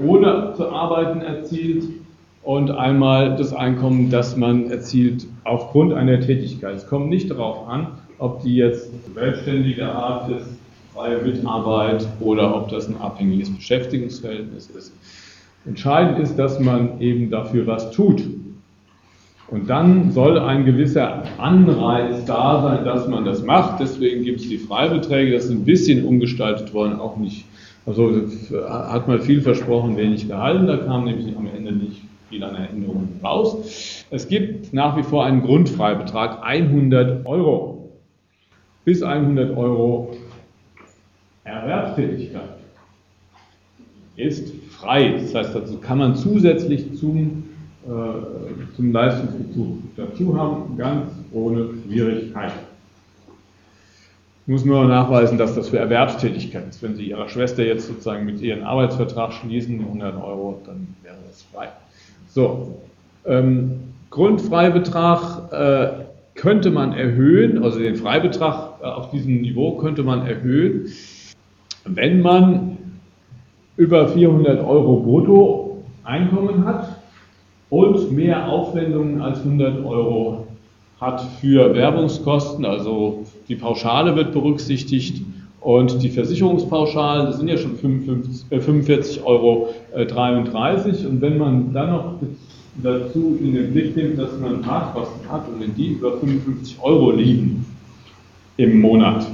ohne 0.00 0.54
zu 0.56 0.70
arbeiten 0.70 1.20
erzielt 1.20 1.84
und 2.42 2.70
einmal 2.70 3.36
das 3.36 3.52
Einkommen, 3.52 4.10
das 4.10 4.36
man 4.36 4.70
erzielt 4.70 5.26
aufgrund 5.44 5.92
einer 5.92 6.20
Tätigkeit. 6.20 6.76
Es 6.76 6.86
kommt 6.86 7.10
nicht 7.10 7.30
darauf 7.30 7.68
an, 7.68 7.88
ob 8.18 8.42
die 8.42 8.56
jetzt 8.56 8.90
selbstständige 9.14 9.86
Art 9.86 10.30
ist, 10.30 10.48
freie 10.94 11.18
Mitarbeit 11.18 12.06
oder 12.20 12.56
ob 12.56 12.68
das 12.68 12.88
ein 12.88 12.96
abhängiges 12.98 13.54
Beschäftigungsverhältnis 13.54 14.70
ist. 14.70 14.92
Entscheidend 15.66 16.18
ist, 16.18 16.36
dass 16.36 16.60
man 16.60 17.00
eben 17.00 17.30
dafür 17.30 17.66
was 17.66 17.90
tut. 17.90 18.22
Und 19.48 19.68
dann 19.68 20.10
soll 20.10 20.38
ein 20.38 20.64
gewisser 20.64 21.22
Anreiz 21.38 22.24
da 22.24 22.62
sein, 22.62 22.84
dass 22.84 23.06
man 23.08 23.24
das 23.24 23.44
macht. 23.44 23.80
Deswegen 23.80 24.24
gibt 24.24 24.40
es 24.40 24.48
die 24.48 24.58
Freibeträge, 24.58 25.32
das 25.32 25.44
ist 25.44 25.50
ein 25.50 25.64
bisschen 25.64 26.04
umgestaltet 26.04 26.72
worden, 26.72 26.98
auch 26.98 27.16
nicht. 27.16 27.44
Also 27.86 28.22
hat 28.68 29.06
man 29.06 29.20
viel 29.20 29.42
versprochen, 29.42 29.96
wenig 29.96 30.26
gehalten. 30.26 30.66
Da 30.66 30.78
kam 30.78 31.04
nämlich 31.04 31.36
am 31.36 31.46
Ende 31.46 31.72
nicht 31.72 32.00
viel 32.30 32.42
an 32.42 32.54
Erinnerungen 32.54 33.20
raus. 33.22 34.04
Es 34.10 34.28
gibt 34.28 34.72
nach 34.72 34.96
wie 34.96 35.02
vor 35.02 35.24
einen 35.24 35.42
Grundfreibetrag, 35.42 36.38
100 36.42 37.26
Euro. 37.26 37.92
Bis 38.84 39.02
100 39.02 39.56
Euro 39.56 40.16
Erwerbstätigkeit 41.44 42.58
ist 44.16 44.52
frei. 44.70 45.14
Das 45.20 45.34
heißt, 45.34 45.54
dazu 45.54 45.78
kann 45.78 45.98
man 45.98 46.16
zusätzlich 46.16 46.94
zum, 46.94 47.43
äh, 47.86 48.76
zum 48.76 48.92
Leistungsbezug 48.92 49.78
dazu 49.96 50.38
haben, 50.38 50.76
ganz 50.76 51.10
ohne 51.32 51.68
Schwierigkeit. 51.84 52.52
Ich 54.46 54.52
muss 54.52 54.64
nur 54.64 54.84
nachweisen, 54.84 55.38
dass 55.38 55.54
das 55.54 55.70
für 55.70 55.78
Erwerbstätigkeit 55.78 56.68
ist. 56.68 56.82
Wenn 56.82 56.96
Sie 56.96 57.08
Ihrer 57.08 57.28
Schwester 57.28 57.64
jetzt 57.64 57.86
sozusagen 57.88 58.26
mit 58.26 58.40
Ihren 58.40 58.62
Arbeitsvertrag 58.62 59.32
schließen, 59.32 59.80
100 59.80 60.22
Euro, 60.22 60.60
dann 60.66 60.94
wäre 61.02 61.16
das 61.26 61.42
frei. 61.42 61.68
So, 62.28 62.82
ähm, 63.24 63.80
Grundfreibetrag 64.10 65.52
äh, 65.52 66.04
könnte 66.34 66.70
man 66.70 66.92
erhöhen, 66.92 67.62
also 67.62 67.78
den 67.78 67.96
Freibetrag 67.96 68.80
äh, 68.82 68.84
auf 68.84 69.10
diesem 69.10 69.40
Niveau 69.40 69.78
könnte 69.78 70.02
man 70.02 70.26
erhöhen 70.26 70.92
wenn 71.84 72.22
man 72.22 72.78
über 73.76 74.08
400 74.08 74.64
Euro 74.64 75.00
brutto 75.00 75.84
Einkommen 76.04 76.66
hat 76.66 76.98
und 77.70 78.12
mehr 78.12 78.48
Aufwendungen 78.48 79.20
als 79.20 79.38
100 79.40 79.84
Euro 79.84 80.46
hat 81.00 81.22
für 81.40 81.74
Werbungskosten, 81.74 82.64
also 82.64 83.24
die 83.48 83.56
Pauschale 83.56 84.14
wird 84.16 84.32
berücksichtigt 84.32 85.22
und 85.60 86.02
die 86.02 86.10
Versicherungspauschalen, 86.10 87.26
das 87.26 87.38
sind 87.38 87.48
ja 87.48 87.56
schon 87.56 87.76
45,33 87.78 89.18
äh, 89.18 89.22
Euro. 89.24 89.68
Und 89.94 91.20
wenn 91.20 91.38
man 91.38 91.72
dann 91.72 91.90
noch 91.90 92.14
dazu 92.82 93.38
in 93.40 93.54
den 93.54 93.72
Blick 93.72 93.96
nimmt, 93.96 94.18
dass 94.18 94.38
man 94.40 94.62
Fahrtkosten 94.62 95.30
hat 95.30 95.48
und 95.48 95.60
wenn 95.60 95.74
die 95.74 95.88
über 95.88 96.18
55 96.18 96.76
Euro 96.82 97.12
liegen 97.12 97.64
im 98.56 98.80
Monat, 98.80 99.26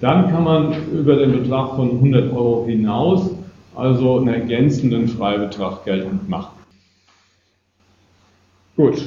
dann 0.00 0.30
kann 0.30 0.44
man 0.44 0.74
über 0.92 1.16
den 1.16 1.32
Betrag 1.32 1.76
von 1.76 1.90
100 1.90 2.32
Euro 2.32 2.64
hinaus 2.66 3.30
also 3.74 4.18
einen 4.18 4.28
ergänzenden 4.28 5.08
Freibetrag 5.08 5.84
geltend 5.84 6.28
machen. 6.28 6.55
Gut, 8.76 9.02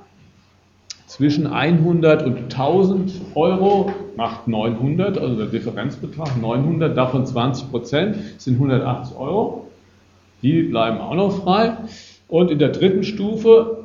zwischen 1.07 1.47
100 1.47 2.25
und 2.25 2.37
1000 2.43 3.13
Euro 3.35 3.91
macht 4.17 4.49
900, 4.49 5.19
also 5.19 5.37
der 5.37 5.47
Differenzbetrag 5.47 6.41
900, 6.41 6.97
davon 6.97 7.27
20 7.27 7.71
Prozent 7.71 8.17
sind 8.39 8.55
180 8.55 9.17
Euro. 9.17 9.69
Die 10.43 10.63
bleiben 10.63 10.99
auch 10.99 11.15
noch 11.15 11.43
frei. 11.43 11.77
Und 12.29 12.51
in 12.51 12.59
der 12.59 12.71
dritten 12.71 13.05
Stufe 13.05 13.85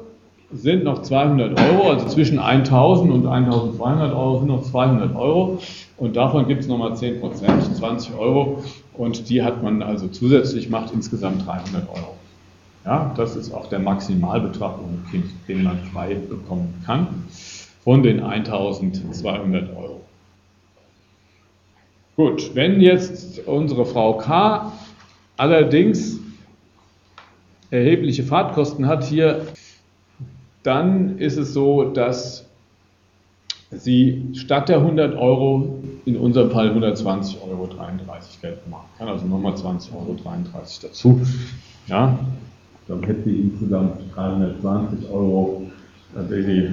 sind 0.52 0.84
noch 0.86 1.02
200 1.02 1.60
Euro, 1.60 1.92
also 1.92 2.08
zwischen 2.08 2.40
1000 2.40 3.12
und 3.12 3.28
1200 3.28 4.14
Euro 4.14 4.40
sind 4.40 4.48
noch 4.48 4.64
200 4.64 5.16
Euro. 5.16 5.60
Und 5.98 6.16
davon 6.16 6.48
gibt 6.48 6.62
es 6.62 6.68
nochmal 6.68 6.96
10 6.96 7.20
Prozent, 7.20 7.76
20 7.76 8.16
Euro. 8.18 8.64
Und 8.94 9.30
die 9.30 9.44
hat 9.44 9.62
man 9.62 9.82
also 9.82 10.08
zusätzlich, 10.08 10.70
macht 10.70 10.94
insgesamt 10.94 11.46
300 11.46 11.90
Euro. 11.90 12.14
Ja, 12.86 13.14
das 13.18 13.36
ist 13.36 13.54
auch 13.54 13.68
der 13.68 13.80
Maximalbetrag 13.80 14.76
den 15.48 15.64
man 15.64 15.78
frei 15.92 16.16
bekommen 16.16 16.82
kann, 16.86 17.26
von 17.84 18.02
den 18.02 18.22
1200 18.22 19.76
Euro. 19.76 19.97
Gut, 22.18 22.56
wenn 22.56 22.82
jetzt 22.82 23.46
unsere 23.46 23.86
Frau 23.86 24.18
K. 24.18 24.74
allerdings 25.38 26.20
erhebliche 27.70 28.24
Fahrtkosten 28.24 28.88
hat 28.88 29.04
hier, 29.04 29.44
dann 30.64 31.20
ist 31.20 31.38
es 31.38 31.54
so, 31.54 31.84
dass 31.84 32.44
sie 33.70 34.32
statt 34.34 34.68
der 34.68 34.80
100 34.80 35.16
Euro 35.16 35.78
in 36.06 36.18
unserem 36.18 36.50
Fall 36.50 36.72
120,33 36.72 37.44
Euro 37.48 37.68
geltend 38.42 38.68
machen 38.68 38.88
kann, 38.98 39.10
also 39.10 39.28
nochmal 39.28 39.54
20,33 39.54 39.94
Euro 39.94 40.18
dazu. 40.82 41.22
Ja, 41.86 42.18
dann 42.88 43.04
hätte 43.04 43.26
sie 43.26 43.42
insgesamt 43.42 44.02
320 44.16 45.08
Euro, 45.12 45.68
tatsächlich 46.16 46.72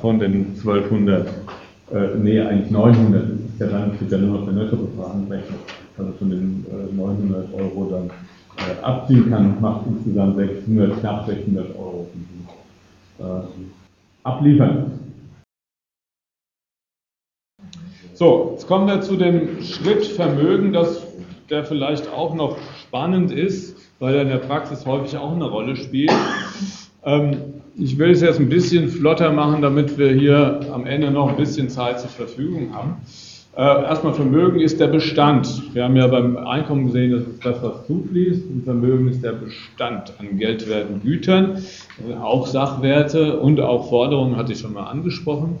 von 0.00 0.18
den 0.18 0.56
1200, 0.56 1.28
äh, 1.92 2.16
nee, 2.20 2.40
eigentlich 2.40 2.72
900, 2.72 3.22
das 3.22 3.30
ist 3.30 3.43
ja 3.58 3.66
dann, 3.66 3.94
steht 3.96 4.10
ja 4.10 4.18
nur 4.18 4.38
noch 4.38 4.44
der 4.46 4.54
Nettobetrag 4.54 5.14
anrechnen, 5.14 5.58
also 5.98 6.12
von 6.12 6.30
den 6.30 6.66
äh, 6.70 6.94
900 6.94 7.54
Euro 7.54 7.88
dann 7.90 8.10
äh, 8.58 8.82
abziehen 8.82 9.30
kann, 9.30 9.60
macht 9.60 9.86
insgesamt 9.86 10.36
600, 10.36 11.00
knapp 11.00 11.26
600 11.26 11.76
Euro, 11.76 12.08
äh, 13.18 13.24
abliefern. 14.22 14.98
So, 18.14 18.50
jetzt 18.52 18.66
kommen 18.66 18.86
wir 18.86 19.00
zu 19.00 19.16
dem 19.16 19.60
Schritt 19.62 20.06
Vermögen, 20.06 20.72
das, 20.72 21.02
der 21.50 21.64
vielleicht 21.64 22.08
auch 22.12 22.34
noch 22.34 22.56
spannend 22.80 23.32
ist 23.32 23.74
weil 23.98 24.16
er 24.16 24.22
in 24.22 24.28
der 24.28 24.38
Praxis 24.38 24.84
häufig 24.86 25.16
auch 25.16 25.32
eine 25.32 25.46
Rolle 25.46 25.76
spielt. 25.76 26.12
Ähm, 27.04 27.62
ich 27.76 27.98
will 27.98 28.10
es 28.10 28.20
jetzt 28.20 28.38
ein 28.38 28.48
bisschen 28.48 28.88
flotter 28.88 29.32
machen, 29.32 29.62
damit 29.62 29.98
wir 29.98 30.12
hier 30.12 30.60
am 30.72 30.86
Ende 30.86 31.10
noch 31.10 31.30
ein 31.30 31.36
bisschen 31.36 31.68
Zeit 31.68 32.00
zur 32.00 32.10
Verfügung 32.10 32.74
haben. 32.74 32.96
Äh, 33.56 33.60
erstmal 33.60 34.14
Vermögen 34.14 34.60
ist 34.60 34.80
der 34.80 34.88
Bestand. 34.88 35.74
Wir 35.74 35.84
haben 35.84 35.94
ja 35.94 36.08
beim 36.08 36.36
Einkommen 36.36 36.86
gesehen, 36.86 37.12
das 37.12 37.22
ist 37.22 37.44
das, 37.44 37.62
was 37.62 37.86
zufließt. 37.86 38.50
Und 38.50 38.64
Vermögen 38.64 39.08
ist 39.08 39.22
der 39.22 39.32
Bestand 39.32 40.12
an 40.18 40.38
geldwerten 40.38 41.00
Gütern, 41.02 41.58
äh, 42.08 42.14
auch 42.14 42.48
Sachwerte 42.48 43.38
und 43.38 43.60
auch 43.60 43.88
Forderungen, 43.88 44.36
hatte 44.36 44.52
ich 44.52 44.58
schon 44.58 44.72
mal 44.72 44.86
angesprochen. 44.86 45.60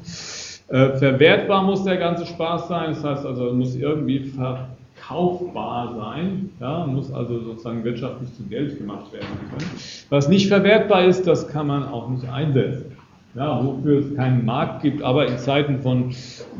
Äh, 0.68 0.90
verwertbar 0.98 1.62
muss 1.62 1.84
der 1.84 1.96
ganze 1.98 2.26
Spaß 2.26 2.66
sein. 2.66 2.90
Das 2.90 3.04
heißt 3.04 3.26
also, 3.26 3.52
muss 3.52 3.76
irgendwie 3.76 4.20
ver 4.20 4.70
kaufbar 5.06 5.94
sein, 5.96 6.50
ja, 6.60 6.86
muss 6.86 7.12
also 7.12 7.38
sozusagen 7.38 7.84
wirtschaftlich 7.84 8.32
zu 8.34 8.42
Geld 8.44 8.78
gemacht 8.78 9.12
werden 9.12 9.26
können. 9.50 9.70
Was 10.08 10.28
nicht 10.28 10.48
verwertbar 10.48 11.04
ist, 11.04 11.26
das 11.26 11.46
kann 11.48 11.66
man 11.66 11.86
auch 11.86 12.08
nicht 12.08 12.26
einsetzen. 12.26 12.93
Ja, 13.36 13.64
wofür 13.64 13.98
es 13.98 14.14
keinen 14.14 14.44
Markt 14.44 14.82
gibt, 14.82 15.02
aber 15.02 15.26
in 15.26 15.38
Zeiten 15.38 15.80
von 15.80 16.14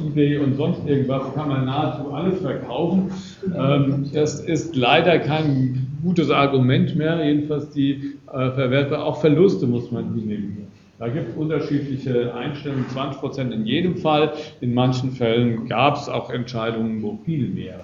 eBay 0.05 0.39
und 0.39 0.57
sonst 0.57 0.81
irgendwas 0.87 1.33
kann 1.35 1.49
man 1.49 1.66
nahezu 1.66 2.12
alles 2.12 2.41
verkaufen. 2.41 3.12
Ähm, 3.57 4.11
das 4.12 4.41
ist 4.41 4.75
leider 4.75 5.20
kein 5.20 5.87
gutes 6.03 6.31
Argument 6.31 6.97
mehr, 6.97 7.25
jedenfalls 7.25 7.70
die 7.70 8.14
äh, 8.27 8.51
verwertbar. 8.51 9.05
Auch 9.05 9.20
Verluste 9.20 9.68
muss 9.68 9.93
man 9.93 10.14
hinnehmen. 10.14 10.66
Da 10.99 11.09
gibt 11.09 11.31
es 11.31 11.37
unterschiedliche 11.37 12.35
Einstellungen, 12.35 12.89
20 12.89 13.20
Prozent 13.20 13.53
in 13.53 13.66
jedem 13.66 13.97
Fall. 13.97 14.33
In 14.61 14.75
manchen 14.75 15.12
Fällen 15.12 15.68
gab 15.68 15.97
es 15.97 16.09
auch 16.09 16.31
Entscheidungen, 16.31 17.03
wo 17.03 17.18
viel 17.25 17.49
mehr 17.49 17.81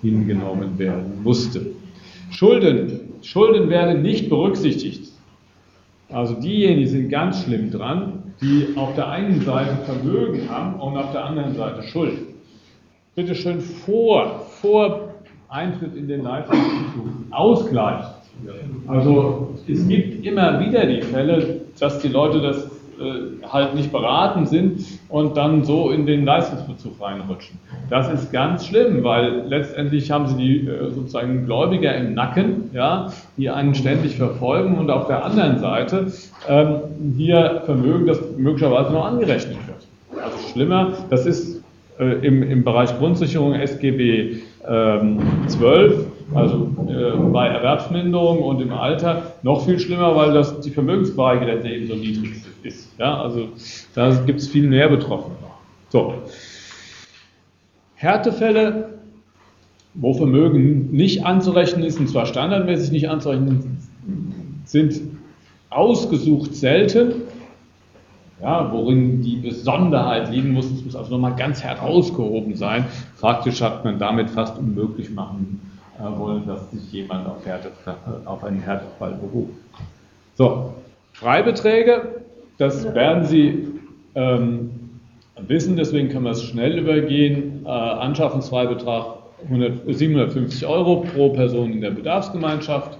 hingenommen 0.00 0.78
werden 0.78 1.22
musste. 1.24 1.66
Schulden. 2.30 3.00
Schulden 3.22 3.68
werden 3.68 4.02
nicht 4.02 4.28
berücksichtigt. 4.28 5.09
Also 6.12 6.34
diejenigen 6.34 6.88
sind 6.88 7.08
ganz 7.08 7.44
schlimm 7.44 7.70
dran, 7.70 8.34
die 8.40 8.68
auf 8.76 8.94
der 8.94 9.08
einen 9.08 9.40
Seite 9.42 9.76
Vermögen 9.84 10.48
haben 10.48 10.80
und 10.80 10.96
auf 10.96 11.12
der 11.12 11.24
anderen 11.24 11.54
Seite 11.54 11.82
Schulden. 11.82 12.26
Bitte 13.14 13.34
schön 13.34 13.60
vor, 13.60 14.46
vor 14.60 15.14
Eintritt 15.48 15.94
in 15.94 16.08
den 16.08 16.22
Leistungsbezug 16.22 17.06
ausgleichen. 17.30 18.10
Also 18.86 19.54
es 19.68 19.86
gibt 19.86 20.24
immer 20.24 20.60
wieder 20.60 20.86
die 20.86 21.02
Fälle, 21.02 21.60
dass 21.78 21.98
die 22.00 22.08
Leute 22.08 22.40
das 22.40 22.64
äh, 22.98 23.46
halt 23.46 23.74
nicht 23.74 23.92
beraten 23.92 24.46
sind 24.46 24.80
und 25.10 25.36
dann 25.36 25.64
so 25.64 25.90
in 25.90 26.06
den 26.06 26.24
Leistungsbezug 26.24 27.00
reinrutschen. 27.00 27.58
Das 27.88 28.10
ist 28.12 28.32
ganz 28.32 28.66
schlimm, 28.66 29.02
weil 29.02 29.44
letztendlich 29.48 30.10
haben 30.10 30.26
sie 30.28 30.36
die 30.36 30.68
äh, 30.68 30.90
sozusagen 30.90 31.46
Gläubiger 31.46 31.94
im 31.96 32.14
Nacken, 32.14 32.70
ja, 32.72 33.12
die 33.36 33.50
einen 33.50 33.74
ständig 33.74 34.16
verfolgen 34.16 34.78
und 34.78 34.90
auf 34.90 35.08
der 35.08 35.24
anderen 35.24 35.58
Seite 35.58 36.12
ähm, 36.48 36.80
hier 37.16 37.62
Vermögen, 37.66 38.06
das 38.06 38.20
möglicherweise 38.36 38.92
noch 38.92 39.04
angerechnet 39.04 39.58
wird. 39.66 40.22
Also 40.22 40.38
schlimmer, 40.52 40.92
das 41.10 41.26
ist 41.26 41.62
äh, 41.98 42.26
im, 42.26 42.42
im 42.42 42.62
Bereich 42.62 42.96
Grundsicherung 42.98 43.54
SGB 43.54 44.38
ähm, 44.68 45.18
12 45.48 46.06
Also 46.34 46.70
äh, 46.88 47.16
bei 47.32 47.48
Erwerbsminderung 47.48 48.38
und 48.42 48.60
im 48.60 48.72
Alter 48.72 49.34
noch 49.42 49.64
viel 49.64 49.80
schlimmer, 49.80 50.14
weil 50.14 50.32
das 50.32 50.60
die 50.60 50.70
Vermögensbereiche 50.70 51.68
eben 51.68 51.88
so 51.88 51.94
niedrig 51.94 52.42
ist. 52.62 52.88
Ja, 52.98 53.20
also 53.20 53.48
da 53.94 54.14
gibt 54.26 54.40
es 54.40 54.48
viel 54.48 54.68
mehr 54.68 54.88
Betroffene. 54.88 55.36
So. 55.88 56.14
Härtefälle, 57.96 59.00
wo 59.94 60.14
Vermögen 60.14 60.90
nicht 60.92 61.26
anzurechnen 61.26 61.84
ist, 61.84 61.98
und 61.98 62.08
zwar 62.08 62.26
standardmäßig 62.26 62.92
nicht 62.92 63.08
anzurechnen, 63.10 63.78
sind 64.64 65.00
ausgesucht 65.68 66.54
selten. 66.54 67.14
Ja, 68.40 68.72
worin 68.72 69.20
die 69.20 69.36
Besonderheit 69.36 70.30
liegen 70.30 70.52
muss, 70.52 70.70
es 70.70 70.82
muss 70.82 70.96
also 70.96 71.10
nochmal 71.10 71.34
ganz 71.34 71.62
herausgehoben 71.62 72.54
sein. 72.54 72.86
Praktisch 73.20 73.60
hat 73.60 73.84
man 73.84 73.98
damit 73.98 74.30
fast 74.30 74.56
unmöglich 74.56 75.10
machen 75.10 75.60
wollen, 76.18 76.46
dass 76.46 76.70
sich 76.70 76.92
jemand 76.92 77.26
auf, 77.26 77.44
Härte, 77.44 77.70
auf 78.24 78.44
einen 78.44 78.60
Härtefall 78.60 79.12
beruft. 79.12 79.54
So, 80.34 80.74
Freibeträge, 81.12 82.22
das 82.58 82.94
werden 82.94 83.24
Sie 83.24 83.68
ähm, 84.14 84.70
wissen, 85.46 85.76
deswegen 85.76 86.08
kann 86.08 86.22
man 86.22 86.32
es 86.32 86.42
schnell 86.42 86.78
übergehen. 86.78 87.64
Äh, 87.64 87.68
Anschaffungsfreibetrag 87.68 89.16
100, 89.44 89.94
750 89.94 90.66
Euro 90.66 91.02
pro 91.02 91.30
Person 91.30 91.72
in 91.72 91.80
der 91.80 91.90
Bedarfsgemeinschaft, 91.90 92.98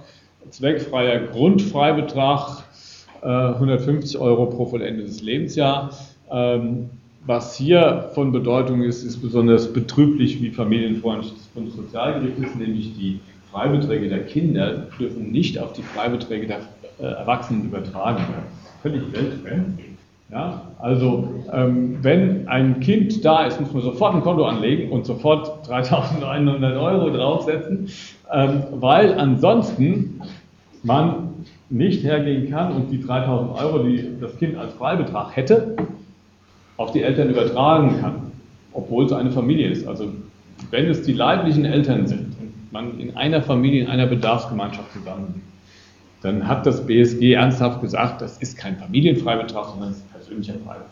zweckfreier 0.49 1.27
Grundfreibetrag 1.27 2.63
150 3.21 4.15
äh, 4.15 4.23
Euro 4.23 4.47
pro 4.47 4.65
vollendetes 4.65 5.21
Lebensjahr. 5.21 5.91
Ähm, 6.31 6.89
was 7.25 7.55
hier 7.55 8.09
von 8.13 8.31
Bedeutung 8.31 8.81
ist, 8.81 9.03
ist 9.03 9.17
besonders 9.21 9.71
betrüblich, 9.71 10.41
wie 10.41 10.49
familienfreundlich 10.49 11.33
das 11.33 11.45
Bundessozialgericht 11.47 12.39
ist, 12.39 12.55
nämlich 12.55 12.93
die 12.97 13.19
Freibeträge 13.51 14.09
der 14.09 14.23
Kinder 14.25 14.87
dürfen 14.99 15.31
nicht 15.31 15.59
auf 15.59 15.73
die 15.73 15.83
Freibeträge 15.83 16.47
der 16.47 16.59
äh, 16.99 17.13
Erwachsenen 17.13 17.65
übertragen 17.65 18.19
werden. 18.19 18.45
Völlig 18.81 19.13
weltfremd. 19.13 19.79
Ja, 20.31 20.61
also 20.79 21.27
ähm, 21.51 21.97
wenn 22.01 22.47
ein 22.47 22.79
Kind 22.79 23.25
da 23.25 23.45
ist, 23.45 23.59
muss 23.59 23.73
man 23.73 23.83
sofort 23.83 24.15
ein 24.15 24.21
Konto 24.21 24.45
anlegen 24.45 24.89
und 24.89 25.05
sofort 25.05 25.67
3.100 25.69 26.81
Euro 26.81 27.09
draufsetzen, 27.09 27.89
ähm, 28.31 28.63
weil 28.71 29.13
ansonsten 29.19 30.21
man 30.83 31.31
nicht 31.69 32.03
hergehen 32.03 32.49
kann 32.49 32.73
und 32.73 32.89
die 32.91 33.01
3000 33.01 33.61
Euro, 33.61 33.83
die 33.83 34.07
das 34.19 34.37
Kind 34.37 34.57
als 34.57 34.73
Freibetrag 34.73 35.35
hätte, 35.35 35.75
auf 36.81 36.91
die 36.91 37.03
Eltern 37.03 37.29
übertragen 37.29 37.99
kann, 38.01 38.31
obwohl 38.73 39.05
es 39.05 39.13
eine 39.13 39.31
Familie 39.31 39.69
ist. 39.69 39.87
Also 39.87 40.11
wenn 40.69 40.87
es 40.87 41.03
die 41.03 41.13
leiblichen 41.13 41.65
Eltern 41.65 42.07
sind 42.07 42.35
und 42.39 42.71
man 42.71 42.99
in 42.99 43.15
einer 43.15 43.41
Familie, 43.41 43.81
in 43.81 43.87
einer 43.87 44.07
Bedarfsgemeinschaft 44.07 44.91
zusammenlebt, 44.93 45.39
dann 46.21 46.47
hat 46.47 46.65
das 46.65 46.85
BSG 46.85 47.33
ernsthaft 47.33 47.81
gesagt, 47.81 48.21
das 48.21 48.37
ist 48.37 48.57
kein 48.57 48.77
Familienfreibetrag, 48.77 49.69
sondern 49.69 49.91
es 49.91 49.97
ist 49.97 50.11
persönlicher 50.11 50.53
Freibetrag. 50.53 50.91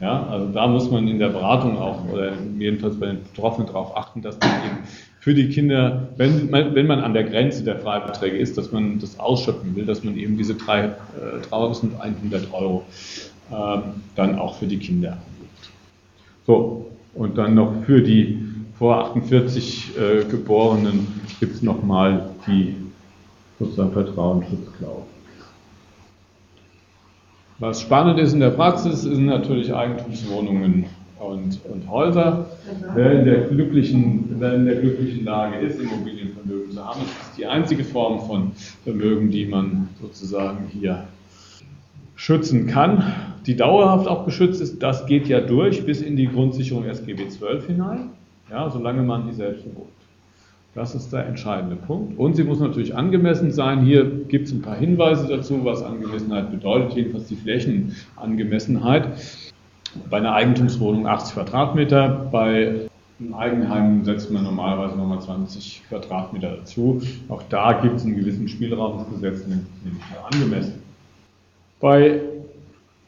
Ja, 0.00 0.26
also 0.26 0.48
da 0.52 0.66
muss 0.66 0.90
man 0.90 1.08
in 1.08 1.18
der 1.18 1.28
Beratung 1.28 1.78
auch, 1.78 2.06
oder 2.12 2.32
jedenfalls 2.58 2.98
bei 3.00 3.06
den 3.06 3.22
Betroffenen 3.22 3.66
darauf 3.66 3.96
achten, 3.96 4.20
dass 4.20 4.38
man 4.38 4.50
eben 4.50 4.78
für 5.20 5.34
die 5.34 5.48
Kinder, 5.48 6.08
wenn 6.16 6.50
man, 6.50 6.74
wenn 6.74 6.86
man 6.86 7.00
an 7.00 7.14
der 7.14 7.24
Grenze 7.24 7.64
der 7.64 7.78
Freibeträge 7.78 8.36
ist, 8.36 8.58
dass 8.58 8.72
man 8.72 8.98
das 8.98 9.18
ausschöpfen 9.18 9.74
will, 9.74 9.86
dass 9.86 10.04
man 10.04 10.16
eben 10.16 10.36
diese 10.36 10.54
3100 10.54 12.42
äh, 12.42 12.46
Euro 12.52 12.84
ähm, 12.84 13.35
dann 13.50 14.38
auch 14.38 14.56
für 14.56 14.66
die 14.66 14.78
Kinder. 14.78 15.18
So, 16.46 16.90
und 17.14 17.38
dann 17.38 17.54
noch 17.54 17.72
für 17.84 18.02
die 18.02 18.38
vor 18.78 19.10
48 19.10 19.92
äh, 19.96 20.24
Geborenen 20.24 21.06
gibt 21.40 21.54
es 21.54 21.62
nochmal 21.62 22.30
die 22.46 22.74
sozusagen 23.58 23.92
Vertrauensschutzklausel. 23.92 25.04
Was 27.58 27.80
spannend 27.80 28.18
ist 28.18 28.34
in 28.34 28.40
der 28.40 28.50
Praxis, 28.50 29.00
sind 29.00 29.26
natürlich 29.26 29.74
Eigentumswohnungen 29.74 30.84
und, 31.18 31.58
und 31.64 31.90
Häuser. 31.90 32.50
Wer 32.94 33.20
in, 33.20 33.24
der 33.24 33.40
glücklichen, 33.48 34.36
wer 34.38 34.54
in 34.54 34.66
der 34.66 34.76
glücklichen 34.76 35.24
Lage 35.24 35.56
ist, 35.56 35.80
Immobilienvermögen 35.80 36.72
zu 36.72 36.84
haben, 36.84 37.00
ist 37.00 37.38
die 37.38 37.46
einzige 37.46 37.82
Form 37.82 38.20
von 38.26 38.52
Vermögen, 38.84 39.30
die 39.30 39.46
man 39.46 39.88
sozusagen 40.02 40.66
hier 40.70 41.04
schützen 42.14 42.66
kann, 42.66 43.02
die 43.46 43.56
dauerhaft 43.56 44.08
auch 44.08 44.24
geschützt 44.24 44.60
ist. 44.60 44.82
Das 44.82 45.06
geht 45.06 45.28
ja 45.28 45.40
durch 45.40 45.84
bis 45.86 46.02
in 46.02 46.16
die 46.16 46.26
Grundsicherung 46.26 46.84
SGB 46.84 47.28
12 47.28 47.66
hinein, 47.66 48.10
ja, 48.50 48.68
solange 48.70 49.02
man 49.02 49.28
die 49.28 49.34
selbst 49.34 49.64
bewohnt. 49.64 49.90
Das 50.74 50.94
ist 50.94 51.10
der 51.10 51.24
entscheidende 51.24 51.76
Punkt. 51.76 52.18
Und 52.18 52.36
sie 52.36 52.44
muss 52.44 52.60
natürlich 52.60 52.94
angemessen 52.94 53.50
sein. 53.50 53.80
Hier 53.80 54.04
gibt 54.04 54.48
es 54.48 54.52
ein 54.52 54.60
paar 54.60 54.76
Hinweise 54.76 55.26
dazu, 55.26 55.64
was 55.64 55.82
Angemessenheit 55.82 56.50
bedeutet, 56.50 56.92
jedenfalls 56.92 57.28
die 57.28 57.36
Flächenangemessenheit. 57.36 59.08
Bei 60.10 60.18
einer 60.18 60.34
Eigentumswohnung 60.34 61.06
80 61.06 61.34
Quadratmeter, 61.34 62.28
bei 62.30 62.88
einem 63.18 63.32
Eigenheim 63.32 64.04
setzt 64.04 64.30
man 64.30 64.44
normalerweise 64.44 64.96
nochmal 64.96 65.22
20 65.22 65.84
Quadratmeter 65.88 66.56
dazu. 66.56 67.00
Auch 67.30 67.42
da 67.48 67.72
gibt 67.80 67.96
es 67.96 68.04
einen 68.04 68.16
gewissen 68.16 68.46
Spielraum, 68.46 68.98
das 68.98 69.08
Gesetz 69.08 69.46
nämlich 69.46 70.02
angemessen. 70.30 70.82
Bei 71.80 72.20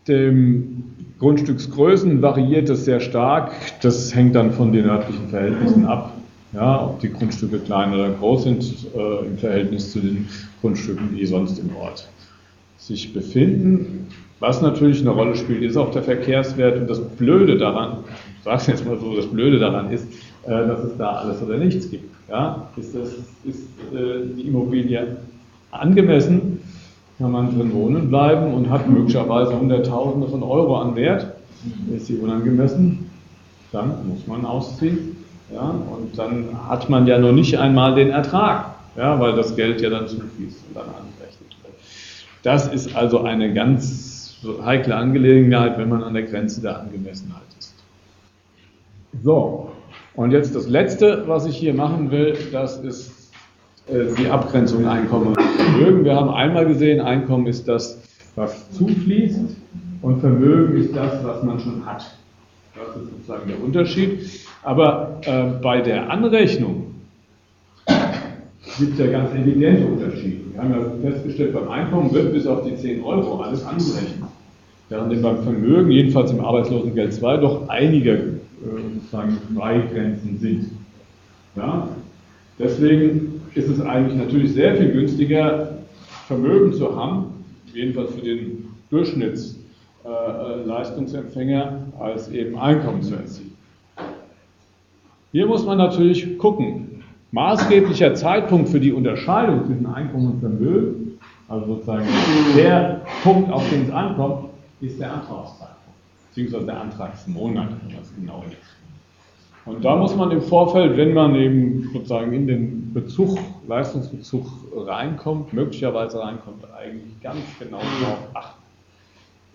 den 0.09 0.85
Grundstücksgrößen 1.19 2.23
variiert 2.23 2.69
es 2.69 2.85
sehr 2.85 3.01
stark. 3.01 3.53
Das 3.83 4.15
hängt 4.15 4.35
dann 4.35 4.53
von 4.53 4.73
den 4.73 4.87
örtlichen 4.87 5.29
Verhältnissen 5.29 5.85
ab. 5.87 6.13
Ja, 6.53 6.87
ob 6.87 7.01
die 7.01 7.13
Grundstücke 7.13 7.59
klein 7.59 7.93
oder 7.93 8.11
groß 8.11 8.45
sind 8.45 8.65
äh, 8.97 9.27
im 9.27 9.37
Verhältnis 9.37 9.93
zu 9.93 10.01
den 10.01 10.27
Grundstücken, 10.63 11.15
die 11.15 11.27
sonst 11.27 11.59
im 11.59 11.77
Ort 11.77 12.09
sich 12.79 13.13
befinden. 13.13 14.07
Was 14.41 14.63
natürlich 14.63 15.01
eine 15.01 15.11
Rolle 15.11 15.37
spielt, 15.37 15.63
ist 15.63 15.77
auch 15.77 15.91
der 15.91 16.03
Verkehrswert. 16.03 16.79
Und 16.79 16.89
das 16.89 17.01
Blöde 17.01 17.59
daran, 17.59 17.99
ich 18.39 18.45
sage 18.45 18.57
es 18.57 18.67
jetzt 18.69 18.87
mal 18.87 18.99
so, 18.99 19.15
das 19.15 19.27
Blöde 19.27 19.59
daran 19.59 19.91
ist, 19.91 20.07
äh, 20.45 20.51
dass 20.51 20.85
es 20.85 20.97
da 20.97 21.17
alles 21.17 21.43
oder 21.43 21.59
nichts 21.59 21.91
gibt. 21.91 22.15
Ja? 22.31 22.69
Ist, 22.77 22.95
das, 22.95 23.11
ist 23.45 23.69
äh, 23.93 24.25
die 24.37 24.49
Immobilie 24.49 25.19
angemessen, 25.71 26.58
kann 27.19 27.33
man 27.33 27.55
drin 27.57 27.73
wohnen 27.73 28.09
bleiben 28.09 28.55
und 28.55 28.71
hat 28.71 28.89
möglicherweise 28.89 29.59
Hunderttausende 29.59 30.29
von 30.29 30.43
Euro 30.43 30.81
an 30.81 30.95
Wert. 30.95 31.35
Ist 31.95 32.07
sie 32.07 32.17
unangemessen, 32.17 33.11
dann 33.73 34.09
muss 34.09 34.27
man 34.27 34.45
ausziehen. 34.45 35.17
Ja? 35.53 35.71
Und 35.71 36.17
dann 36.17 36.47
hat 36.69 36.89
man 36.89 37.07
ja 37.07 37.19
noch 37.19 37.33
nicht 37.33 37.59
einmal 37.59 37.97
den 37.97 38.11
Ertrag, 38.11 38.75
ja? 38.97 39.19
weil 39.19 39.35
das 39.35 39.57
Geld 39.57 39.81
ja 39.81 39.91
dann 39.91 40.07
zufließt 40.07 40.65
und 40.69 40.77
dann 40.77 40.87
angerechnet 40.87 41.57
wird. 41.63 41.75
Das 42.45 42.69
ist 42.73 42.95
also 42.95 43.23
eine 43.23 43.53
ganz 43.53 44.37
heikle 44.65 44.95
Angelegenheit, 44.95 45.77
wenn 45.79 45.89
man 45.89 46.05
an 46.05 46.15
der 46.15 46.23
Grenze 46.23 46.61
der 46.61 46.79
Angemessenheit 46.79 47.43
ist. 47.59 47.75
So, 49.25 49.73
und 50.15 50.31
jetzt 50.31 50.55
das 50.55 50.69
Letzte, 50.69 51.25
was 51.27 51.47
ich 51.47 51.57
hier 51.57 51.75
machen 51.75 52.13
will, 52.13 52.37
das 52.53 52.79
ist 52.79 53.18
die 53.91 54.29
Abgrenzung 54.29 54.87
Einkommen 54.87 55.29
und 55.29 55.41
Vermögen. 55.41 56.05
Wir 56.05 56.15
haben 56.15 56.31
einmal 56.31 56.67
gesehen, 56.67 57.01
Einkommen 57.01 57.47
ist 57.47 57.67
das, 57.69 58.01
was 58.37 58.71
zufließt 58.73 59.41
und 60.03 60.21
Vermögen 60.21 60.77
ist 60.77 60.95
das, 60.95 61.25
was 61.25 61.43
man 61.43 61.59
schon 61.59 61.85
hat. 61.87 62.05
Das 62.75 62.97
ist 62.97 63.11
sozusagen 63.11 63.49
der 63.49 63.63
Unterschied. 63.63 64.21
Aber 64.63 65.21
äh, 65.23 65.61
bei 65.63 65.81
der 65.81 66.11
Anrechnung 66.11 66.95
gibt 68.79 68.93
es 68.93 68.99
ja 68.99 69.07
ganz 69.07 69.33
evidente 69.35 69.87
Unterschiede. 69.87 70.41
Wir 70.53 70.63
haben 70.63 70.73
ja 70.73 71.11
festgestellt, 71.11 71.55
beim 71.55 71.69
Einkommen 71.69 72.13
wird 72.13 72.33
bis 72.33 72.47
auf 72.47 72.65
die 72.65 72.77
10 72.77 73.03
Euro 73.03 73.41
alles 73.41 73.65
angerechnet. 73.65 74.29
Während 74.91 75.23
beim 75.23 75.43
Vermögen, 75.43 75.91
jedenfalls 75.91 76.31
im 76.31 76.41
Arbeitslosengeld 76.41 77.13
2, 77.13 77.37
doch 77.39 77.69
einige 77.69 78.13
äh, 78.13 78.35
sozusagen 78.95 79.39
Freigrenzen 79.55 80.39
sind. 80.39 80.71
Ja? 81.57 81.89
Deswegen 82.59 83.38
ist 83.59 83.69
es 83.69 83.81
eigentlich 83.81 84.17
natürlich 84.17 84.53
sehr 84.53 84.77
viel 84.77 84.93
günstiger, 84.93 85.79
Vermögen 86.27 86.73
zu 86.73 86.95
haben, 86.95 87.45
jedenfalls 87.75 88.15
für 88.15 88.21
den 88.21 88.69
Durchschnittsleistungsempfänger, 88.91 91.87
äh, 91.99 92.03
als 92.03 92.29
eben 92.29 92.57
Einkommen 92.59 93.03
zu 93.03 93.15
erzielen. 93.15 93.57
Hier 95.33 95.47
muss 95.47 95.67
man 95.67 95.79
natürlich 95.79 96.39
gucken. 96.39 97.03
Maßgeblicher 97.33 98.15
Zeitpunkt 98.15 98.69
für 98.71 98.81
die 98.81 98.93
Unterscheidung 98.93 99.67
zwischen 99.67 99.87
Einkommen 99.87 100.33
und 100.33 100.41
Vermögen, 100.41 101.19
also 101.49 101.67
sozusagen 101.67 102.07
der 102.57 103.03
Punkt, 103.23 103.51
auf 103.51 103.69
den 103.71 103.83
es 103.83 103.91
ankommt, 103.91 104.49
ist 104.81 104.99
der 104.99 105.13
Antragszeitpunkt, 105.13 105.77
beziehungsweise 106.29 106.67
der 106.67 106.81
Antragsmonat, 106.81 107.69
wenn 107.69 107.95
man 107.95 108.03
es 108.03 108.15
genau 108.15 108.45
ist. 108.49 108.78
Und 109.69 109.85
da 109.85 109.97
muss 109.97 110.17
man 110.17 110.31
im 110.31 110.41
Vorfeld, 110.41 110.97
wenn 110.97 111.13
man 111.13 111.35
eben 111.35 111.91
sozusagen 111.93 112.33
in 112.33 112.47
den 112.47 112.93
Bezug, 112.95 113.39
Leistungsbezug 113.67 114.47
reinkommt, 114.75 115.53
möglicherweise 115.53 116.21
reinkommt, 116.21 116.65
eigentlich 116.77 117.21
ganz 117.23 117.39
genau 117.59 117.79
darauf 117.79 118.19
achten. 118.35 118.63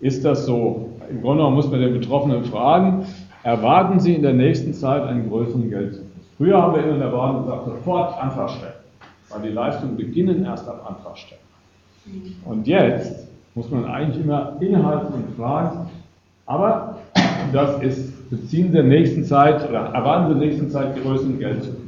Ist 0.00 0.24
das 0.24 0.46
so? 0.46 0.90
Im 1.10 1.20
Grunde 1.20 1.38
genommen 1.38 1.56
muss 1.56 1.70
man 1.70 1.80
den 1.80 1.94
Betroffenen 1.94 2.44
fragen, 2.44 3.06
erwarten 3.42 3.98
Sie 3.98 4.14
in 4.14 4.22
der 4.22 4.34
nächsten 4.34 4.72
Zeit 4.72 5.02
einen 5.02 5.28
größeren 5.28 5.68
Geldzufluss? 5.68 6.10
Früher 6.36 6.62
haben 6.62 6.74
wir 6.74 6.84
immer 6.84 6.94
in 6.94 7.00
der 7.00 7.08
Bahn 7.08 7.44
gesagt, 7.44 7.64
sofort 7.66 8.22
Antrag 8.22 8.50
stellen. 8.50 8.72
weil 9.30 9.42
die 9.42 9.54
Leistungen 9.54 9.96
beginnen 9.96 10.44
erst 10.44 10.68
ab 10.68 10.84
Antragstellung. 10.86 11.42
Und 12.44 12.66
jetzt 12.66 13.28
muss 13.54 13.70
man 13.70 13.84
eigentlich 13.84 14.22
immer 14.24 14.56
innehalten 14.60 15.14
und 15.14 15.36
fragen, 15.36 15.88
aber 16.46 16.98
das 17.52 17.82
ist, 17.82 18.13
beziehen 18.40 18.72
Sie 18.72 18.78
in 18.78 18.88
der 18.88 18.98
nächsten 18.98 19.24
Zeit 19.24 19.68
oder 19.68 19.80
erwarten 19.94 20.28
Sie 20.28 20.32
in 20.34 20.40
der 20.40 20.48
nächsten 20.48 20.70
Zeit 20.70 21.02
größeren 21.02 21.38
Geldzufluss. 21.38 21.84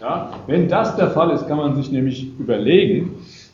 Ja, 0.00 0.30
wenn 0.46 0.68
das 0.68 0.96
der 0.96 1.10
Fall 1.10 1.30
ist, 1.30 1.48
kann 1.48 1.56
man 1.56 1.74
sich 1.76 1.90
nämlich 1.90 2.28
überlegen, 2.38 3.12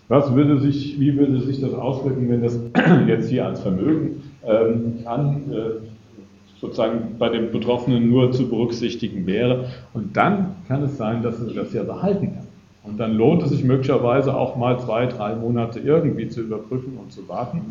was 0.09 0.35
würde 0.35 0.61
sich, 0.61 0.99
wie 1.01 1.17
würde 1.17 1.41
sich 1.41 1.61
das 1.61 1.73
auswirken, 1.73 2.29
wenn 2.29 2.43
das 2.43 2.59
jetzt 3.07 3.31
hier 3.31 3.47
als 3.47 3.61
Vermögen 3.61 4.23
ähm, 4.45 4.99
an, 5.05 5.43
äh, 5.51 6.61
sozusagen 6.61 7.17
bei 7.19 7.29
den 7.29 7.51
Betroffenen 7.51 8.11
nur 8.11 8.33
zu 8.33 8.49
berücksichtigen 8.49 9.27
wäre. 9.27 9.67
Und 9.95 10.17
dann 10.17 10.57
kann 10.69 10.83
es 10.83 10.97
sein, 10.97 11.23
dass 11.23 11.41
er 11.41 11.55
das 11.55 11.73
ja 11.73 11.83
behalten 11.83 12.35
kann. 12.35 12.47
Und 12.85 12.99
dann 12.99 13.15
lohnt 13.15 13.43
es 13.45 13.51
sich 13.51 13.63
möglicherweise 13.63 14.35
auch 14.35 14.57
mal 14.57 14.79
zwei, 14.81 15.07
drei 15.07 15.37
Monate 15.37 15.79
irgendwie 15.79 16.29
zu 16.29 16.41
überprüfen 16.41 16.99
und 17.01 17.13
zu 17.13 17.29
warten, 17.29 17.63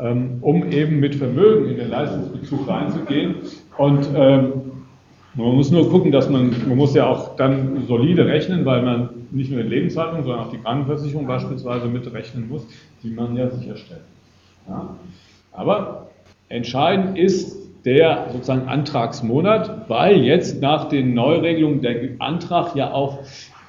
ähm, 0.00 0.38
um 0.40 0.70
eben 0.70 0.98
mit 0.98 1.14
Vermögen 1.14 1.68
in 1.68 1.76
den 1.76 1.90
Leistungsbezug 1.90 2.66
reinzugehen. 2.66 3.36
Und 3.78 4.08
ähm, 4.14 4.52
man 5.34 5.54
muss 5.54 5.70
nur 5.70 5.90
gucken, 5.90 6.12
dass 6.12 6.30
man, 6.30 6.54
man 6.66 6.78
muss 6.78 6.94
ja 6.94 7.06
auch 7.06 7.36
dann 7.36 7.84
solide 7.86 8.26
rechnen, 8.26 8.64
weil 8.64 8.82
man 8.82 9.10
nicht 9.30 9.50
nur 9.50 9.62
die 9.62 9.68
Lebenshaltung, 9.68 10.22
sondern 10.24 10.46
auch 10.46 10.50
die 10.50 10.58
Krankenversicherung 10.58 11.26
beispielsweise 11.26 11.86
mitrechnen 11.88 12.48
muss, 12.48 12.66
die 13.02 13.10
man 13.10 13.36
ja 13.36 13.50
sicherstellt. 13.50 14.00
Ja? 14.66 14.96
Aber 15.52 16.08
entscheidend 16.48 17.18
ist 17.18 17.54
der 17.84 18.28
sozusagen 18.32 18.66
Antragsmonat, 18.66 19.88
weil 19.88 20.22
jetzt 20.22 20.60
nach 20.60 20.88
den 20.88 21.14
Neuregelungen 21.14 21.82
der 21.82 21.96
Antrag 22.18 22.74
ja 22.74 22.92
auch 22.92 23.18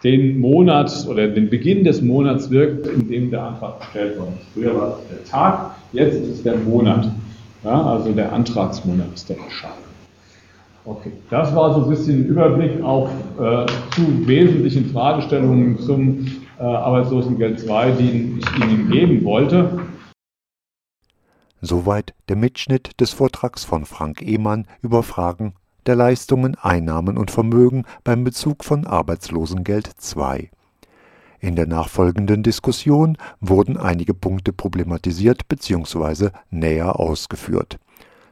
den 0.03 0.39
Monat 0.39 1.05
oder 1.09 1.27
den 1.27 1.49
Beginn 1.49 1.83
des 1.83 2.01
Monats 2.01 2.49
wirkt, 2.49 2.87
in 2.87 3.09
dem 3.09 3.29
der 3.29 3.43
Antrag 3.43 3.79
gestellt 3.81 4.17
worden 4.17 4.37
ist. 4.39 4.47
Früher 4.53 4.75
war 4.75 4.99
es 4.99 5.07
der 5.09 5.25
Tag, 5.25 5.71
jetzt 5.91 6.15
ist 6.15 6.29
es 6.29 6.43
der 6.43 6.55
Monat. 6.55 7.09
Ja, 7.63 7.83
also 7.83 8.11
der 8.13 8.31
Antragsmonat 8.31 9.07
ist 9.13 9.27
der 9.29 9.37
entscheidende. 9.37 9.86
Okay, 10.87 11.11
das 11.29 11.53
war 11.53 11.73
so 11.73 11.83
ein 11.83 11.89
bisschen 11.89 12.21
ein 12.21 12.25
Überblick 12.27 12.81
auf 12.81 13.09
äh, 13.37 13.65
zu 13.91 14.25
wesentlichen 14.25 14.89
Fragestellungen 14.91 15.77
zum 15.79 16.25
äh, 16.57 16.63
Arbeitslosengeld 16.63 17.59
2, 17.59 17.91
die 17.91 18.39
ich 18.39 18.63
Ihnen 18.63 18.89
geben 18.89 19.25
wollte. 19.25 19.81
Soweit 21.59 22.13
der 22.29 22.37
Mitschnitt 22.37 23.01
des 23.01 23.11
Vortrags 23.11 23.65
von 23.65 23.83
Frank 23.83 24.21
Ehmann 24.21 24.65
über 24.81 25.03
Fragen 25.03 25.55
der 25.87 25.97
Leistungen, 25.97 26.55
Einnahmen 26.55 27.17
und 27.17 27.31
Vermögen 27.31 27.83
beim 28.05 28.23
Bezug 28.23 28.63
von 28.63 28.87
Arbeitslosengeld 28.87 29.87
2. 29.97 30.49
In 31.41 31.57
der 31.57 31.67
nachfolgenden 31.67 32.43
Diskussion 32.43 33.17
wurden 33.41 33.75
einige 33.75 34.13
Punkte 34.13 34.53
problematisiert 34.53 35.49
bzw. 35.49 36.29
näher 36.49 36.97
ausgeführt. 36.97 37.77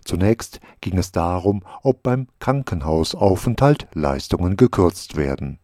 Zunächst 0.06 0.60
ging 0.82 0.97
es 0.97 1.12
darum, 1.12 1.64
ob 1.84 2.03
beim 2.03 2.28
Krankenhausaufenthalt 2.39 3.88
Leistungen 3.93 4.56
gekürzt 4.56 5.18
werden. 5.18 5.60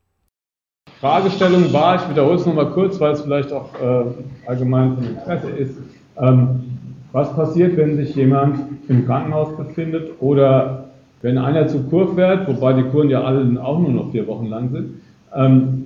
Fragestellung 0.99 1.71
war, 1.71 1.95
ich 1.95 2.09
wiederhole 2.09 2.35
es 2.35 2.45
nochmal 2.45 2.71
kurz, 2.71 2.99
weil 2.99 3.13
es 3.13 3.21
vielleicht 3.21 3.53
auch 3.53 3.69
äh, 3.79 4.05
allgemein 4.47 4.95
von 4.95 5.05
Interesse 5.05 5.49
ist, 5.51 5.77
ähm, 6.19 6.77
was 7.11 7.33
passiert, 7.35 7.77
wenn 7.77 7.97
sich 7.97 8.15
jemand 8.15 8.59
im 8.87 9.05
Krankenhaus 9.05 9.55
befindet 9.55 10.11
oder 10.19 10.85
wenn 11.21 11.37
einer 11.37 11.67
zu 11.67 11.83
Kur 11.83 12.15
fährt, 12.15 12.47
wobei 12.47 12.73
die 12.73 12.83
Kuren 12.83 13.09
ja 13.09 13.23
alle 13.23 13.63
auch 13.63 13.79
nur 13.79 13.91
noch 13.91 14.11
vier 14.11 14.27
Wochen 14.27 14.47
lang 14.47 14.71
sind. 14.71 15.01
Ähm, 15.35 15.85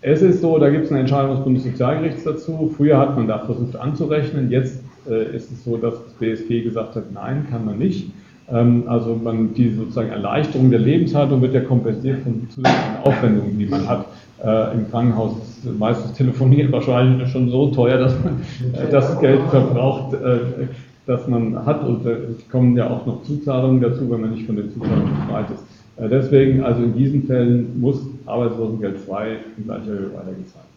es 0.00 0.22
ist 0.22 0.42
so, 0.42 0.58
da 0.58 0.68
gibt 0.70 0.84
es 0.84 0.90
eine 0.90 1.00
Entscheidung 1.00 1.36
des 1.36 1.44
Bundessozialgerichts 1.44 2.24
dazu. 2.24 2.72
Früher 2.76 2.98
hat 2.98 3.16
man 3.16 3.26
da 3.26 3.40
versucht 3.40 3.76
anzurechnen, 3.76 4.50
jetzt 4.50 4.82
äh, 5.08 5.36
ist 5.36 5.50
es 5.50 5.64
so, 5.64 5.76
dass 5.76 5.94
das 6.04 6.12
BSG 6.14 6.62
gesagt 6.62 6.96
hat, 6.96 7.12
nein, 7.12 7.46
kann 7.50 7.64
man 7.64 7.78
nicht. 7.78 8.10
Ähm, 8.50 8.84
also 8.86 9.14
man, 9.14 9.54
die 9.54 9.74
sozusagen 9.74 10.10
Erleichterung 10.10 10.70
der 10.70 10.80
Lebenshaltung 10.80 11.42
wird 11.42 11.54
ja 11.54 11.60
kompensiert 11.60 12.20
von 12.22 12.48
zusätzlichen 12.48 12.96
Aufwendungen, 13.04 13.58
die 13.58 13.66
man 13.66 13.88
hat. 13.88 14.06
Äh, 14.42 14.74
Im 14.74 14.90
Krankenhaus 14.90 15.36
ist 15.38 15.78
meistens 15.78 16.12
telefoniert 16.12 16.72
wahrscheinlich 16.72 17.28
schon 17.30 17.50
so 17.50 17.68
teuer, 17.70 17.98
dass 17.98 18.14
man 18.22 18.40
äh, 18.72 18.90
das 18.90 19.18
Geld 19.20 19.40
verbraucht, 19.50 20.14
äh, 20.14 20.68
das 21.06 21.26
man 21.26 21.66
hat. 21.66 21.84
Und 21.84 22.06
äh, 22.06 22.10
es 22.38 22.48
kommen 22.48 22.76
ja 22.76 22.88
auch 22.88 23.04
noch 23.04 23.22
Zuzahlungen 23.24 23.80
dazu, 23.80 24.10
wenn 24.10 24.20
man 24.20 24.30
nicht 24.30 24.46
von 24.46 24.56
den 24.56 24.70
Zuzahlungen 24.72 25.12
befreit 25.26 25.50
ist. 25.50 25.64
Äh, 25.96 26.08
deswegen, 26.08 26.62
also 26.62 26.82
in 26.82 26.94
diesen 26.94 27.24
Fällen 27.24 27.80
muss 27.80 28.00
Arbeitslosengeld 28.26 29.00
2 29.04 29.36
in 29.56 29.64
gleicher 29.64 29.86
Höhe 29.86 30.10
weitergezahlt 30.14 30.67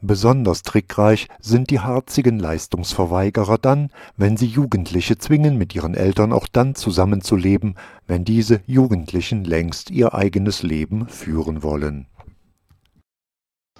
Besonders 0.00 0.62
trickreich 0.62 1.26
sind 1.40 1.70
die 1.70 1.80
harzigen 1.80 2.38
Leistungsverweigerer 2.38 3.58
dann, 3.58 3.90
wenn 4.16 4.36
sie 4.36 4.46
Jugendliche 4.46 5.18
zwingen, 5.18 5.58
mit 5.58 5.74
ihren 5.74 5.94
Eltern 5.94 6.32
auch 6.32 6.46
dann 6.46 6.76
zusammenzuleben, 6.76 7.74
wenn 8.06 8.24
diese 8.24 8.60
Jugendlichen 8.66 9.44
längst 9.44 9.90
ihr 9.90 10.14
eigenes 10.14 10.62
Leben 10.62 11.08
führen 11.08 11.64
wollen. 11.64 12.06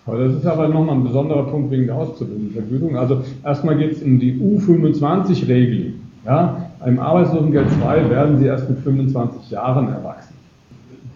Das 0.07 0.35
ist 0.35 0.47
aber 0.47 0.69
nochmal 0.69 0.97
ein 0.97 1.05
besonderer 1.05 1.45
Punkt 1.45 1.71
wegen 1.71 1.87
der 1.87 1.97
Ausbildungsvergütung. 1.97 2.97
Also 2.97 3.23
erstmal 3.45 3.77
geht 3.77 3.93
es 3.93 4.03
um 4.03 4.19
die 4.19 4.41
U25-Regelung. 4.41 6.01
Ja, 6.25 6.71
Im 6.85 6.99
Arbeitslosengeld 6.99 7.69
2 7.81 8.11
werden 8.11 8.39
Sie 8.39 8.47
erst 8.47 8.69
mit 8.69 8.81
25 8.81 9.51
Jahren 9.51 9.89
erwachsen. 9.89 10.38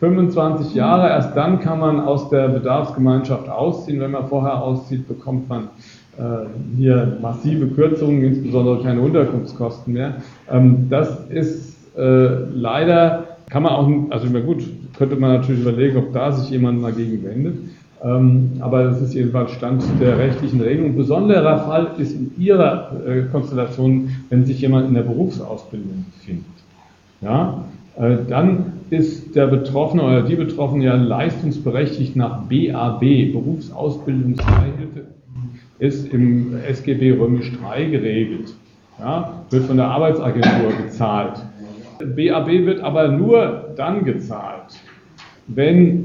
25 0.03 0.75
Jahre, 0.75 1.11
erst 1.11 1.37
dann 1.37 1.61
kann 1.61 1.79
man 1.79 2.01
aus 2.01 2.29
der 2.29 2.49
Bedarfsgemeinschaft 2.49 3.49
ausziehen. 3.49 4.01
Wenn 4.01 4.11
man 4.11 4.27
vorher 4.27 4.61
auszieht, 4.61 5.07
bekommt 5.07 5.49
man 5.49 5.69
äh, 6.19 6.47
hier 6.77 7.19
massive 7.23 7.69
Kürzungen, 7.69 8.25
insbesondere 8.25 8.83
keine 8.83 9.01
Unterkunftskosten 9.01 9.95
mehr. 9.95 10.17
Ähm, 10.51 10.89
das 10.91 11.25
ist 11.31 11.77
äh, 11.97 12.27
leider, 12.53 13.37
kann 13.49 13.63
man 13.63 13.73
auch, 13.75 13.89
also 14.11 14.27
gut, 14.41 14.65
könnte 14.99 15.15
man 15.15 15.35
natürlich 15.35 15.63
überlegen, 15.63 15.97
ob 15.99 16.13
da 16.13 16.33
sich 16.33 16.51
jemand 16.51 16.83
mal 16.83 16.93
gegen 16.93 17.23
wendet. 17.23 17.59
Ähm, 18.03 18.55
aber 18.59 18.83
das 18.83 19.01
ist 19.01 19.15
jedenfalls 19.15 19.53
Stand 19.53 19.85
der 20.01 20.19
rechtlichen 20.19 20.61
Regelung. 20.61 20.91
Ein 20.91 20.97
besonderer 20.97 21.61
Fall 21.61 21.93
ist 21.99 22.13
in 22.13 22.33
Ihrer 22.39 22.91
äh, 23.07 23.23
Konstellation, 23.31 24.11
wenn 24.31 24.45
sich 24.47 24.61
jemand 24.63 24.89
in 24.89 24.95
der 24.95 25.03
Berufsausbildung 25.03 26.07
befindet. 26.19 26.45
Ja, 27.21 27.63
dann 27.97 28.73
ist 28.91 29.37
der 29.37 29.47
Betroffene 29.47 30.03
oder 30.03 30.23
die 30.23 30.37
Betroffene 30.37 30.85
ja 30.85 30.95
leistungsberechtigt 30.95 32.17
nach 32.17 32.43
BAB, 32.43 33.33
Berufsausbildungsbeihilfe, 33.33 35.07
ist 35.79 36.13
im 36.13 36.55
SGB 36.67 37.13
Römisch 37.13 37.53
3 37.61 37.85
geregelt. 37.85 38.55
Ja, 38.99 39.43
wird 39.51 39.65
von 39.65 39.77
der 39.77 39.87
Arbeitsagentur 39.89 40.73
gezahlt. 40.83 41.43
BAB 41.99 42.49
wird 42.67 42.81
aber 42.81 43.09
nur 43.09 43.71
dann 43.77 44.05
gezahlt, 44.05 44.75
wenn 45.49 46.02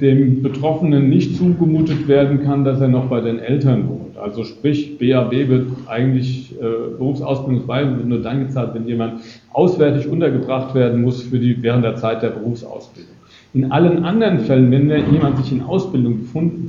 dem 0.00 0.42
Betroffenen 0.42 1.08
nicht 1.08 1.36
zugemutet 1.36 2.08
werden 2.08 2.42
kann, 2.42 2.64
dass 2.64 2.80
er 2.80 2.88
noch 2.88 3.06
bei 3.06 3.20
den 3.20 3.38
Eltern 3.38 3.88
wohnt. 3.88 4.16
Also 4.16 4.44
sprich, 4.44 4.98
BAB 4.98 5.32
wird 5.48 5.68
eigentlich 5.86 6.54
äh, 6.60 6.96
Berufsausbildungsbeihilfe 6.98 7.98
wird 7.98 8.06
nur 8.08 8.22
dann 8.22 8.46
gezahlt, 8.46 8.74
wenn 8.74 8.86
jemand 8.86 9.20
auswärtig 9.52 10.08
untergebracht 10.08 10.74
werden 10.74 11.02
muss 11.02 11.22
für 11.22 11.38
die, 11.38 11.62
während 11.62 11.84
der 11.84 11.96
Zeit 11.96 12.22
der 12.22 12.30
Berufsausbildung. 12.30 13.14
In 13.52 13.72
allen 13.72 14.04
anderen 14.04 14.40
Fällen, 14.40 14.70
wenn 14.70 14.88
jemand 15.12 15.38
sich 15.38 15.50
in 15.52 15.62
Ausbildung 15.62 16.20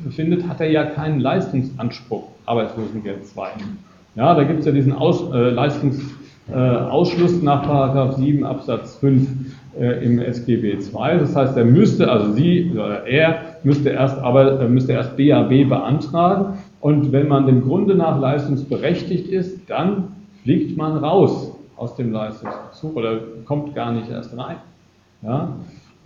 befindet, 0.03 0.47
hat 0.47 0.59
er 0.61 0.71
ja 0.71 0.84
keinen 0.86 1.19
Leistungsanspruch, 1.19 2.23
Arbeitslosengeld 2.45 3.25
2. 3.27 3.49
Ja, 4.15 4.34
da 4.34 4.43
gibt 4.43 4.61
es 4.61 4.65
ja 4.65 4.71
diesen 4.71 4.93
Aus, 4.93 5.23
äh, 5.32 5.51
Leistungsausschluss 5.51 7.39
äh, 7.39 7.45
nach 7.45 8.17
7 8.17 8.43
Absatz 8.43 8.97
5 8.97 9.27
äh, 9.80 10.03
im 10.05 10.19
SGB 10.19 10.74
II. 10.74 11.19
Das 11.19 11.36
heißt, 11.36 11.55
er 11.55 11.65
müsste, 11.65 12.11
also 12.11 12.34
sie 12.34 12.72
oder 12.74 13.05
er 13.05 13.39
müsste 13.63 13.89
erst, 13.89 14.17
aber 14.19 14.59
er 14.59 14.67
müsste 14.67 14.93
erst 14.93 15.15
BAB 15.17 15.69
beantragen. 15.69 16.57
Und 16.82 17.11
wenn 17.11 17.28
man 17.28 17.45
dem 17.45 17.61
Grunde 17.61 17.95
nach 17.95 18.19
leistungsberechtigt 18.19 19.28
ist, 19.28 19.69
dann 19.69 20.09
fliegt 20.43 20.76
man 20.78 20.97
raus 20.97 21.55
aus 21.78 21.95
dem 21.95 22.11
Leistungsbezug 22.11 22.95
oder 22.95 23.19
kommt 23.45 23.74
gar 23.76 23.91
nicht 23.91 24.09
erst 24.09 24.36
rein. 24.38 24.57
Ja? 25.22 25.55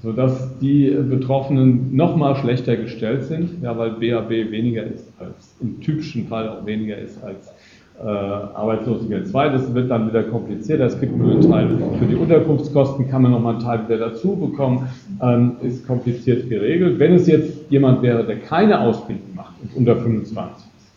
Sodass 0.03 0.59
die 0.59 0.89
Betroffenen 1.09 1.95
noch 1.95 2.15
mal 2.15 2.35
schlechter 2.35 2.75
gestellt 2.75 3.23
sind, 3.23 3.63
ja, 3.63 3.75
weil 3.77 3.91
BAB 3.91 4.29
weniger 4.29 4.83
ist 4.83 5.11
als, 5.17 5.55
im 5.61 5.81
typischen 5.81 6.27
Fall 6.27 6.49
auch 6.49 6.65
weniger 6.65 6.97
ist 6.97 7.23
als 7.23 7.51
äh, 7.99 8.07
Arbeitslosengeld 8.07 9.27
2. 9.27 9.49
Das 9.49 9.73
wird 9.73 9.89
dann 9.89 10.09
wieder 10.09 10.23
komplizierter. 10.23 10.85
Es 10.85 10.99
gibt 10.99 11.17
nur 11.17 11.31
einen 11.31 11.49
Teil 11.49 11.69
für 11.97 12.05
die 12.05 12.15
Unterkunftskosten, 12.15 13.09
kann 13.09 13.21
man 13.21 13.31
nochmal 13.31 13.53
einen 13.53 13.63
Teil 13.63 13.87
wieder 13.87 13.97
dazu 13.97 14.35
bekommen. 14.35 14.87
Ähm, 15.21 15.53
ist 15.61 15.87
kompliziert 15.87 16.49
geregelt. 16.49 16.99
Wenn 16.99 17.13
es 17.13 17.27
jetzt 17.27 17.69
jemand 17.69 18.01
wäre, 18.01 18.25
der 18.25 18.39
keine 18.39 18.81
Ausbildung 18.81 19.35
macht 19.35 19.53
und 19.61 19.75
unter 19.77 19.95
25 19.95 20.65
ist, 20.77 20.91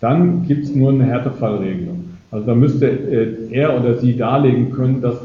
dann 0.00 0.46
gibt 0.46 0.64
es 0.64 0.74
nur 0.74 0.90
eine 0.90 1.04
Härtefallregelung. 1.04 2.04
Also 2.30 2.46
da 2.46 2.54
müsste 2.54 2.86
äh, 2.86 3.50
er 3.50 3.78
oder 3.78 3.94
sie 3.94 4.16
darlegen 4.16 4.72
können, 4.72 5.00
dass 5.00 5.16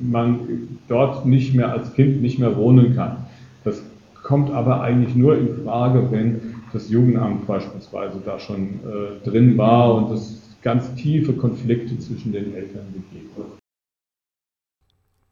man 0.00 0.40
dort 0.88 1.26
nicht 1.26 1.54
mehr 1.54 1.72
als 1.72 1.92
Kind 1.94 2.22
nicht 2.22 2.38
mehr 2.38 2.56
wohnen 2.56 2.94
kann. 2.94 3.16
Das 3.64 3.82
kommt 4.22 4.52
aber 4.52 4.82
eigentlich 4.82 5.14
nur 5.14 5.36
in 5.36 5.48
Frage, 5.64 6.08
wenn 6.10 6.53
das 6.74 6.90
Jugendamt 6.90 7.46
beispielsweise 7.46 8.20
da 8.24 8.38
schon 8.38 8.80
äh, 8.84 9.24
drin 9.24 9.56
war 9.56 9.94
und 9.94 10.12
es 10.12 10.42
ganz 10.62 10.94
tiefe 10.94 11.32
Konflikte 11.34 11.98
zwischen 11.98 12.32
den 12.32 12.54
Eltern 12.54 12.86
gegeben 12.92 13.30
hat. 13.38 13.44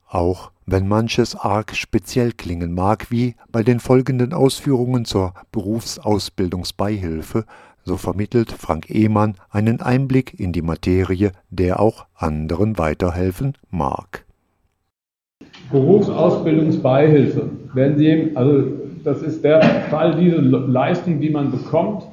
Auch 0.09 0.53
wenn 0.67 0.87
manches 0.87 1.35
arg 1.35 1.75
speziell 1.75 2.33
klingen 2.33 2.75
mag, 2.75 3.11
wie 3.11 3.35
bei 3.51 3.63
den 3.63 3.81
folgenden 3.81 4.33
Ausführungen 4.35 5.05
zur 5.05 5.35
Berufsausbildungsbeihilfe, 5.51 7.47
so 7.85 7.97
vermittelt 7.97 8.53
Frank 8.53 8.91
Ehmann 8.91 9.35
einen 9.51 9.81
Einblick 9.81 10.39
in 10.39 10.53
die 10.53 10.63
Materie, 10.63 11.33
der 11.51 11.81
auch 11.81 12.07
anderen 12.15 12.79
weiterhelfen 12.79 13.55
mag. 13.71 14.25
Berufsausbildungsbeihilfe. 15.71 17.49
Wenn 17.75 17.99
Sie, 17.99 18.33
also 18.35 18.65
das 19.05 19.23
ist 19.23 19.45
der 19.45 19.63
Fall, 19.91 20.17
diese 20.21 20.37
Leistung, 20.37 21.21
die 21.21 21.31
man 21.31 21.51
bekommt, 21.51 22.05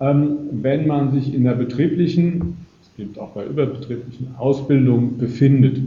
ähm, 0.00 0.36
wenn 0.52 0.86
man 0.86 1.12
sich 1.12 1.34
in 1.34 1.44
der 1.44 1.54
betrieblichen, 1.54 2.56
es 2.82 2.96
gibt 2.96 3.18
auch 3.18 3.30
bei 3.30 3.44
überbetrieblichen 3.44 4.34
Ausbildung 4.38 5.18
befindet. 5.18 5.80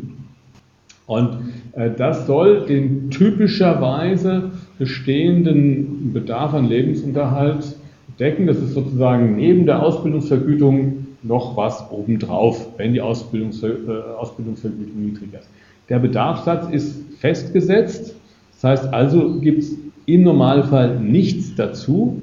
Und 1.05 1.37
äh, 1.73 1.89
das 1.95 2.27
soll 2.27 2.65
den 2.65 3.09
typischerweise 3.09 4.51
bestehenden 4.77 6.13
Bedarf 6.13 6.53
an 6.53 6.67
Lebensunterhalt 6.67 7.75
decken. 8.19 8.47
Das 8.47 8.57
ist 8.57 8.73
sozusagen 8.73 9.35
neben 9.35 9.65
der 9.65 9.81
Ausbildungsvergütung 9.81 11.07
noch 11.23 11.57
was 11.57 11.91
obendrauf, 11.91 12.67
wenn 12.77 12.93
die 12.93 13.01
Ausbildungs 13.01 13.61
äh, 13.63 13.73
Ausbildungsvergütung 14.17 15.05
niedriger 15.05 15.39
ist. 15.39 15.49
Der 15.89 15.99
Bedarfssatz 15.99 16.71
ist 16.71 17.01
festgesetzt. 17.19 18.15
Das 18.61 18.81
heißt 18.81 18.93
also, 18.93 19.39
gibt 19.39 19.63
es 19.63 19.75
im 20.05 20.23
Normalfall 20.23 20.99
nichts 20.99 21.55
dazu. 21.55 22.21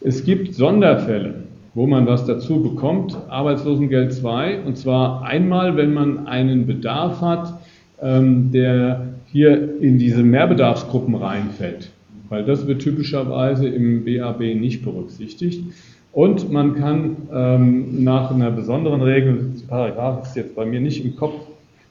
Es 0.00 0.24
gibt 0.24 0.54
Sonderfälle, 0.54 1.44
wo 1.74 1.86
man 1.86 2.06
was 2.06 2.26
dazu 2.26 2.62
bekommt, 2.62 3.16
Arbeitslosengeld 3.28 4.12
2, 4.12 4.62
und 4.62 4.76
zwar 4.76 5.24
einmal, 5.24 5.76
wenn 5.76 5.94
man 5.94 6.26
einen 6.26 6.66
Bedarf 6.66 7.20
hat, 7.20 7.54
ähm, 8.00 8.50
der 8.52 9.08
hier 9.32 9.80
in 9.80 9.98
diese 9.98 10.22
Mehrbedarfsgruppen 10.22 11.14
reinfällt 11.14 11.90
weil 12.32 12.46
das 12.46 12.66
wird 12.66 12.80
typischerweise 12.80 13.68
im 13.68 14.06
BAB 14.06 14.40
nicht 14.40 14.82
berücksichtigt. 14.82 15.64
Und 16.12 16.50
man 16.50 16.74
kann 16.76 17.16
ähm, 17.30 18.02
nach 18.04 18.30
einer 18.30 18.50
besonderen 18.50 19.02
Regel, 19.02 19.52
Paragraph 19.68 20.22
ist 20.22 20.36
jetzt 20.36 20.54
bei 20.54 20.64
mir 20.64 20.80
nicht 20.80 21.04
im 21.04 21.14
Kopf, 21.14 21.34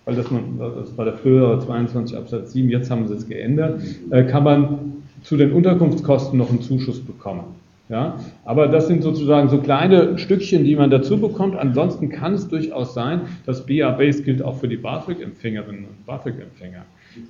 weil 0.06 0.16
das, 0.16 0.32
man, 0.32 0.58
das 0.58 0.97
war 0.97 1.06
der 1.06 1.14
frühere 1.16 1.60
22 1.60 2.18
Absatz 2.18 2.54
7, 2.54 2.70
jetzt 2.70 2.89
haben 2.89 3.08
sie 3.08 3.14
es 3.14 3.28
geändert, 3.28 3.82
äh, 4.10 4.24
kann 4.24 4.43
man 4.43 4.80
zu 5.24 5.38
den 5.38 5.52
Unterkunftskosten 5.52 6.38
noch 6.38 6.49
einen 6.49 6.62
Zuschuss 6.62 6.99
bekommen. 6.99 7.43
Ja? 7.89 8.18
Aber 8.45 8.68
das 8.68 8.88
sind 8.88 9.04
sozusagen 9.04 9.49
so 9.49 9.60
kleine 9.60 10.18
Stückchen, 10.18 10.64
die 10.64 10.76
man 10.76 10.89
dazu 10.89 11.20
bekommt. 11.20 11.56
Ansonsten 11.56 12.10
kann 12.10 12.34
es 12.34 12.47
durchaus 12.47 12.93
sein, 12.93 13.22
dass 13.45 13.66
BAB, 13.66 14.02
es 14.02 14.24
gilt 14.24 14.41
auch 14.41 14.56
für 14.56 14.68
die 14.68 14.78
BAföG-Empfängerinnen 14.78 15.86
und 15.86 16.06
BAföG-Empfänger, 16.06 16.86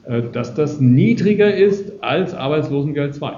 äh, 0.06 0.22
dass 0.32 0.54
das 0.54 0.80
niedriger 0.80 1.54
ist 1.54 1.92
als 2.02 2.34
Arbeitslosengeld 2.34 3.16
2. 3.16 3.32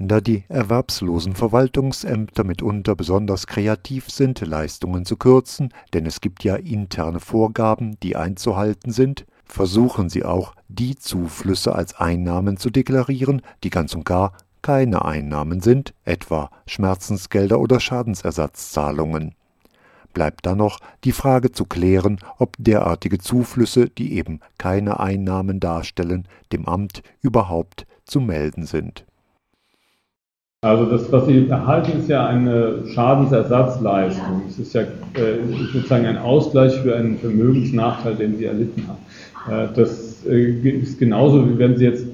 Da 0.00 0.20
die 0.20 0.44
Erwerbslosenverwaltungsämter 0.48 2.44
mitunter 2.44 2.94
besonders 2.94 3.48
kreativ 3.48 4.08
sind, 4.08 4.40
Leistungen 4.40 5.04
zu 5.04 5.16
kürzen, 5.16 5.74
denn 5.92 6.06
es 6.06 6.20
gibt 6.20 6.44
ja 6.44 6.54
interne 6.54 7.18
Vorgaben, 7.18 7.98
die 8.00 8.14
einzuhalten 8.14 8.92
sind, 8.92 9.26
versuchen 9.44 10.08
sie 10.08 10.24
auch, 10.24 10.54
die 10.68 10.94
Zuflüsse 10.94 11.74
als 11.74 11.98
Einnahmen 11.98 12.58
zu 12.58 12.70
deklarieren, 12.70 13.42
die 13.64 13.70
ganz 13.70 13.92
und 13.96 14.04
gar 14.04 14.34
keine 14.62 15.04
Einnahmen 15.04 15.60
sind, 15.62 15.94
etwa 16.04 16.50
Schmerzensgelder 16.66 17.58
oder 17.58 17.80
Schadensersatzzahlungen 17.80 19.34
bleibt 20.14 20.46
dann 20.46 20.58
noch 20.58 20.78
die 21.04 21.12
Frage 21.12 21.52
zu 21.52 21.64
klären, 21.64 22.18
ob 22.38 22.54
derartige 22.58 23.18
Zuflüsse, 23.18 23.88
die 23.88 24.14
eben 24.14 24.40
keine 24.58 25.00
Einnahmen 25.00 25.60
darstellen, 25.60 26.26
dem 26.52 26.66
Amt 26.66 27.02
überhaupt 27.20 27.86
zu 28.04 28.20
melden 28.20 28.64
sind. 28.64 29.04
Also 30.62 30.86
das, 30.86 31.12
was 31.12 31.26
Sie 31.26 31.48
erhalten, 31.48 32.00
ist 32.00 32.08
ja 32.08 32.26
eine 32.26 32.84
Schadensersatzleistung. 32.92 34.42
Es 34.48 34.58
ist 34.58 34.74
ja 34.74 34.80
äh, 34.80 34.86
sozusagen 35.72 36.04
ein 36.04 36.18
Ausgleich 36.18 36.74
für 36.80 36.96
einen 36.96 37.16
Vermögensnachteil, 37.16 38.16
den 38.16 38.36
Sie 38.38 38.46
erlitten 38.46 38.88
haben. 38.88 38.98
Äh, 39.52 39.68
das 39.76 40.26
äh, 40.26 40.50
ist 40.50 40.98
genauso, 40.98 41.48
wie 41.48 41.56
wenn 41.60 41.76
Sie 41.76 41.84
jetzt 41.84 42.08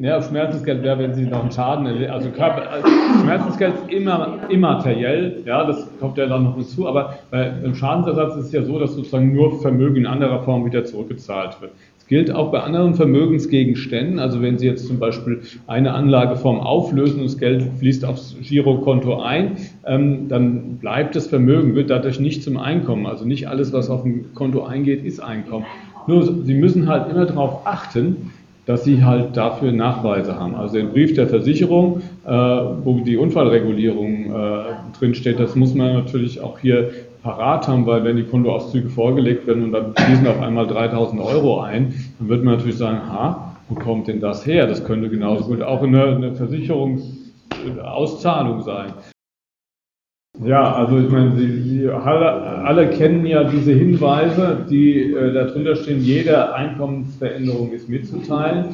ja, 0.00 0.20
Schmerzensgeld 0.20 0.82
wäre, 0.82 0.98
wenn 0.98 1.14
Sie 1.14 1.22
noch 1.26 1.42
einen 1.42 1.52
Schaden, 1.52 1.86
also 1.86 2.28
Körper, 2.30 2.68
also 2.72 2.88
Schmerzensgeld 3.22 3.74
ist 3.74 3.92
immer 3.92 4.40
immateriell, 4.48 5.42
ja, 5.44 5.64
das 5.64 5.86
kommt 6.00 6.18
ja 6.18 6.26
dann 6.26 6.42
noch 6.42 6.56
hinzu, 6.56 6.88
aber 6.88 7.20
beim 7.30 7.76
Schadensersatz 7.76 8.34
ist 8.34 8.46
es 8.46 8.52
ja 8.52 8.64
so, 8.64 8.80
dass 8.80 8.94
sozusagen 8.94 9.32
nur 9.32 9.60
Vermögen 9.60 9.94
in 9.94 10.06
anderer 10.06 10.42
Form 10.42 10.66
wieder 10.66 10.84
zurückgezahlt 10.84 11.60
wird. 11.60 11.70
Gilt 12.08 12.30
auch 12.30 12.52
bei 12.52 12.60
anderen 12.60 12.94
Vermögensgegenständen, 12.94 14.20
also 14.20 14.40
wenn 14.40 14.58
Sie 14.58 14.66
jetzt 14.66 14.86
zum 14.86 15.00
Beispiel 15.00 15.40
eine 15.66 15.92
Anlageform 15.92 16.60
auflösen 16.60 17.18
und 17.18 17.24
das 17.24 17.38
Geld 17.38 17.64
fließt 17.78 18.04
aufs 18.04 18.36
Girokonto 18.40 19.20
ein, 19.20 19.56
ähm, 19.84 20.28
dann 20.28 20.76
bleibt 20.76 21.16
das 21.16 21.26
Vermögen, 21.26 21.74
wird 21.74 21.90
dadurch 21.90 22.20
nicht 22.20 22.44
zum 22.44 22.58
Einkommen. 22.58 23.06
Also 23.06 23.24
nicht 23.24 23.48
alles, 23.48 23.72
was 23.72 23.90
auf 23.90 24.04
dem 24.04 24.32
Konto 24.34 24.64
eingeht, 24.64 25.04
ist 25.04 25.18
Einkommen. 25.18 25.66
Nur 26.06 26.44
Sie 26.44 26.54
müssen 26.54 26.88
halt 26.88 27.10
immer 27.10 27.26
darauf 27.26 27.66
achten, 27.66 28.30
dass 28.66 28.82
sie 28.82 29.04
halt 29.04 29.36
dafür 29.36 29.72
Nachweise 29.72 30.38
haben. 30.38 30.56
Also 30.56 30.76
den 30.76 30.90
Brief 30.90 31.14
der 31.14 31.28
Versicherung, 31.28 32.02
äh, 32.26 32.30
wo 32.30 33.00
die 33.00 33.16
Unfallregulierung 33.16 34.26
äh, 34.26 34.98
drinsteht, 34.98 35.38
das 35.38 35.54
muss 35.54 35.74
man 35.74 35.94
natürlich 35.94 36.40
auch 36.40 36.58
hier 36.58 36.90
parat 37.26 37.66
haben, 37.66 37.84
weil 37.86 38.04
wenn 38.04 38.16
die 38.16 38.22
Kontoauszüge 38.22 38.88
vorgelegt 38.88 39.48
werden 39.48 39.64
und 39.64 39.72
dann 39.72 39.96
fließen 39.96 40.28
auf 40.28 40.40
einmal 40.40 40.68
3000 40.68 41.20
Euro 41.20 41.60
ein, 41.60 41.92
dann 42.20 42.28
wird 42.28 42.44
man 42.44 42.54
natürlich 42.54 42.78
sagen, 42.78 43.00
ha, 43.10 43.56
wo 43.68 43.74
kommt 43.74 44.06
denn 44.06 44.20
das 44.20 44.46
her? 44.46 44.68
Das 44.68 44.84
könnte 44.84 45.10
genauso 45.10 45.46
gut 45.46 45.60
auch 45.60 45.82
eine, 45.82 46.04
eine 46.04 46.36
Versicherungsauszahlung 46.36 48.62
sein. 48.62 48.92
Ja, 50.44 50.74
also 50.74 50.98
ich 50.98 51.08
meine, 51.10 51.34
Sie, 51.36 51.62
Sie 51.62 51.88
alle, 51.88 52.30
alle, 52.30 52.90
kennen 52.90 53.26
ja 53.26 53.42
diese 53.42 53.72
Hinweise, 53.72 54.64
die 54.68 55.12
äh, 55.12 55.32
darunter 55.32 55.74
stehen, 55.76 56.02
jede 56.02 56.54
Einkommensveränderung 56.54 57.72
ist 57.72 57.88
mitzuteilen. 57.88 58.66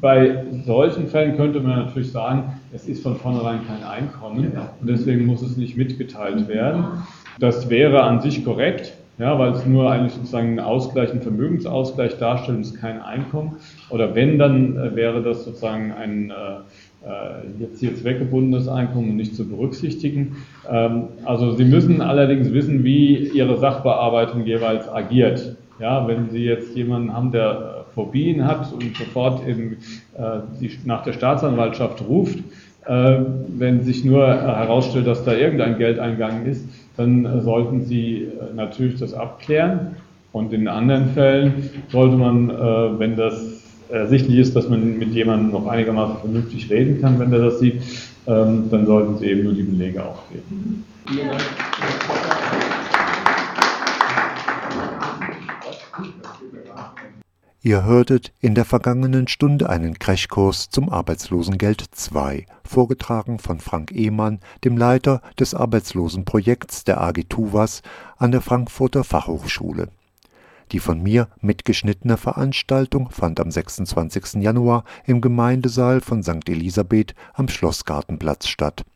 Bei 0.00 0.44
solchen 0.64 1.08
Fällen 1.08 1.36
könnte 1.36 1.58
man 1.60 1.84
natürlich 1.84 2.12
sagen, 2.12 2.54
es 2.72 2.86
ist 2.86 3.02
von 3.02 3.16
vornherein 3.16 3.58
kein 3.66 3.82
Einkommen 3.82 4.52
und 4.80 4.88
deswegen 4.88 5.26
muss 5.26 5.42
es 5.42 5.56
nicht 5.56 5.76
mitgeteilt 5.76 6.46
werden. 6.48 6.84
Das 7.40 7.70
wäre 7.70 8.02
an 8.02 8.20
sich 8.20 8.44
korrekt, 8.44 8.92
ja, 9.18 9.38
weil 9.38 9.52
es 9.52 9.64
nur 9.64 9.90
eigentlich 9.90 10.12
sozusagen 10.12 10.48
einen 10.48 10.60
Ausgleich, 10.60 11.10
einen 11.10 11.22
Vermögensausgleich 11.22 12.18
darstellt 12.18 12.58
und 12.58 12.64
es 12.64 12.72
ist 12.72 12.80
kein 12.80 13.00
Einkommen. 13.00 13.56
Oder 13.88 14.14
wenn, 14.14 14.38
dann 14.38 14.76
äh, 14.76 14.94
wäre 14.94 15.22
das 15.22 15.44
sozusagen 15.44 15.92
ein 15.92 16.30
äh, 16.30 16.34
äh, 17.02 17.62
jetzt 17.62 17.80
hier 17.80 17.94
zweckgebundenes 17.96 18.68
Einkommen 18.68 19.16
nicht 19.16 19.34
zu 19.34 19.48
berücksichtigen. 19.48 20.36
Ähm, 20.70 21.04
also 21.24 21.52
Sie 21.52 21.64
müssen 21.64 22.02
allerdings 22.02 22.52
wissen, 22.52 22.84
wie 22.84 23.16
Ihre 23.16 23.58
Sachbearbeitung 23.58 24.44
jeweils 24.44 24.86
agiert. 24.86 25.56
Ja, 25.78 26.06
wenn 26.06 26.28
Sie 26.28 26.44
jetzt 26.44 26.76
jemanden 26.76 27.14
haben, 27.14 27.32
der 27.32 27.86
Phobien 27.94 28.46
hat 28.46 28.70
und 28.70 28.94
sofort 28.98 29.48
eben 29.48 29.78
äh, 30.18 30.40
die, 30.60 30.70
nach 30.84 31.04
der 31.04 31.14
Staatsanwaltschaft 31.14 32.06
ruft, 32.06 32.38
äh, 32.86 33.18
wenn 33.48 33.82
sich 33.82 34.04
nur 34.04 34.26
herausstellt, 34.26 35.06
dass 35.06 35.24
da 35.24 35.32
irgendein 35.32 35.78
Geld 35.78 35.98
eingegangen 35.98 36.44
ist, 36.44 36.66
dann 37.00 37.42
sollten 37.42 37.84
Sie 37.84 38.28
natürlich 38.54 39.00
das 39.00 39.14
abklären. 39.14 39.96
Und 40.32 40.52
in 40.52 40.68
anderen 40.68 41.10
Fällen 41.10 41.70
sollte 41.90 42.16
man, 42.16 42.48
wenn 43.00 43.16
das 43.16 43.60
ersichtlich 43.90 44.38
ist, 44.38 44.54
dass 44.54 44.68
man 44.68 44.98
mit 44.98 45.12
jemandem 45.12 45.50
noch 45.50 45.66
einigermaßen 45.66 46.18
vernünftig 46.20 46.70
reden 46.70 47.00
kann, 47.00 47.18
wenn 47.18 47.32
er 47.32 47.40
das 47.40 47.58
sieht, 47.58 47.82
ähm, 48.26 48.64
dann 48.70 48.86
sollten 48.86 49.18
Sie 49.18 49.26
eben 49.26 49.44
nur 49.44 49.54
die 49.54 49.62
Belege 49.62 50.04
aufgeben. 50.04 50.84
Vielen 51.06 51.28
Dank. 51.28 51.40
Ihr 57.62 57.84
hörtet 57.84 58.32
in 58.40 58.54
der 58.54 58.64
vergangenen 58.64 59.28
Stunde 59.28 59.68
einen 59.68 59.98
Crashkurs 59.98 60.70
zum 60.70 60.88
Arbeitslosengeld 60.88 61.84
2, 61.92 62.46
vorgetragen 62.64 63.38
von 63.38 63.60
Frank 63.60 63.92
Ehmann, 63.92 64.40
dem 64.64 64.78
Leiter 64.78 65.20
des 65.38 65.52
Arbeitslosenprojekts 65.52 66.84
der 66.84 67.02
AG 67.02 67.24
TUVAS 67.28 67.82
an 68.16 68.32
der 68.32 68.40
Frankfurter 68.40 69.04
Fachhochschule. 69.04 69.90
Die 70.72 70.78
von 70.78 71.02
mir 71.02 71.28
mitgeschnittene 71.42 72.16
Veranstaltung 72.16 73.10
fand 73.10 73.40
am 73.40 73.50
26. 73.50 74.42
Januar 74.42 74.84
im 75.04 75.20
Gemeindesaal 75.20 76.00
von 76.00 76.22
St. 76.22 76.48
Elisabeth 76.48 77.14
am 77.34 77.48
Schlossgartenplatz 77.48 78.46
statt. 78.46 78.86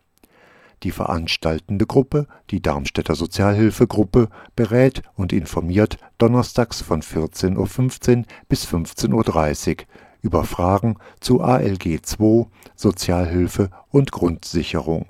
Die 0.85 0.91
veranstaltende 0.91 1.87
Gruppe, 1.87 2.27
die 2.51 2.61
Darmstädter 2.61 3.15
Sozialhilfegruppe, 3.15 4.29
berät 4.55 5.03
und 5.15 5.33
informiert 5.33 5.97
donnerstags 6.19 6.83
von 6.83 7.01
14.15 7.01 8.19
Uhr 8.19 8.25
bis 8.49 8.67
15.30 8.67 9.79
Uhr 9.79 9.85
über 10.21 10.45
Fragen 10.45 10.97
zu 11.21 11.41
ALG 11.41 12.01
II, 12.19 12.47
Sozialhilfe 12.77 13.71
und 13.89 14.13
Grundsicherung. 14.13 15.07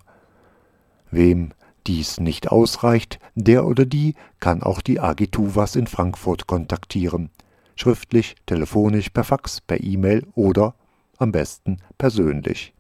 Wem 1.11 1.51
dies 1.87 2.18
nicht 2.20 2.51
ausreicht, 2.51 3.18
der 3.35 3.66
oder 3.66 3.85
die 3.85 4.14
kann 4.39 4.62
auch 4.62 4.81
die 4.81 5.01
AG 5.01 5.27
Tuvas 5.31 5.77
in 5.77 5.89
Frankfurt 5.89 6.47
kontaktieren. 6.47 7.31
Schriftlich, 7.75 8.37
telefonisch, 8.47 9.11
per 9.11 9.25
Fax, 9.25 9.61
per 9.61 9.83
E-Mail 9.83 10.25
oder 10.35 10.75
am 11.18 11.33
besten 11.33 11.79
persönlich. 11.99 12.74